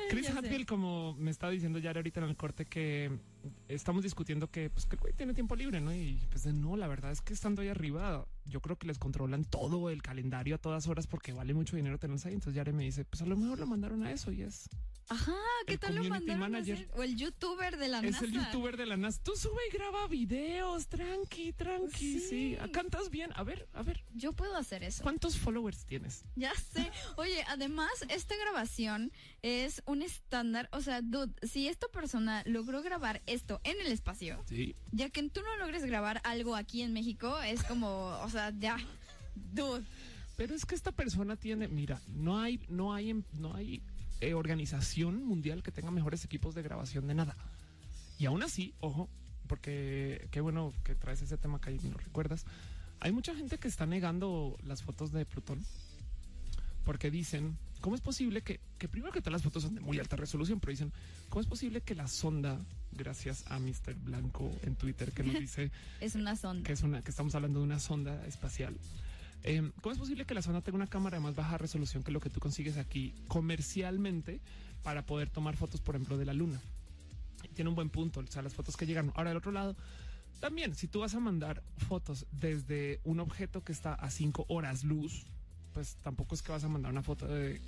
Chris. 0.09 0.31
Hatfield, 0.31 0.65
como 0.65 1.13
me 1.13 1.29
estaba 1.29 1.51
diciendo 1.51 1.77
ya 1.77 1.91
ahorita 1.91 2.21
en 2.21 2.29
el 2.29 2.37
corte, 2.37 2.65
que 2.65 3.19
estamos 3.67 4.03
discutiendo 4.03 4.49
que, 4.49 4.69
pues, 4.69 4.85
que 4.85 4.95
güey 4.95 5.13
tiene 5.13 5.33
tiempo 5.33 5.55
libre, 5.55 5.81
¿no? 5.81 5.93
Y 5.93 6.19
pues 6.29 6.45
no, 6.45 6.75
la 6.77 6.87
verdad 6.87 7.11
es 7.11 7.21
que 7.21 7.33
estando 7.33 7.61
ahí 7.61 7.69
arriba, 7.69 8.25
yo 8.45 8.61
creo 8.61 8.77
que 8.77 8.87
les 8.87 8.97
controlan 8.97 9.45
todo 9.45 9.89
el 9.89 10.01
calendario 10.01 10.55
a 10.55 10.57
todas 10.57 10.87
horas 10.87 11.07
porque 11.07 11.33
vale 11.33 11.53
mucho 11.53 11.75
dinero 11.75 11.97
tenerlos 11.97 12.25
ahí. 12.25 12.33
Entonces 12.33 12.55
Yare 12.55 12.73
me 12.73 12.83
dice, 12.83 13.05
pues 13.05 13.21
a 13.21 13.25
lo 13.25 13.37
mejor 13.37 13.59
lo 13.59 13.67
mandaron 13.67 14.03
a 14.03 14.11
eso 14.11 14.31
y 14.31 14.41
es, 14.41 14.69
Ajá, 15.11 15.35
¿qué 15.67 15.73
El 15.73 15.79
tal 15.79 15.95
lo 15.95 16.03
mandaron 16.05 16.43
a 16.43 16.47
manager. 16.49 16.75
hacer? 16.77 16.89
O 16.95 17.03
el 17.03 17.15
youtuber 17.17 17.75
de 17.77 17.87
la 17.89 17.99
es 17.99 18.11
NASA. 18.13 18.25
el 18.25 18.31
youtuber 18.31 18.77
de 18.77 18.85
la 18.85 18.95
NASA. 18.95 19.21
Tú 19.21 19.33
sube 19.35 19.59
y 19.69 19.73
graba 19.73 20.07
videos, 20.07 20.87
tranqui, 20.87 21.51
tranqui, 21.51 22.19
sí. 22.19 22.29
Sí. 22.29 22.57
Ah, 22.61 22.67
Cantas 22.71 23.09
bien. 23.09 23.31
A 23.35 23.43
ver, 23.43 23.67
a 23.73 23.83
ver, 23.83 24.03
Yo 24.13 24.31
puedo 24.31 24.55
hacer 24.55 24.83
eso. 24.83 25.03
¿cuántos 25.03 25.37
followers 25.37 25.85
tienes? 25.85 26.23
Ya 26.35 26.53
sé. 26.55 26.89
Oye, 27.17 27.43
además, 27.49 27.91
esta 28.07 28.35
grabación 28.37 29.11
es 29.41 29.83
un 29.85 30.01
estándar. 30.01 30.69
O 30.71 30.79
sea, 30.79 31.01
dude, 31.01 31.33
si 31.45 31.67
esta 31.67 31.87
persona 31.89 32.41
logró 32.45 32.81
grabar 32.81 33.21
esto 33.25 33.59
en 33.65 33.79
el 33.81 33.87
espacio, 33.87 34.41
Sí. 34.47 34.75
ya 34.93 35.09
que 35.09 35.21
tú 35.29 35.41
no 35.41 35.57
logres 35.57 35.83
grabar 35.83 36.21
algo 36.23 36.55
aquí 36.55 36.81
en 36.83 36.93
México, 36.93 37.37
es 37.41 37.63
como, 37.63 38.17
o 38.23 38.29
sea, 38.29 38.53
ya, 38.57 38.77
dude. 39.35 39.83
Pero 40.37 40.55
es 40.55 40.65
que 40.65 40.73
esta 40.73 40.91
persona 40.91 41.35
tiene, 41.35 41.67
mira, 41.67 42.01
no 42.07 42.39
hay, 42.39 42.59
no 42.69 42.93
hay, 42.93 43.13
no 43.33 43.53
hay 43.53 43.83
eh, 44.21 44.33
organización 44.33 45.23
mundial 45.25 45.63
que 45.63 45.71
tenga 45.71 45.91
mejores 45.91 46.23
equipos 46.25 46.55
de 46.55 46.61
grabación 46.61 47.07
de 47.07 47.15
nada. 47.15 47.35
Y 48.17 48.25
aún 48.25 48.43
así, 48.43 48.73
ojo, 48.79 49.09
porque 49.47 50.27
qué 50.31 50.41
bueno 50.41 50.73
que 50.83 50.95
traes 50.95 51.21
ese 51.21 51.37
tema 51.37 51.59
que 51.59 51.71
ahí 51.71 51.79
lo 51.79 51.97
recuerdas. 51.97 52.45
Hay 52.99 53.11
mucha 53.11 53.35
gente 53.35 53.57
que 53.57 53.67
está 53.67 53.85
negando 53.85 54.57
las 54.63 54.83
fotos 54.83 55.11
de 55.11 55.25
Plutón 55.25 55.65
porque 56.83 57.11
dicen, 57.11 57.57
¿cómo 57.79 57.95
es 57.95 58.01
posible 58.01 58.41
que, 58.41 58.59
que 58.77 58.87
primero 58.87 59.11
que 59.11 59.21
todas 59.21 59.33
las 59.33 59.43
fotos 59.43 59.63
son 59.63 59.75
de 59.75 59.81
muy 59.81 59.99
alta 59.99 60.15
resolución, 60.15 60.59
pero 60.59 60.71
dicen, 60.71 60.93
¿cómo 61.29 61.41
es 61.41 61.47
posible 61.47 61.81
que 61.81 61.95
la 61.95 62.07
sonda, 62.07 62.59
gracias 62.91 63.43
a 63.47 63.59
Mr. 63.59 63.95
Blanco 63.95 64.51
en 64.63 64.75
Twitter 64.75 65.11
que 65.11 65.23
nos 65.23 65.39
dice 65.39 65.71
Es 65.99 66.15
una 66.15 66.35
sonda. 66.35 66.63
que 66.63 66.73
es 66.73 66.83
una 66.83 67.01
que 67.01 67.11
estamos 67.11 67.35
hablando 67.35 67.59
de 67.59 67.65
una 67.65 67.79
sonda 67.79 68.25
espacial. 68.25 68.77
Eh, 69.43 69.71
¿Cómo 69.81 69.93
es 69.93 69.99
posible 69.99 70.25
que 70.25 70.33
la 70.35 70.41
sonda 70.41 70.61
tenga 70.61 70.75
una 70.77 70.87
cámara 70.87 71.17
de 71.17 71.23
más 71.23 71.35
baja 71.35 71.57
resolución 71.57 72.03
que 72.03 72.11
lo 72.11 72.19
que 72.19 72.29
tú 72.29 72.39
consigues 72.39 72.77
aquí 72.77 73.13
comercialmente 73.27 74.39
para 74.83 75.05
poder 75.05 75.29
tomar 75.29 75.55
fotos, 75.57 75.81
por 75.81 75.95
ejemplo, 75.95 76.17
de 76.17 76.25
la 76.25 76.33
luna? 76.33 76.59
Tiene 77.55 77.69
un 77.69 77.75
buen 77.75 77.89
punto, 77.89 78.19
o 78.19 78.27
sea, 78.27 78.41
las 78.41 78.53
fotos 78.53 78.77
que 78.77 78.85
llegan. 78.85 79.11
Ahora, 79.15 79.31
del 79.31 79.37
otro 79.37 79.51
lado, 79.51 79.75
también, 80.39 80.75
si 80.75 80.87
tú 80.87 80.99
vas 80.99 81.15
a 81.15 81.19
mandar 81.19 81.63
fotos 81.87 82.25
desde 82.31 82.99
un 83.03 83.19
objeto 83.19 83.63
que 83.63 83.71
está 83.71 83.93
a 83.93 84.09
cinco 84.11 84.45
horas 84.47 84.83
luz, 84.83 85.25
pues 85.73 85.97
tampoco 86.03 86.35
es 86.35 86.41
que 86.41 86.51
vas 86.51 86.63
a 86.63 86.67
mandar 86.67 86.91
una 86.91 87.03
foto 87.03 87.27
de 87.27 87.59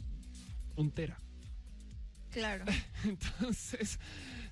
un 0.75 0.91
tera. 0.91 1.17
Claro. 2.31 2.65
Entonces, 3.03 3.99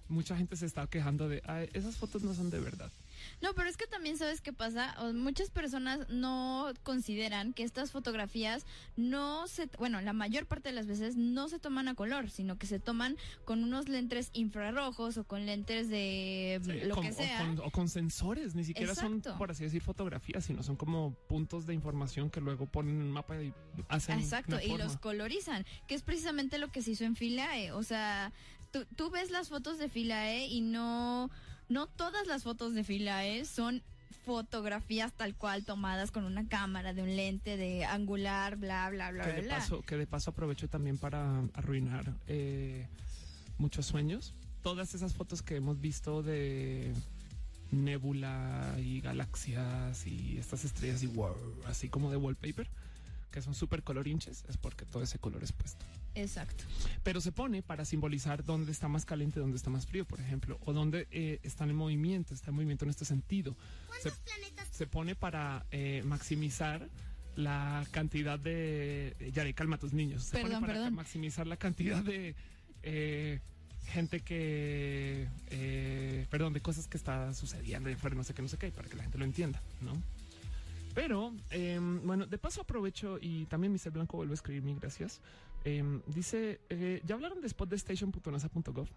mucha 0.08 0.36
gente 0.38 0.56
se 0.56 0.66
está 0.66 0.88
quejando 0.88 1.30
de 1.30 1.42
"Ay, 1.46 1.70
esas 1.74 1.96
fotos 1.98 2.24
no 2.24 2.34
son 2.34 2.50
de 2.50 2.60
verdad. 2.60 2.92
No, 3.42 3.54
pero 3.54 3.70
es 3.70 3.78
que 3.78 3.88
también 3.88 4.18
sabes 4.18 4.42
qué 4.42 4.54
pasa. 4.54 4.96
O 5.00 5.14
muchas 5.14 5.50
personas 5.50 6.08
no 6.10 6.72
consideran 6.84 7.54
que 7.54 7.64
estas 7.64 7.92
fotografías 7.92 8.66
no 8.96 9.48
se, 9.48 9.68
bueno, 9.78 10.02
la 10.02 10.14
mayor 10.14 10.46
parte 10.46 10.70
de 10.70 10.76
las 10.76 10.88
veces 10.88 11.16
no 11.16 11.48
se 11.50 11.60
toman 11.60 11.88
a 11.88 11.96
color, 11.96 12.30
sino 12.30 12.58
que 12.58 12.68
se 12.68 12.80
toman 12.80 13.18
con 13.46 13.64
unos 13.64 13.90
lentes 13.90 14.30
infrarrojos 14.34 15.18
o 15.18 15.24
con 15.24 15.46
lentes 15.46 15.90
de 15.90 16.60
Sí, 16.64 16.72
lo 16.88 16.96
con- 16.96 17.04
que 17.06 17.12
o 17.12 17.14
sea. 17.14 17.38
con- 17.40 17.60
O 17.60 17.72
con, 17.72 17.88
sensores, 17.90 18.56
ni 18.56 18.64
siquiera 18.64 18.94
Exacto. 18.94 19.30
son, 19.30 19.38
por 19.38 19.52
así 19.52 19.64
decir, 19.64 19.82
fotografías, 19.82 20.46
sino 20.46 20.64
son 20.64 20.76
como 20.76 21.14
puntos 21.28 21.66
de 21.66 21.74
información 21.74 22.30
que 22.30 22.42
luego 22.42 22.66
ponen 22.66 22.96
en 22.96 23.02
un 23.04 23.12
mapa 23.12 23.42
y 23.42 23.54
hacen. 23.90 24.20
Exacto, 24.20 24.56
una 24.56 24.64
y 24.64 24.78
los 24.78 24.98
colorizan, 24.98 25.66
que 25.88 25.96
es 25.96 26.02
precisamente 26.04 26.58
lo 26.58 26.72
que 26.72 26.82
se 26.82 26.92
hizo 26.92 27.04
en 27.04 27.16
Filae. 27.16 27.72
O 27.72 27.84
sea, 27.84 28.32
tú, 28.72 28.86
tú 28.96 29.10
ves 29.10 29.32
las 29.32 29.50
fotos 29.50 29.78
de 29.78 29.90
Filae 29.90 30.48
y 30.48 30.62
no, 30.62 31.30
no 31.72 31.88
todas 31.88 32.28
las 32.28 32.44
fotos 32.44 32.74
de 32.74 32.84
Filae 32.84 33.46
son 33.46 33.82
fotografías 34.26 35.14
tal 35.14 35.36
cual 35.36 35.66
tomadas 35.66 36.12
con 36.12 36.26
una 36.26 36.48
cámara 36.48 36.94
de 36.94 37.02
un 37.02 37.16
lente 37.16 37.58
de 37.58 37.86
angular, 37.86 38.58
bla, 38.58 38.90
bla, 38.90 39.12
bla, 39.12 39.24
Que 39.24 39.32
bla. 39.32 39.42
de, 39.42 39.48
bla. 39.48 39.56
paso, 39.56 39.82
que 39.82 39.98
de 39.98 40.06
paso 40.06 40.32
aprovecho 40.32 40.68
también 40.68 40.98
para 40.98 41.40
arruinar 41.54 42.14
eh, 42.28 42.88
muchos 43.58 43.86
sueños. 43.86 44.34
Todas 44.62 44.94
esas 44.94 45.14
fotos 45.14 45.42
que 45.42 45.56
hemos 45.56 45.80
visto 45.80 46.22
de 46.22 46.94
nebula 47.72 48.76
y 48.80 49.00
galaxias 49.02 50.06
y 50.06 50.38
estas 50.38 50.66
estrellas 50.66 51.02
y 51.04 51.08
wow, 51.08 51.36
así 51.68 51.90
como 51.90 52.12
de 52.12 52.18
wallpaper, 52.18 52.70
que 53.32 53.42
son 53.42 53.56
súper 53.56 53.82
colorinches, 53.82 54.44
es 54.50 54.58
porque 54.58 54.86
todo 54.86 55.02
ese 55.04 55.20
color 55.20 55.42
es 55.42 55.54
puesto. 55.54 55.86
Exacto. 56.16 56.64
pero 57.04 57.22
se 57.22 57.32
pone 57.32 57.62
para 57.64 57.86
simbolizar 57.86 58.44
dónde 58.44 58.72
está 58.72 58.88
más 58.88 59.06
caliente, 59.06 59.40
dónde 59.40 59.58
está 59.58 59.70
más 59.70 59.86
frío, 59.88 60.06
por 60.06 60.20
ejemplo, 60.20 60.58
o 60.66 60.74
dónde 60.74 61.08
eh, 61.12 61.40
están 61.44 61.70
en 61.70 61.76
movimiento, 61.76 62.34
está 62.34 62.50
en 62.50 62.56
movimiento 62.56 62.86
en 62.86 62.92
este 62.92 63.06
sentido. 63.06 63.56
Se, 64.02 64.12
se 64.72 64.88
pone 64.88 65.16
para 65.16 65.66
eh, 65.72 66.02
maximizar 66.06 66.90
la 67.36 67.86
cantidad 67.92 68.38
de... 68.38 69.16
Yare, 69.34 69.54
calma 69.54 69.78
a 69.78 69.80
tus 69.80 69.94
niños. 69.94 70.24
Se 70.24 70.32
Perdón, 70.34 70.52
pone 70.52 70.62
para 70.62 70.74
perdón. 70.74 70.96
maximizar 70.96 71.48
la 71.48 71.56
cantidad 71.58 72.04
de 72.04 72.36
eh, 72.84 73.40
gente 73.86 74.20
que... 74.20 75.28
eh, 75.50 76.28
perdón, 76.30 76.54
de 76.54 76.62
cosas 76.62 76.88
que 76.88 76.98
está 76.98 77.34
sucediendo 77.34 77.90
de 77.90 77.96
fuera, 77.96 78.16
no 78.16 78.24
sé 78.24 78.34
qué, 78.34 78.42
no 78.42 78.48
sé 78.50 78.58
qué, 78.58 78.70
para 78.72 78.90
que 78.90 78.96
la 78.98 79.04
gente 79.04 79.18
lo 79.18 79.26
entienda, 79.26 79.62
¿no? 79.82 79.94
Pero, 80.94 81.34
eh, 81.52 81.80
bueno, 82.04 82.26
de 82.26 82.38
paso 82.38 82.62
aprovecho 82.62 83.18
y 83.22 83.46
también 83.46 83.72
Mr. 83.72 83.92
Blanco 83.92 84.18
vuelve 84.18 84.34
a 84.34 84.36
escribirme, 84.36 84.76
gracias. 84.80 85.22
Eh, 85.64 86.02
dice, 86.08 86.60
eh, 86.70 87.02
ya 87.06 87.16
hablaron 87.16 87.42
de 87.42 87.50
spotdestation.nasa.gov, 87.50 88.88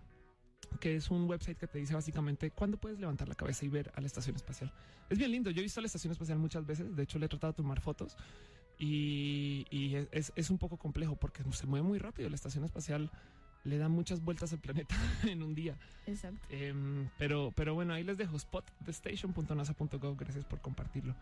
que 0.80 0.96
es 0.96 1.10
un 1.10 1.28
website 1.28 1.58
que 1.58 1.66
te 1.66 1.78
dice 1.78 1.94
básicamente 1.94 2.50
cuándo 2.50 2.78
puedes 2.78 2.98
levantar 2.98 3.28
la 3.28 3.34
cabeza 3.34 3.64
y 3.64 3.68
ver 3.68 3.92
a 3.94 4.00
la 4.00 4.06
estación 4.06 4.36
espacial. 4.36 4.72
Es 5.10 5.18
bien 5.18 5.30
lindo, 5.30 5.50
yo 5.50 5.60
he 5.60 5.62
visto 5.62 5.80
a 5.80 5.82
la 5.82 5.86
estación 5.86 6.12
espacial 6.12 6.38
muchas 6.38 6.66
veces, 6.66 6.94
de 6.96 7.02
hecho 7.02 7.18
le 7.18 7.26
he 7.26 7.28
tratado 7.28 7.52
de 7.52 7.56
tomar 7.56 7.80
fotos 7.80 8.16
y, 8.78 9.66
y 9.70 9.94
es, 10.10 10.32
es 10.34 10.50
un 10.50 10.58
poco 10.58 10.78
complejo 10.78 11.16
porque 11.16 11.42
se 11.52 11.66
mueve 11.66 11.86
muy 11.86 11.98
rápido, 11.98 12.28
la 12.28 12.36
estación 12.36 12.64
espacial 12.64 13.10
le 13.64 13.78
da 13.78 13.88
muchas 13.88 14.22
vueltas 14.22 14.52
al 14.52 14.60
planeta 14.60 14.94
en 15.24 15.42
un 15.42 15.54
día. 15.54 15.76
Exacto. 16.06 16.38
Em, 16.50 17.08
pero, 17.18 17.52
pero 17.56 17.74
bueno, 17.74 17.94
ahí 17.94 18.04
les 18.04 18.18
dejo 18.18 18.38
spotthestation.nasa.gov. 18.38 20.16
Gracias 20.16 20.44
por 20.44 20.60
compartirlo. 20.60 21.14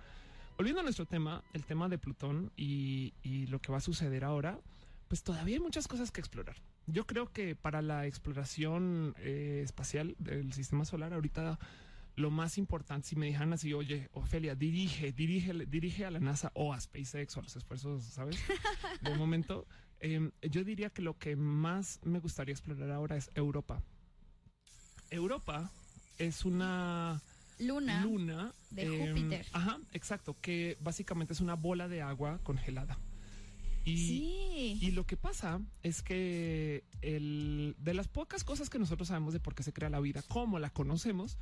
Volviendo 0.56 0.80
a 0.80 0.82
nuestro 0.84 1.06
tema, 1.06 1.42
el 1.52 1.64
tema 1.64 1.88
de 1.88 1.98
Plutón 1.98 2.52
y, 2.56 3.14
y 3.22 3.46
lo 3.46 3.60
que 3.60 3.72
va 3.72 3.78
a 3.78 3.80
suceder 3.80 4.24
ahora, 4.24 4.58
pues 5.12 5.22
todavía 5.22 5.56
hay 5.56 5.60
muchas 5.60 5.88
cosas 5.88 6.10
que 6.10 6.22
explorar. 6.22 6.56
Yo 6.86 7.06
creo 7.06 7.30
que 7.30 7.54
para 7.54 7.82
la 7.82 8.06
exploración 8.06 9.14
eh, 9.18 9.60
espacial 9.62 10.16
del 10.18 10.54
sistema 10.54 10.86
solar, 10.86 11.12
ahorita 11.12 11.58
lo 12.16 12.30
más 12.30 12.56
importante, 12.56 13.08
si 13.08 13.16
me 13.16 13.26
dijeran 13.26 13.52
así, 13.52 13.74
oye, 13.74 14.08
Ofelia, 14.14 14.54
dirige, 14.54 15.12
dirige, 15.12 15.52
dirige 15.66 16.06
a 16.06 16.10
la 16.10 16.18
NASA 16.18 16.50
o 16.54 16.72
a 16.72 16.80
SpaceX 16.80 17.36
o 17.36 17.40
a 17.40 17.42
los 17.42 17.54
esfuerzos, 17.54 18.04
¿sabes? 18.04 18.38
De 19.02 19.14
momento, 19.18 19.66
em, 20.00 20.30
yo 20.40 20.64
diría 20.64 20.88
que 20.88 21.02
lo 21.02 21.18
que 21.18 21.36
más 21.36 22.00
me 22.04 22.18
gustaría 22.18 22.54
explorar 22.54 22.90
ahora 22.90 23.18
es 23.18 23.30
Europa. 23.34 23.82
Europa 25.10 25.70
es 26.16 26.46
una 26.46 27.20
Luna. 27.58 28.02
luna 28.02 28.54
de 28.70 28.84
em, 28.84 29.08
Júpiter. 29.08 29.46
Ajá, 29.52 29.78
exacto, 29.92 30.38
que 30.40 30.78
básicamente 30.80 31.34
es 31.34 31.42
una 31.42 31.52
bola 31.52 31.86
de 31.86 32.00
agua 32.00 32.40
congelada. 32.42 32.98
Y, 33.84 33.96
sí. 33.96 34.78
y 34.80 34.90
lo 34.92 35.04
que 35.06 35.16
pasa 35.16 35.60
es 35.82 36.02
que 36.02 36.84
el, 37.00 37.74
de 37.78 37.94
las 37.94 38.06
pocas 38.08 38.44
cosas 38.44 38.70
que 38.70 38.78
nosotros 38.78 39.08
sabemos 39.08 39.32
de 39.32 39.40
por 39.40 39.54
qué 39.54 39.62
se 39.62 39.72
crea 39.72 39.90
la 39.90 40.00
vida, 40.00 40.22
como 40.28 40.58
la 40.58 40.70
conocemos, 40.70 41.36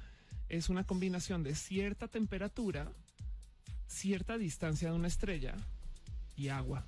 es 0.48 0.68
una 0.68 0.84
combinación 0.84 1.42
de 1.42 1.54
cierta 1.54 2.08
temperatura, 2.08 2.90
cierta 3.88 4.38
distancia 4.38 4.90
de 4.90 4.96
una 4.96 5.08
estrella 5.08 5.54
y 6.36 6.48
agua. 6.48 6.86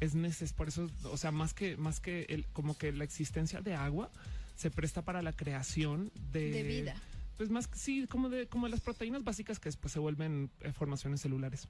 Es 0.00 0.14
neces 0.14 0.52
por 0.52 0.68
eso, 0.68 0.90
o 1.04 1.16
sea, 1.16 1.30
más 1.30 1.54
que 1.54 1.76
más 1.76 2.00
que 2.00 2.22
el, 2.28 2.46
como 2.48 2.76
que 2.76 2.90
la 2.92 3.04
existencia 3.04 3.60
de 3.60 3.74
agua 3.74 4.10
se 4.56 4.70
presta 4.70 5.02
para 5.02 5.22
la 5.22 5.32
creación 5.32 6.10
de, 6.32 6.50
de 6.50 6.62
vida. 6.64 6.96
pues 7.36 7.50
más 7.50 7.68
que- 7.68 7.78
sí, 7.78 8.06
como 8.08 8.28
de 8.28 8.48
como 8.48 8.66
las 8.68 8.80
proteínas 8.80 9.22
básicas 9.22 9.60
que 9.60 9.68
después 9.68 9.92
se 9.92 10.00
vuelven 10.00 10.50
eh, 10.60 10.72
formaciones 10.72 11.20
celulares. 11.20 11.68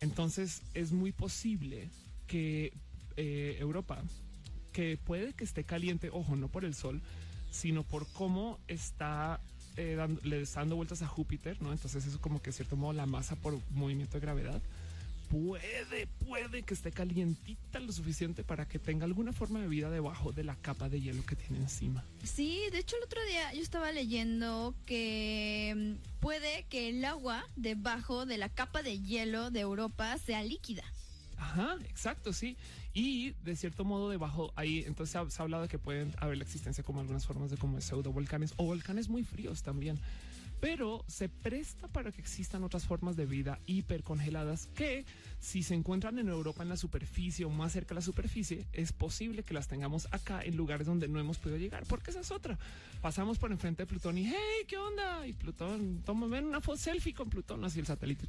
Entonces 0.00 0.62
es 0.74 0.92
muy 0.92 1.10
posible 1.12 1.90
que 2.26 2.72
eh, 3.16 3.56
Europa, 3.60 4.02
que 4.72 4.96
puede 4.96 5.32
que 5.34 5.44
esté 5.44 5.64
caliente, 5.64 6.10
ojo, 6.12 6.36
no 6.36 6.48
por 6.48 6.64
el 6.64 6.74
sol, 6.74 7.00
sino 7.50 7.84
por 7.84 8.06
cómo 8.12 8.58
está 8.68 9.40
eh, 9.76 9.94
dando- 9.96 10.20
le 10.22 10.40
está 10.42 10.60
dando 10.60 10.76
vueltas 10.76 11.02
a 11.02 11.06
Júpiter, 11.06 11.60
¿no? 11.62 11.72
Entonces 11.72 12.06
eso 12.06 12.20
como 12.20 12.40
que 12.42 12.50
de 12.50 12.56
cierto 12.56 12.76
modo 12.76 12.92
la 12.92 13.06
masa 13.06 13.36
por 13.36 13.58
movimiento 13.70 14.14
de 14.14 14.20
gravedad 14.20 14.62
puede, 15.30 16.06
puede 16.26 16.62
que 16.62 16.74
esté 16.74 16.92
calientita 16.92 17.80
lo 17.80 17.92
suficiente 17.92 18.44
para 18.44 18.66
que 18.68 18.78
tenga 18.78 19.04
alguna 19.04 19.32
forma 19.32 19.60
de 19.60 19.66
vida 19.68 19.90
debajo 19.90 20.32
de 20.32 20.44
la 20.44 20.54
capa 20.56 20.88
de 20.88 21.00
hielo 21.00 21.24
que 21.26 21.34
tiene 21.34 21.58
encima. 21.58 22.04
Sí, 22.22 22.60
de 22.70 22.78
hecho 22.78 22.96
el 22.96 23.04
otro 23.04 23.20
día 23.28 23.52
yo 23.52 23.62
estaba 23.62 23.90
leyendo 23.90 24.74
que 24.86 25.74
mm, 25.98 26.20
puede 26.20 26.66
que 26.68 26.90
el 26.90 27.04
agua 27.04 27.44
debajo 27.56 28.26
de 28.26 28.38
la 28.38 28.48
capa 28.48 28.82
de 28.82 29.00
hielo 29.00 29.50
de 29.50 29.60
Europa 29.60 30.16
sea 30.18 30.42
líquida. 30.44 30.84
Ajá, 31.36 31.76
exacto, 31.88 32.32
sí. 32.32 32.56
Y 32.92 33.32
de 33.44 33.56
cierto 33.56 33.84
modo 33.84 34.10
debajo 34.10 34.52
ahí, 34.56 34.84
entonces 34.86 35.12
se 35.32 35.40
ha, 35.40 35.42
hablado 35.42 35.64
de 35.64 35.68
que 35.68 35.78
pueden 35.78 36.14
haber 36.18 36.38
la 36.38 36.44
existencia 36.44 36.84
como 36.84 37.00
algunas 37.00 37.26
formas 37.26 37.50
de 37.50 37.56
como 37.56 37.80
pseudo 37.80 38.12
volcanes 38.12 38.54
o 38.56 38.64
volcanes 38.64 39.08
muy 39.08 39.24
fríos 39.24 39.62
también. 39.62 39.98
Pero 40.60 41.04
se 41.08 41.28
presta 41.28 41.88
para 41.88 42.10
que 42.10 42.22
existan 42.22 42.64
otras 42.64 42.86
formas 42.86 43.16
de 43.16 43.26
vida 43.26 43.58
hipercongeladas 43.66 44.68
que 44.68 45.04
si 45.38 45.62
se 45.62 45.74
encuentran 45.74 46.18
en 46.18 46.28
Europa 46.28 46.62
en 46.62 46.70
la 46.70 46.78
superficie 46.78 47.44
o 47.44 47.50
más 47.50 47.72
cerca 47.72 47.90
de 47.90 47.96
la 47.96 48.00
superficie, 48.00 48.64
es 48.72 48.92
posible 48.92 49.42
que 49.42 49.52
las 49.52 49.68
tengamos 49.68 50.08
acá 50.10 50.42
en 50.42 50.56
lugares 50.56 50.86
donde 50.86 51.06
no 51.06 51.20
hemos 51.20 51.36
podido 51.36 51.58
llegar, 51.58 51.84
porque 51.86 52.12
esa 52.12 52.20
es 52.20 52.30
otra. 52.30 52.58
Pasamos 53.02 53.38
por 53.38 53.52
enfrente 53.52 53.82
de 53.82 53.86
Plutón 53.86 54.16
y 54.16 54.26
hey, 54.26 54.64
¿qué 54.66 54.78
onda? 54.78 55.26
Y 55.26 55.34
Plutón, 55.34 56.02
toma 56.06 56.28
ven 56.28 56.46
una 56.46 56.62
selfie 56.76 57.12
con 57.12 57.28
Plutón, 57.28 57.62
así 57.64 57.80
el 57.80 57.86
satélite. 57.86 58.26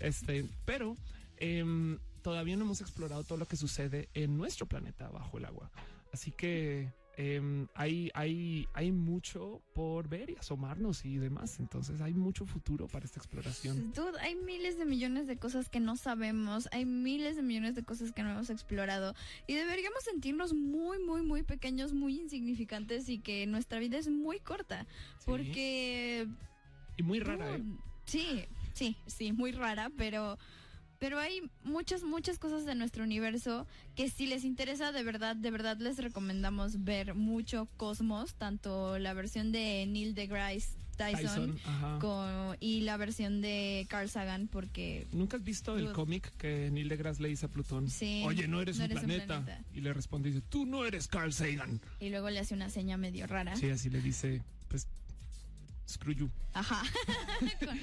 Este, 0.00 0.44
pero 0.66 0.96
em, 1.40 1.98
todavía 2.22 2.56
no 2.56 2.64
hemos 2.64 2.80
explorado 2.80 3.24
todo 3.24 3.38
lo 3.38 3.46
que 3.46 3.56
sucede 3.56 4.08
en 4.14 4.36
nuestro 4.36 4.66
planeta 4.66 5.08
bajo 5.08 5.38
el 5.38 5.44
agua. 5.44 5.70
Así 6.12 6.30
que 6.30 6.92
em, 7.16 7.66
hay, 7.74 8.10
hay, 8.14 8.66
hay 8.74 8.92
mucho 8.92 9.60
por 9.74 10.08
ver 10.08 10.30
y 10.30 10.36
asomarnos 10.36 11.04
y 11.04 11.18
demás. 11.18 11.58
Entonces 11.58 12.00
hay 12.00 12.14
mucho 12.14 12.46
futuro 12.46 12.86
para 12.86 13.04
esta 13.04 13.18
exploración. 13.18 13.92
Dude, 13.92 14.18
hay 14.20 14.34
miles 14.34 14.78
de 14.78 14.84
millones 14.84 15.26
de 15.26 15.36
cosas 15.36 15.68
que 15.68 15.80
no 15.80 15.96
sabemos, 15.96 16.68
hay 16.72 16.84
miles 16.86 17.36
de 17.36 17.42
millones 17.42 17.74
de 17.74 17.82
cosas 17.82 18.12
que 18.12 18.22
no 18.22 18.30
hemos 18.30 18.50
explorado 18.50 19.14
y 19.46 19.54
deberíamos 19.54 20.02
sentirnos 20.04 20.54
muy, 20.54 20.98
muy, 21.04 21.22
muy 21.22 21.42
pequeños, 21.42 21.92
muy 21.92 22.20
insignificantes 22.20 23.08
y 23.08 23.18
que 23.18 23.46
nuestra 23.46 23.78
vida 23.78 23.98
es 23.98 24.08
muy 24.08 24.40
corta. 24.40 24.86
Sí. 25.18 25.24
Porque 25.26 26.28
Y 26.96 27.02
muy 27.02 27.20
rara, 27.20 27.56
¿eh? 27.56 27.62
Sí, 28.06 28.44
sí, 28.72 28.96
sí, 29.06 29.32
muy 29.32 29.52
rara, 29.52 29.90
pero 29.96 30.38
pero 30.98 31.18
hay 31.18 31.42
muchas, 31.64 32.02
muchas 32.02 32.38
cosas 32.38 32.64
de 32.64 32.74
nuestro 32.74 33.04
universo 33.04 33.66
que 33.94 34.10
si 34.10 34.26
les 34.26 34.44
interesa 34.44 34.92
de 34.92 35.02
verdad, 35.02 35.36
de 35.36 35.50
verdad 35.50 35.76
les 35.78 35.98
recomendamos 35.98 36.84
ver 36.84 37.14
mucho 37.14 37.68
Cosmos, 37.76 38.34
tanto 38.34 38.98
la 38.98 39.14
versión 39.14 39.52
de 39.52 39.86
Neil 39.86 40.14
deGrasse 40.14 40.76
Tyson, 40.96 41.54
Tyson, 41.54 41.98
con- 42.00 42.56
y 42.58 42.80
la 42.80 42.96
versión 42.96 43.40
de 43.40 43.86
Carl 43.88 44.10
Sagan, 44.10 44.48
porque 44.48 45.06
¿Nunca 45.12 45.36
has 45.36 45.44
visto 45.44 45.78
el 45.78 45.92
cómic 45.92 46.32
que 46.36 46.70
Neil 46.72 46.88
deGrasse 46.88 47.22
le 47.22 47.28
dice 47.28 47.46
a 47.46 47.48
Plutón? 47.48 47.88
Sí, 47.88 48.24
Oye, 48.26 48.48
no 48.48 48.60
eres 48.60 48.78
no 48.78 48.84
un, 48.84 48.90
eres 48.90 49.04
un 49.04 49.08
planeta. 49.08 49.62
Y 49.72 49.80
le 49.80 49.92
responde 49.92 50.30
dice, 50.30 50.42
tú 50.48 50.66
no 50.66 50.84
eres 50.84 51.06
Carl 51.06 51.32
Sagan. 51.32 51.80
y 52.00 52.08
luego 52.08 52.30
le 52.30 52.40
hace 52.40 52.54
una 52.54 52.68
seña 52.68 52.96
medio 52.96 53.28
rara. 53.28 53.54
Sí, 53.54 53.70
así 53.70 53.90
le 53.90 54.00
dice, 54.00 54.42
pues, 54.66 54.88
screw 55.88 56.14
you. 56.14 56.30
Ajá. 56.52 56.82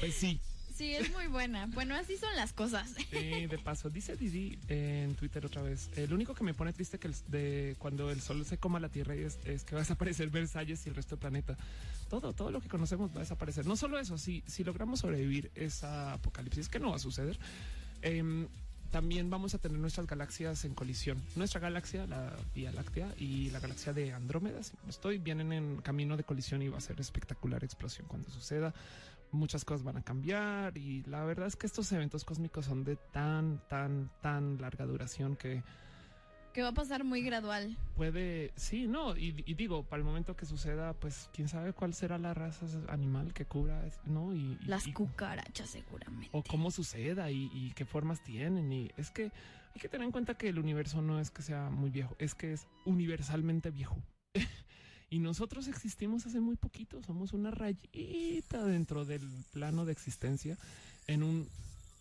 Pues 0.00 0.14
sí, 0.14 0.40
Sí, 0.74 0.92
es 0.92 1.12
muy 1.12 1.28
buena. 1.28 1.66
Bueno, 1.66 1.94
así 1.94 2.16
son 2.16 2.34
las 2.36 2.52
cosas. 2.52 2.94
Sí, 3.10 3.46
de 3.46 3.58
paso. 3.58 3.90
Dice 3.90 4.16
Didi 4.16 4.58
en 4.68 5.14
Twitter 5.14 5.46
otra 5.46 5.62
vez. 5.62 5.88
eh, 5.96 6.06
lo 6.08 6.16
único 6.16 6.34
que 6.34 6.42
me 6.42 6.52
pone 6.52 6.72
triste 6.72 6.98
que 6.98 7.06
el- 7.08 7.14
de 7.28 7.76
cuando 7.78 8.10
el 8.10 8.20
sol 8.20 8.44
se 8.44 8.58
coma 8.58 8.80
la 8.80 8.88
tierra 8.88 9.14
es, 9.14 9.38
es 9.44 9.62
que 9.64 9.74
va 9.76 9.80
a 9.82 9.84
desaparecer 9.84 10.30
Versalles 10.30 10.84
y 10.86 10.88
el 10.88 10.96
resto 10.96 11.14
del 11.14 11.20
planeta. 11.20 11.56
Todo, 12.10 12.32
todo 12.32 12.50
lo 12.50 12.60
que 12.60 12.68
conocemos 12.68 13.10
va 13.12 13.16
a 13.16 13.20
desaparecer. 13.20 13.66
No 13.66 13.76
solo 13.76 13.98
eso, 14.00 14.18
si, 14.18 14.42
si 14.46 14.64
logramos 14.64 15.00
sobrevivir 15.00 15.50
esa 15.54 16.12
apocalipsis, 16.14 16.68
que 16.68 16.80
no 16.80 16.90
va 16.90 16.96
a 16.96 16.98
suceder, 16.98 17.38
em, 18.02 18.48
también 18.90 19.30
vamos 19.30 19.54
a 19.54 19.58
tener 19.58 19.78
nuestras 19.78 20.06
galaxias 20.06 20.64
en 20.64 20.74
colisión. 20.74 21.20
Nuestra 21.36 21.60
galaxia, 21.60 22.06
la 22.06 22.32
Vía 22.54 22.70
Láctea 22.72 23.12
y 23.18 23.50
la 23.50 23.58
galaxia 23.60 23.92
de 23.92 24.12
Andrómeda, 24.12 24.62
si 24.62 24.72
no 24.84 24.90
estoy, 24.90 25.18
vienen 25.18 25.52
en 25.52 25.76
camino 25.82 26.16
de 26.16 26.24
colisión 26.24 26.62
y 26.62 26.68
va 26.68 26.78
a 26.78 26.80
ser 26.80 27.00
espectacular 27.00 27.62
explosión 27.64 28.06
cuando 28.08 28.28
suceda 28.30 28.72
muchas 29.32 29.64
cosas 29.64 29.82
van 29.82 29.96
a 29.96 30.02
cambiar 30.02 30.76
y 30.78 31.02
la 31.04 31.24
verdad 31.24 31.46
es 31.46 31.56
que 31.56 31.66
estos 31.66 31.90
eventos 31.92 32.24
cósmicos 32.24 32.66
son 32.66 32.84
de 32.84 32.96
tan, 32.96 33.60
tan, 33.68 34.10
tan 34.20 34.58
larga 34.60 34.86
duración 34.86 35.36
que 35.36 35.62
Que 36.52 36.62
va 36.62 36.68
a 36.68 36.72
pasar 36.74 37.02
muy 37.02 37.20
gradual. 37.22 37.76
puede, 37.96 38.52
sí, 38.54 38.86
no, 38.86 39.16
y, 39.16 39.42
y 39.44 39.54
digo, 39.54 39.82
para 39.82 39.98
el 40.00 40.04
momento 40.06 40.36
que 40.36 40.46
suceda, 40.46 40.92
pues 40.94 41.28
quién 41.32 41.48
sabe 41.48 41.72
cuál 41.72 41.94
será 41.94 42.16
la 42.18 42.32
raza 42.32 42.66
animal 42.88 43.32
que 43.34 43.44
cubra, 43.44 43.82
¿no? 44.04 44.32
Y, 44.32 44.56
y- 44.60 44.66
Las 44.66 44.86
y- 44.86 44.92
cucarachas 44.92 45.68
seguramente. 45.70 46.28
o 46.32 46.42
cómo 46.44 46.70
suceda 46.70 47.30
y, 47.32 47.50
y 47.52 47.72
qué 47.72 47.84
formas 47.84 48.22
tienen. 48.22 48.72
Y 48.72 48.90
es 48.96 49.10
que 49.10 49.24
hay 49.74 49.80
que 49.80 49.88
tener 49.88 50.04
en 50.04 50.12
cuenta 50.12 50.34
que 50.34 50.48
el 50.48 50.60
universo 50.60 51.02
no 51.02 51.18
es 51.18 51.32
que 51.32 51.42
sea 51.42 51.70
muy 51.70 51.90
viejo, 51.90 52.14
es 52.20 52.36
que 52.36 52.52
es 52.52 52.68
universalmente 52.84 53.70
viejo. 53.72 53.96
y 55.14 55.20
nosotros 55.20 55.68
existimos 55.68 56.26
hace 56.26 56.40
muy 56.40 56.56
poquito, 56.56 57.00
somos 57.04 57.34
una 57.34 57.52
rayita 57.52 58.64
dentro 58.64 59.04
del 59.04 59.22
plano 59.52 59.84
de 59.84 59.92
existencia 59.92 60.58
en 61.06 61.22
un 61.22 61.48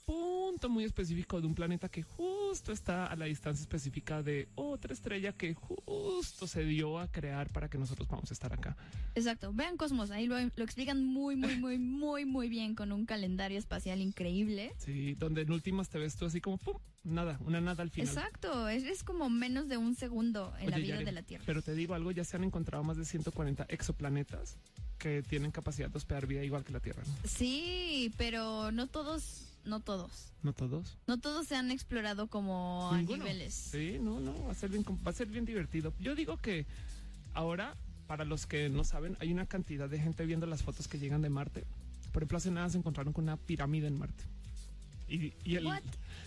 punto 0.05 0.69
muy 0.69 0.83
específico 0.83 1.41
de 1.41 1.47
un 1.47 1.55
planeta 1.55 1.89
que 1.89 2.03
justo 2.03 2.71
está 2.71 3.07
a 3.07 3.15
la 3.15 3.25
distancia 3.25 3.61
específica 3.61 4.21
de 4.23 4.49
otra 4.55 4.93
estrella 4.93 5.33
que 5.33 5.53
justo 5.53 6.47
se 6.47 6.63
dio 6.63 6.99
a 6.99 7.07
crear 7.07 7.49
para 7.51 7.69
que 7.69 7.77
nosotros 7.77 8.07
podamos 8.07 8.31
estar 8.31 8.53
acá. 8.53 8.75
Exacto. 9.15 9.51
Vean 9.53 9.77
Cosmos, 9.77 10.11
ahí 10.11 10.27
lo, 10.27 10.37
lo 10.39 10.63
explican 10.63 11.03
muy, 11.03 11.35
muy, 11.35 11.57
muy, 11.57 11.77
muy, 11.79 12.25
muy 12.25 12.49
bien 12.49 12.75
con 12.75 12.91
un 12.91 13.05
calendario 13.05 13.57
espacial 13.57 14.01
increíble. 14.01 14.73
Sí, 14.77 15.15
donde 15.15 15.41
en 15.41 15.51
últimas 15.51 15.89
te 15.89 15.99
ves 15.99 16.15
tú 16.15 16.25
así 16.25 16.41
como 16.41 16.57
pum, 16.57 16.77
nada, 17.03 17.39
una 17.45 17.61
nada 17.61 17.83
al 17.83 17.89
final. 17.89 18.07
Exacto, 18.07 18.67
es, 18.69 18.83
es 18.83 19.03
como 19.03 19.29
menos 19.29 19.67
de 19.67 19.77
un 19.77 19.95
segundo 19.95 20.53
en 20.59 20.71
la 20.71 20.77
vida 20.77 20.99
de 20.99 21.11
la 21.11 21.23
Tierra. 21.23 21.43
Pero 21.45 21.61
te 21.61 21.73
digo 21.73 21.93
algo, 21.93 22.11
ya 22.11 22.23
se 22.23 22.37
han 22.37 22.43
encontrado 22.43 22.83
más 22.83 22.97
de 22.97 23.05
140 23.05 23.65
exoplanetas 23.69 24.57
que 24.97 25.21
tienen 25.21 25.51
capacidad 25.51 25.89
de 25.89 25.97
hospedar 25.97 26.27
vida 26.27 26.43
igual 26.43 26.63
que 26.63 26.71
la 26.71 26.79
Tierra. 26.79 27.03
¿no? 27.05 27.13
Sí, 27.27 28.13
pero 28.17 28.71
no 28.71 28.87
todos, 28.87 29.52
no 29.65 29.79
todos. 29.79 30.31
No 30.41 30.53
todos. 30.53 30.97
No 31.07 31.19
todos 31.19 31.47
se 31.47 31.55
han 31.55 31.71
explorado 31.71 32.27
como 32.27 32.91
a 32.91 33.01
niveles. 33.01 33.53
Sí, 33.53 33.97
no, 33.99 34.19
no, 34.19 34.33
va 34.45 34.51
a 34.51 34.55
ser 34.55 34.69
bien, 34.69 34.85
va 34.85 35.11
a 35.11 35.13
ser 35.13 35.27
bien 35.27 35.45
divertido. 35.45 35.93
Yo 35.99 36.15
digo 36.15 36.37
que 36.37 36.65
ahora, 37.33 37.75
para 38.07 38.25
los 38.25 38.45
que 38.45 38.69
no 38.69 38.83
saben, 38.83 39.17
hay 39.19 39.31
una 39.31 39.45
cantidad 39.45 39.89
de 39.89 39.99
gente 39.99 40.25
viendo 40.25 40.45
las 40.45 40.63
fotos 40.63 40.87
que 40.87 40.99
llegan 40.99 41.21
de 41.21 41.29
Marte. 41.29 41.65
Por 42.11 42.21
ejemplo, 42.21 42.37
hace 42.37 42.51
nada 42.51 42.69
se 42.69 42.77
encontraron 42.77 43.13
con 43.13 43.23
una 43.23 43.37
pirámide 43.37 43.87
en 43.87 43.97
Marte. 43.97 44.23
Y, 45.07 45.33
y 45.43 45.55
el, 45.55 45.65
What? 45.65 45.81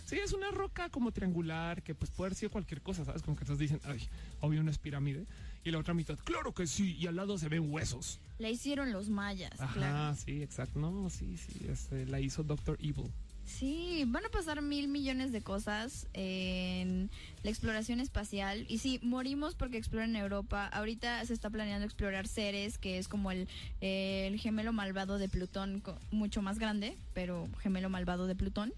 sí, 0.07 0.17
es 0.17 0.33
una 0.33 0.51
roca 0.51 0.91
como 0.91 1.13
triangular 1.13 1.83
que 1.83 1.95
pues 1.95 2.11
puede 2.11 2.29
haber 2.29 2.39
sido 2.39 2.51
cualquier 2.51 2.83
cosa, 2.83 3.05
¿sabes? 3.05 3.23
Como 3.23 3.37
que 3.37 3.45
todos 3.45 3.59
dicen, 3.59 3.81
ay, 3.85 4.09
obvio 4.41 4.63
no 4.63 4.71
es 4.71 4.79
pirámide. 4.79 5.27
Y 5.67 5.73
la 5.73 5.79
otra 5.79 5.95
mitad, 5.95 6.17
claro 6.23 6.55
que 6.55 6.65
sí, 6.69 6.95
y 6.97 7.09
al 7.09 7.17
lado 7.17 7.37
se 7.39 7.49
ven 7.49 7.73
huesos. 7.73 8.21
La 8.39 8.49
hicieron 8.49 8.93
los 8.93 9.09
mayas, 9.09 9.61
Ajá, 9.61 9.75
claro. 9.75 10.17
sí, 10.17 10.41
exacto. 10.41 10.79
No, 10.79 11.11
sí, 11.11 11.37
sí, 11.37 11.67
este, 11.69 12.07
la 12.07 12.21
hizo 12.21 12.45
Doctor 12.45 12.79
Evil. 12.81 13.11
Sí, 13.45 14.05
van 14.07 14.25
a 14.25 14.29
pasar 14.29 14.63
mil 14.63 14.87
millones 14.87 15.33
de 15.33 15.41
cosas 15.41 16.07
en 16.13 17.11
la 17.43 17.51
exploración 17.51 17.99
espacial. 17.99 18.65
Y 18.69 18.79
sí, 18.79 19.01
morimos 19.03 19.57
porque 19.57 19.77
exploran 19.77 20.15
Europa. 20.15 20.69
Ahorita 20.69 21.25
se 21.25 21.35
está 21.35 21.51
planeando 21.51 21.85
explorar 21.85 22.29
Ceres, 22.29 22.79
que 22.79 22.99
es 22.99 23.09
como 23.09 23.33
el, 23.33 23.49
eh, 23.81 24.29
el 24.29 24.39
gemelo 24.39 24.73
malvado 24.73 25.19
de 25.19 25.29
Plutón, 25.29 25.83
mucho 26.13 26.43
más 26.43 26.61
grande, 26.61 26.97
pero 27.13 27.49
gemelo 27.59 27.91
malvado 27.91 28.29
de 28.29 28.37
Plutón. 28.37 28.73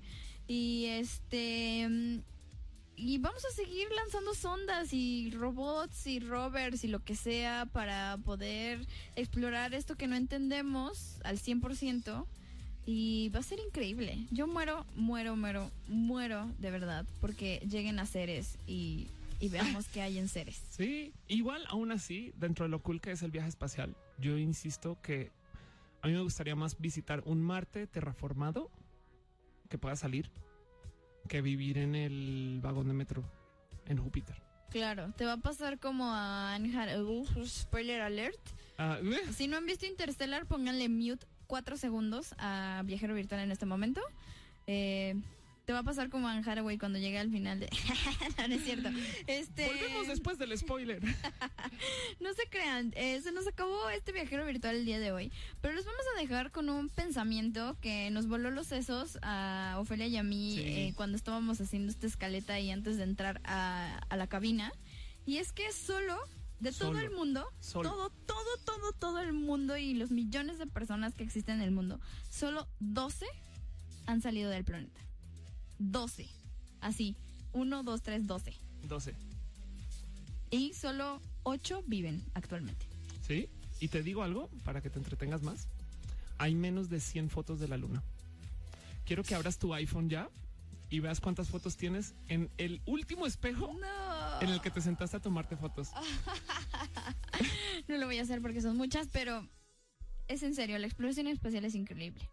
Y 0.47 0.87
este. 0.87 2.23
Y 3.01 3.19
vamos 3.19 3.45
a 3.45 3.55
seguir 3.55 3.89
lanzando 3.93 4.35
sondas 4.35 4.93
y 4.93 5.31
robots 5.31 6.09
y 6.09 6.19
rovers 6.19 6.83
y 6.83 6.89
lo 6.89 6.99
que 7.05 7.15
sea 7.15 7.65
para 7.67 8.19
poder 8.25 8.85
explorar 9.15 9.73
esto 9.73 9.95
que 9.95 10.09
no 10.09 10.17
entendemos 10.17 11.21
al 11.23 11.39
100%. 11.39 12.27
Y 12.87 13.29
va 13.29 13.39
a 13.39 13.43
ser 13.43 13.61
increíble. 13.61 14.27
Yo 14.33 14.49
muero, 14.49 14.85
muero, 14.97 15.37
muero, 15.37 15.71
muero 15.87 16.51
de 16.59 16.71
verdad 16.73 17.07
porque 17.21 17.63
lleguen 17.71 18.01
a 18.01 18.07
Ceres 18.07 18.59
y, 18.67 19.09
veamos 19.49 19.87
qué 19.89 20.03
hay 20.03 20.19
en 20.19 20.29
Ceres. 20.29 20.61
Sí, 20.71 21.13
igual 21.29 21.65
aún 21.69 21.93
así, 21.93 22.33
dentro 22.37 22.65
de 22.65 22.71
lo 22.71 22.83
cool 22.83 23.01
que 23.01 23.13
es 23.13 23.23
el 23.23 23.31
viaje 23.31 23.49
espacial, 23.49 23.95
yo 24.19 24.39
insisto 24.39 24.99
que 25.03 25.31
a 26.03 26.09
mí 26.09 26.15
me 26.15 26.23
gustaría 26.23 26.57
más 26.57 26.81
visitar 26.81 27.23
un 27.27 27.43
Marte 27.43 27.87
terraformado 27.87 28.71
que 29.69 29.79
pueda 29.79 29.95
salir 29.95 30.33
que 31.29 31.43
vivir 31.43 31.79
en 31.79 31.95
el 31.95 32.59
vagón 32.63 32.89
de 32.89 32.95
metro 32.95 33.23
en 33.87 33.99
Júpiter. 33.99 34.43
Claro, 34.71 35.13
te 35.17 35.25
va 35.25 35.35
a 35.35 35.39
pasar 35.39 35.79
como 35.79 36.13
a 36.13 36.55
Anne 36.55 37.01
Uf, 37.01 37.31
spoiler 37.47 38.01
alert. 38.03 38.41
Ah, 38.77 38.99
¿eh? 39.03 39.33
Si 39.33 39.49
no 39.49 39.57
han 39.57 39.67
visto 39.67 39.87
Interstellar, 39.87 40.47
pónganle 40.47 40.89
mute 40.89 41.27
cuatro 41.47 41.77
segundos 41.77 42.35
a 42.39 42.83
Viajero 42.85 43.15
Virtual 43.15 43.41
en 43.41 43.51
este 43.51 43.67
momento. 43.67 44.03
Eh, 44.67 45.15
Te 45.69 45.75
va 45.75 45.81
a 45.81 45.83
pasar 45.83 46.09
como 46.09 46.27
Anne 46.29 46.43
Hathaway 46.51 46.79
cuando 46.79 46.99
llegue 46.99 47.19
al 47.19 47.31
final 47.31 47.61
de... 47.61 47.69
no, 48.39 48.49
no 48.49 48.55
es 48.55 48.65
cierto. 48.65 48.89
Este... 49.27 49.67
Volvemos 49.67 50.07
después 50.09 50.39
del 50.39 50.57
spoiler. 50.57 51.03
No 52.21 52.33
se 52.33 52.49
crean, 52.49 52.93
eh, 52.97 53.21
se 53.23 53.33
nos 53.33 53.47
acabó 53.47 53.91
este 53.91 54.13
viajero 54.13 54.47
virtual 54.47 54.77
el 54.77 54.87
día 54.87 54.99
de 54.99 55.13
hoy, 55.13 55.31
pero 55.61 55.75
los 55.75 55.85
vamos 55.85 56.01
a 56.17 56.21
dejar 56.21 56.51
con 56.53 56.71
un 56.71 56.89
pensamiento 56.89 57.77
que 57.83 58.11
nos 58.11 58.27
voló 58.29 58.51
los 58.51 58.67
sesos 58.67 59.19
a 59.23 59.77
Ofelia 59.79 60.07
y 60.07 60.17
a 60.17 60.23
mí 60.23 60.55
Sí. 60.57 60.63
eh, 60.65 60.93
cuando 60.97 61.17
estábamos 61.17 61.61
haciendo 61.61 61.93
esta 61.93 62.07
escaleta 62.07 62.59
y 62.59 62.71
antes 62.71 62.97
de 62.97 63.03
entrar 63.05 63.41
a, 63.45 63.99
a 64.09 64.17
la 64.17 64.27
cabina. 64.27 64.73
Y 65.27 65.37
es 65.37 65.53
que 65.53 65.71
solo, 65.71 66.17
de 66.61 66.73
todo 66.73 66.93
Solo. 66.93 67.01
el 67.01 67.11
mundo, 67.11 67.47
Solo. 67.61 67.91
todo, 67.91 68.11
todo, 68.27 68.57
todo, 68.65 68.93
todo 68.95 69.19
el 69.21 69.35
mundo 69.35 69.77
y 69.77 69.93
los 69.95 70.11
millones 70.11 70.59
de 70.59 70.67
personas 70.67 71.15
que 71.15 71.25
existen 71.25 71.57
en 71.57 71.63
el 71.63 71.71
mundo, 71.73 72.01
solo 72.31 72.67
12 72.81 73.27
han 74.07 74.23
salido 74.23 74.51
del 74.51 74.65
planeta. 74.65 74.99
12. 75.79 76.29
Así. 76.81 77.17
1, 77.53 77.83
2, 77.83 78.03
3, 78.03 78.27
12. 78.27 78.55
12. 78.85 79.15
Y 80.51 80.73
solo 80.75 81.21
8 81.43 81.83
viven 81.87 82.25
actualmente. 82.35 82.87
¿Sí? 83.27 83.49
Y 83.81 83.89
te 83.89 84.03
digo 84.03 84.23
algo 84.23 84.49
para 84.65 84.81
que 84.81 84.91
te 84.91 84.99
entretengas 84.99 85.43
más. 85.43 85.69
Hay 86.39 86.55
menos 86.55 86.89
de 86.89 87.01
100 87.01 87.31
fotos 87.31 87.59
de 87.61 87.69
la 87.69 87.77
luna. 87.77 88.03
Quiero 89.05 89.23
que 89.23 89.35
abras 89.35 89.59
tu 89.59 89.75
iPhone 89.75 90.09
ya 90.09 90.29
y 90.91 91.01
veas 91.01 91.21
cuántas 91.21 91.49
fotos 91.49 91.77
tienes 91.77 92.15
en 92.29 92.51
el 92.59 92.81
último 92.87 93.27
espejo 93.27 93.75
No. 93.79 94.41
en 94.41 94.49
el 94.51 94.61
que 94.61 94.71
te 94.71 94.81
sentaste 94.81 95.17
a 95.17 95.21
tomarte 95.21 95.57
fotos. 95.57 95.91
No 97.89 97.97
lo 97.97 98.07
voy 98.07 98.19
a 98.19 98.23
hacer 98.23 98.43
porque 98.43 98.61
son 98.61 98.77
muchas, 98.77 99.09
pero 99.13 99.47
es 100.27 100.43
en 100.43 100.55
serio, 100.55 100.77
la 100.79 100.87
exploración 100.87 101.27
espacial 101.29 101.65
es 101.65 101.75
increíble. 101.75 102.29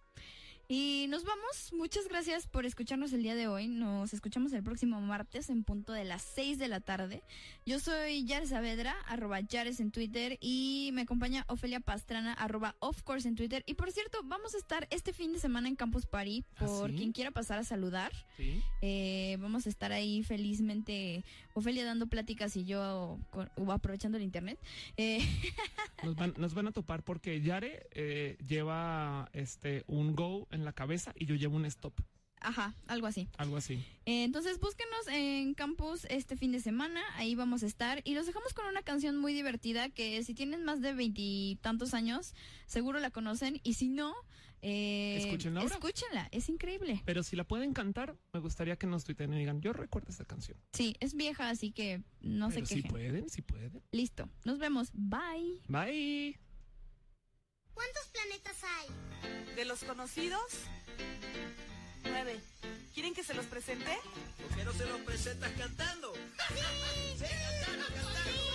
Y 0.68 1.06
nos 1.10 1.24
vamos. 1.26 1.72
Muchas 1.74 2.08
gracias 2.08 2.48
por 2.48 2.66
escucharnos 2.66 3.14
el 3.14 3.22
día 3.22 3.36
de 3.36 3.48
hoy. 3.48 3.68
Nos 3.68 4.14
escuchamos 4.14 4.52
el 4.54 4.64
próximo 4.64 5.00
martes 5.00 5.52
en 5.52 5.64
punto 5.64 5.94
de 5.94 6.06
las 6.06 6.24
6 6.34 6.58
de 6.58 6.68
la 6.68 6.80
tarde. 6.82 7.22
Yo 7.68 7.80
soy 7.80 8.26
Yares 8.26 8.50
Saavedra, 8.50 8.96
arroba 9.06 9.42
Yares 9.42 9.80
en 9.80 9.92
Twitter. 9.92 10.40
Y 10.42 10.90
me 10.94 11.04
acompaña 11.04 11.46
Ofelia 11.50 11.82
Pastrana, 11.82 12.34
arroba 12.34 12.76
of 12.80 13.04
course 13.04 13.28
en 13.28 13.36
Twitter. 13.36 13.64
Y 13.68 13.76
por 13.76 13.92
cierto, 13.92 14.22
vamos 14.24 14.56
a 14.56 14.58
estar 14.58 14.88
este 14.90 15.14
fin 15.14 15.34
de 15.34 15.40
semana 15.40 15.68
en 15.68 15.76
Campus 15.76 16.08
Party. 16.08 16.44
¿Ah, 16.56 16.66
Por 16.66 16.90
sí? 16.90 16.98
quien 16.98 17.12
quiera 17.12 17.30
pasar 17.30 17.60
a 17.60 17.64
saludar. 17.64 18.12
¿Sí? 18.36 18.60
Eh, 18.82 19.38
vamos 19.40 19.68
a 19.68 19.70
estar 19.70 19.92
ahí 19.92 20.24
felizmente, 20.24 21.24
Ofelia 21.58 21.86
dando 21.86 22.08
pláticas 22.08 22.56
y 22.58 22.66
yo 22.66 23.18
con- 23.32 23.50
aprovechando 23.72 24.18
el 24.18 24.24
internet. 24.24 24.60
Eh, 24.98 25.20
Nos 26.04 26.16
van, 26.16 26.34
nos 26.38 26.54
van 26.54 26.68
a 26.68 26.72
topar 26.72 27.02
porque 27.04 27.42
Yare 27.42 27.88
eh, 27.92 28.38
lleva 28.48 29.30
este 29.34 29.84
un 29.88 30.14
go 30.16 30.48
en 30.52 30.66
la 30.66 30.74
cabeza 30.74 31.14
y 31.18 31.26
yo 31.26 31.36
llevo 31.36 31.56
un 31.56 31.66
stop, 31.66 31.94
ajá, 32.42 32.76
algo 32.88 33.08
así. 33.08 33.28
algo 33.38 33.56
así. 33.58 33.76
Eh, 34.06 34.24
entonces 34.26 34.60
búsquenos 34.60 35.08
en 35.08 35.54
campus 35.56 36.06
este 36.10 36.36
fin 36.36 36.52
de 36.52 36.60
semana, 36.60 37.02
ahí 37.16 37.34
vamos 37.34 37.64
a 37.64 37.66
estar 37.68 38.02
y 38.04 38.14
los 38.14 38.28
dejamos 38.28 38.54
con 38.54 38.66
una 38.68 38.84
canción 38.84 39.16
muy 39.18 39.34
divertida 39.34 39.90
que 39.90 40.22
si 40.24 40.34
tienen 40.36 40.64
más 40.66 40.82
de 40.82 40.94
veintitantos 40.94 41.94
años 41.94 42.36
seguro 42.68 43.00
la 43.00 43.10
conocen 43.10 43.62
y 43.64 43.76
si 43.76 43.88
no, 43.90 44.14
eh, 44.68 45.18
Escúchenla 45.18 45.62
ahora. 45.62 45.76
escúchenla, 45.76 46.28
es 46.32 46.50
increíble. 46.50 47.02
Pero 47.06 47.22
si 47.22 47.36
la 47.36 47.44
pueden 47.44 47.74
cantar, 47.74 48.16
me 48.34 48.40
gustaría 48.40 48.76
que 48.78 48.88
nos 48.88 49.04
tuiten 49.04 49.32
y 49.34 49.38
digan, 49.38 49.62
yo 49.62 49.74
recuerdo 49.74 50.10
esta 50.10 50.26
canción. 50.26 50.58
Sí, 50.74 50.96
es 51.00 51.14
vieja, 51.14 51.50
así 51.50 51.72
que 51.72 52.02
no 52.22 52.50
Pero 52.50 52.66
se 52.66 52.76
si 52.76 52.82
pueden, 52.82 53.30
si 53.30 53.42
pueden. 53.44 53.84
Listo, 53.92 54.28
nos 54.44 54.58
vemos, 54.58 54.90
bye. 54.94 55.62
Bye. 55.68 56.40
¿Cuántos 57.76 58.08
planetas 58.08 58.58
hay? 58.64 59.56
¿De 59.56 59.66
los 59.66 59.84
conocidos? 59.84 60.42
Nueve. 62.04 62.40
¿Quieren 62.96 63.14
que 63.14 63.24
se 63.24 63.34
los 63.34 63.46
presente? 63.46 63.92
¿Por 64.42 64.58
qué 64.58 64.64
no 64.64 64.74
se 64.74 64.86
los 64.88 65.02
presentas 65.02 65.52
cantando? 65.52 66.14
¡Sí! 66.16 67.26
cantando, 67.26 67.86
cantando! 67.94 68.55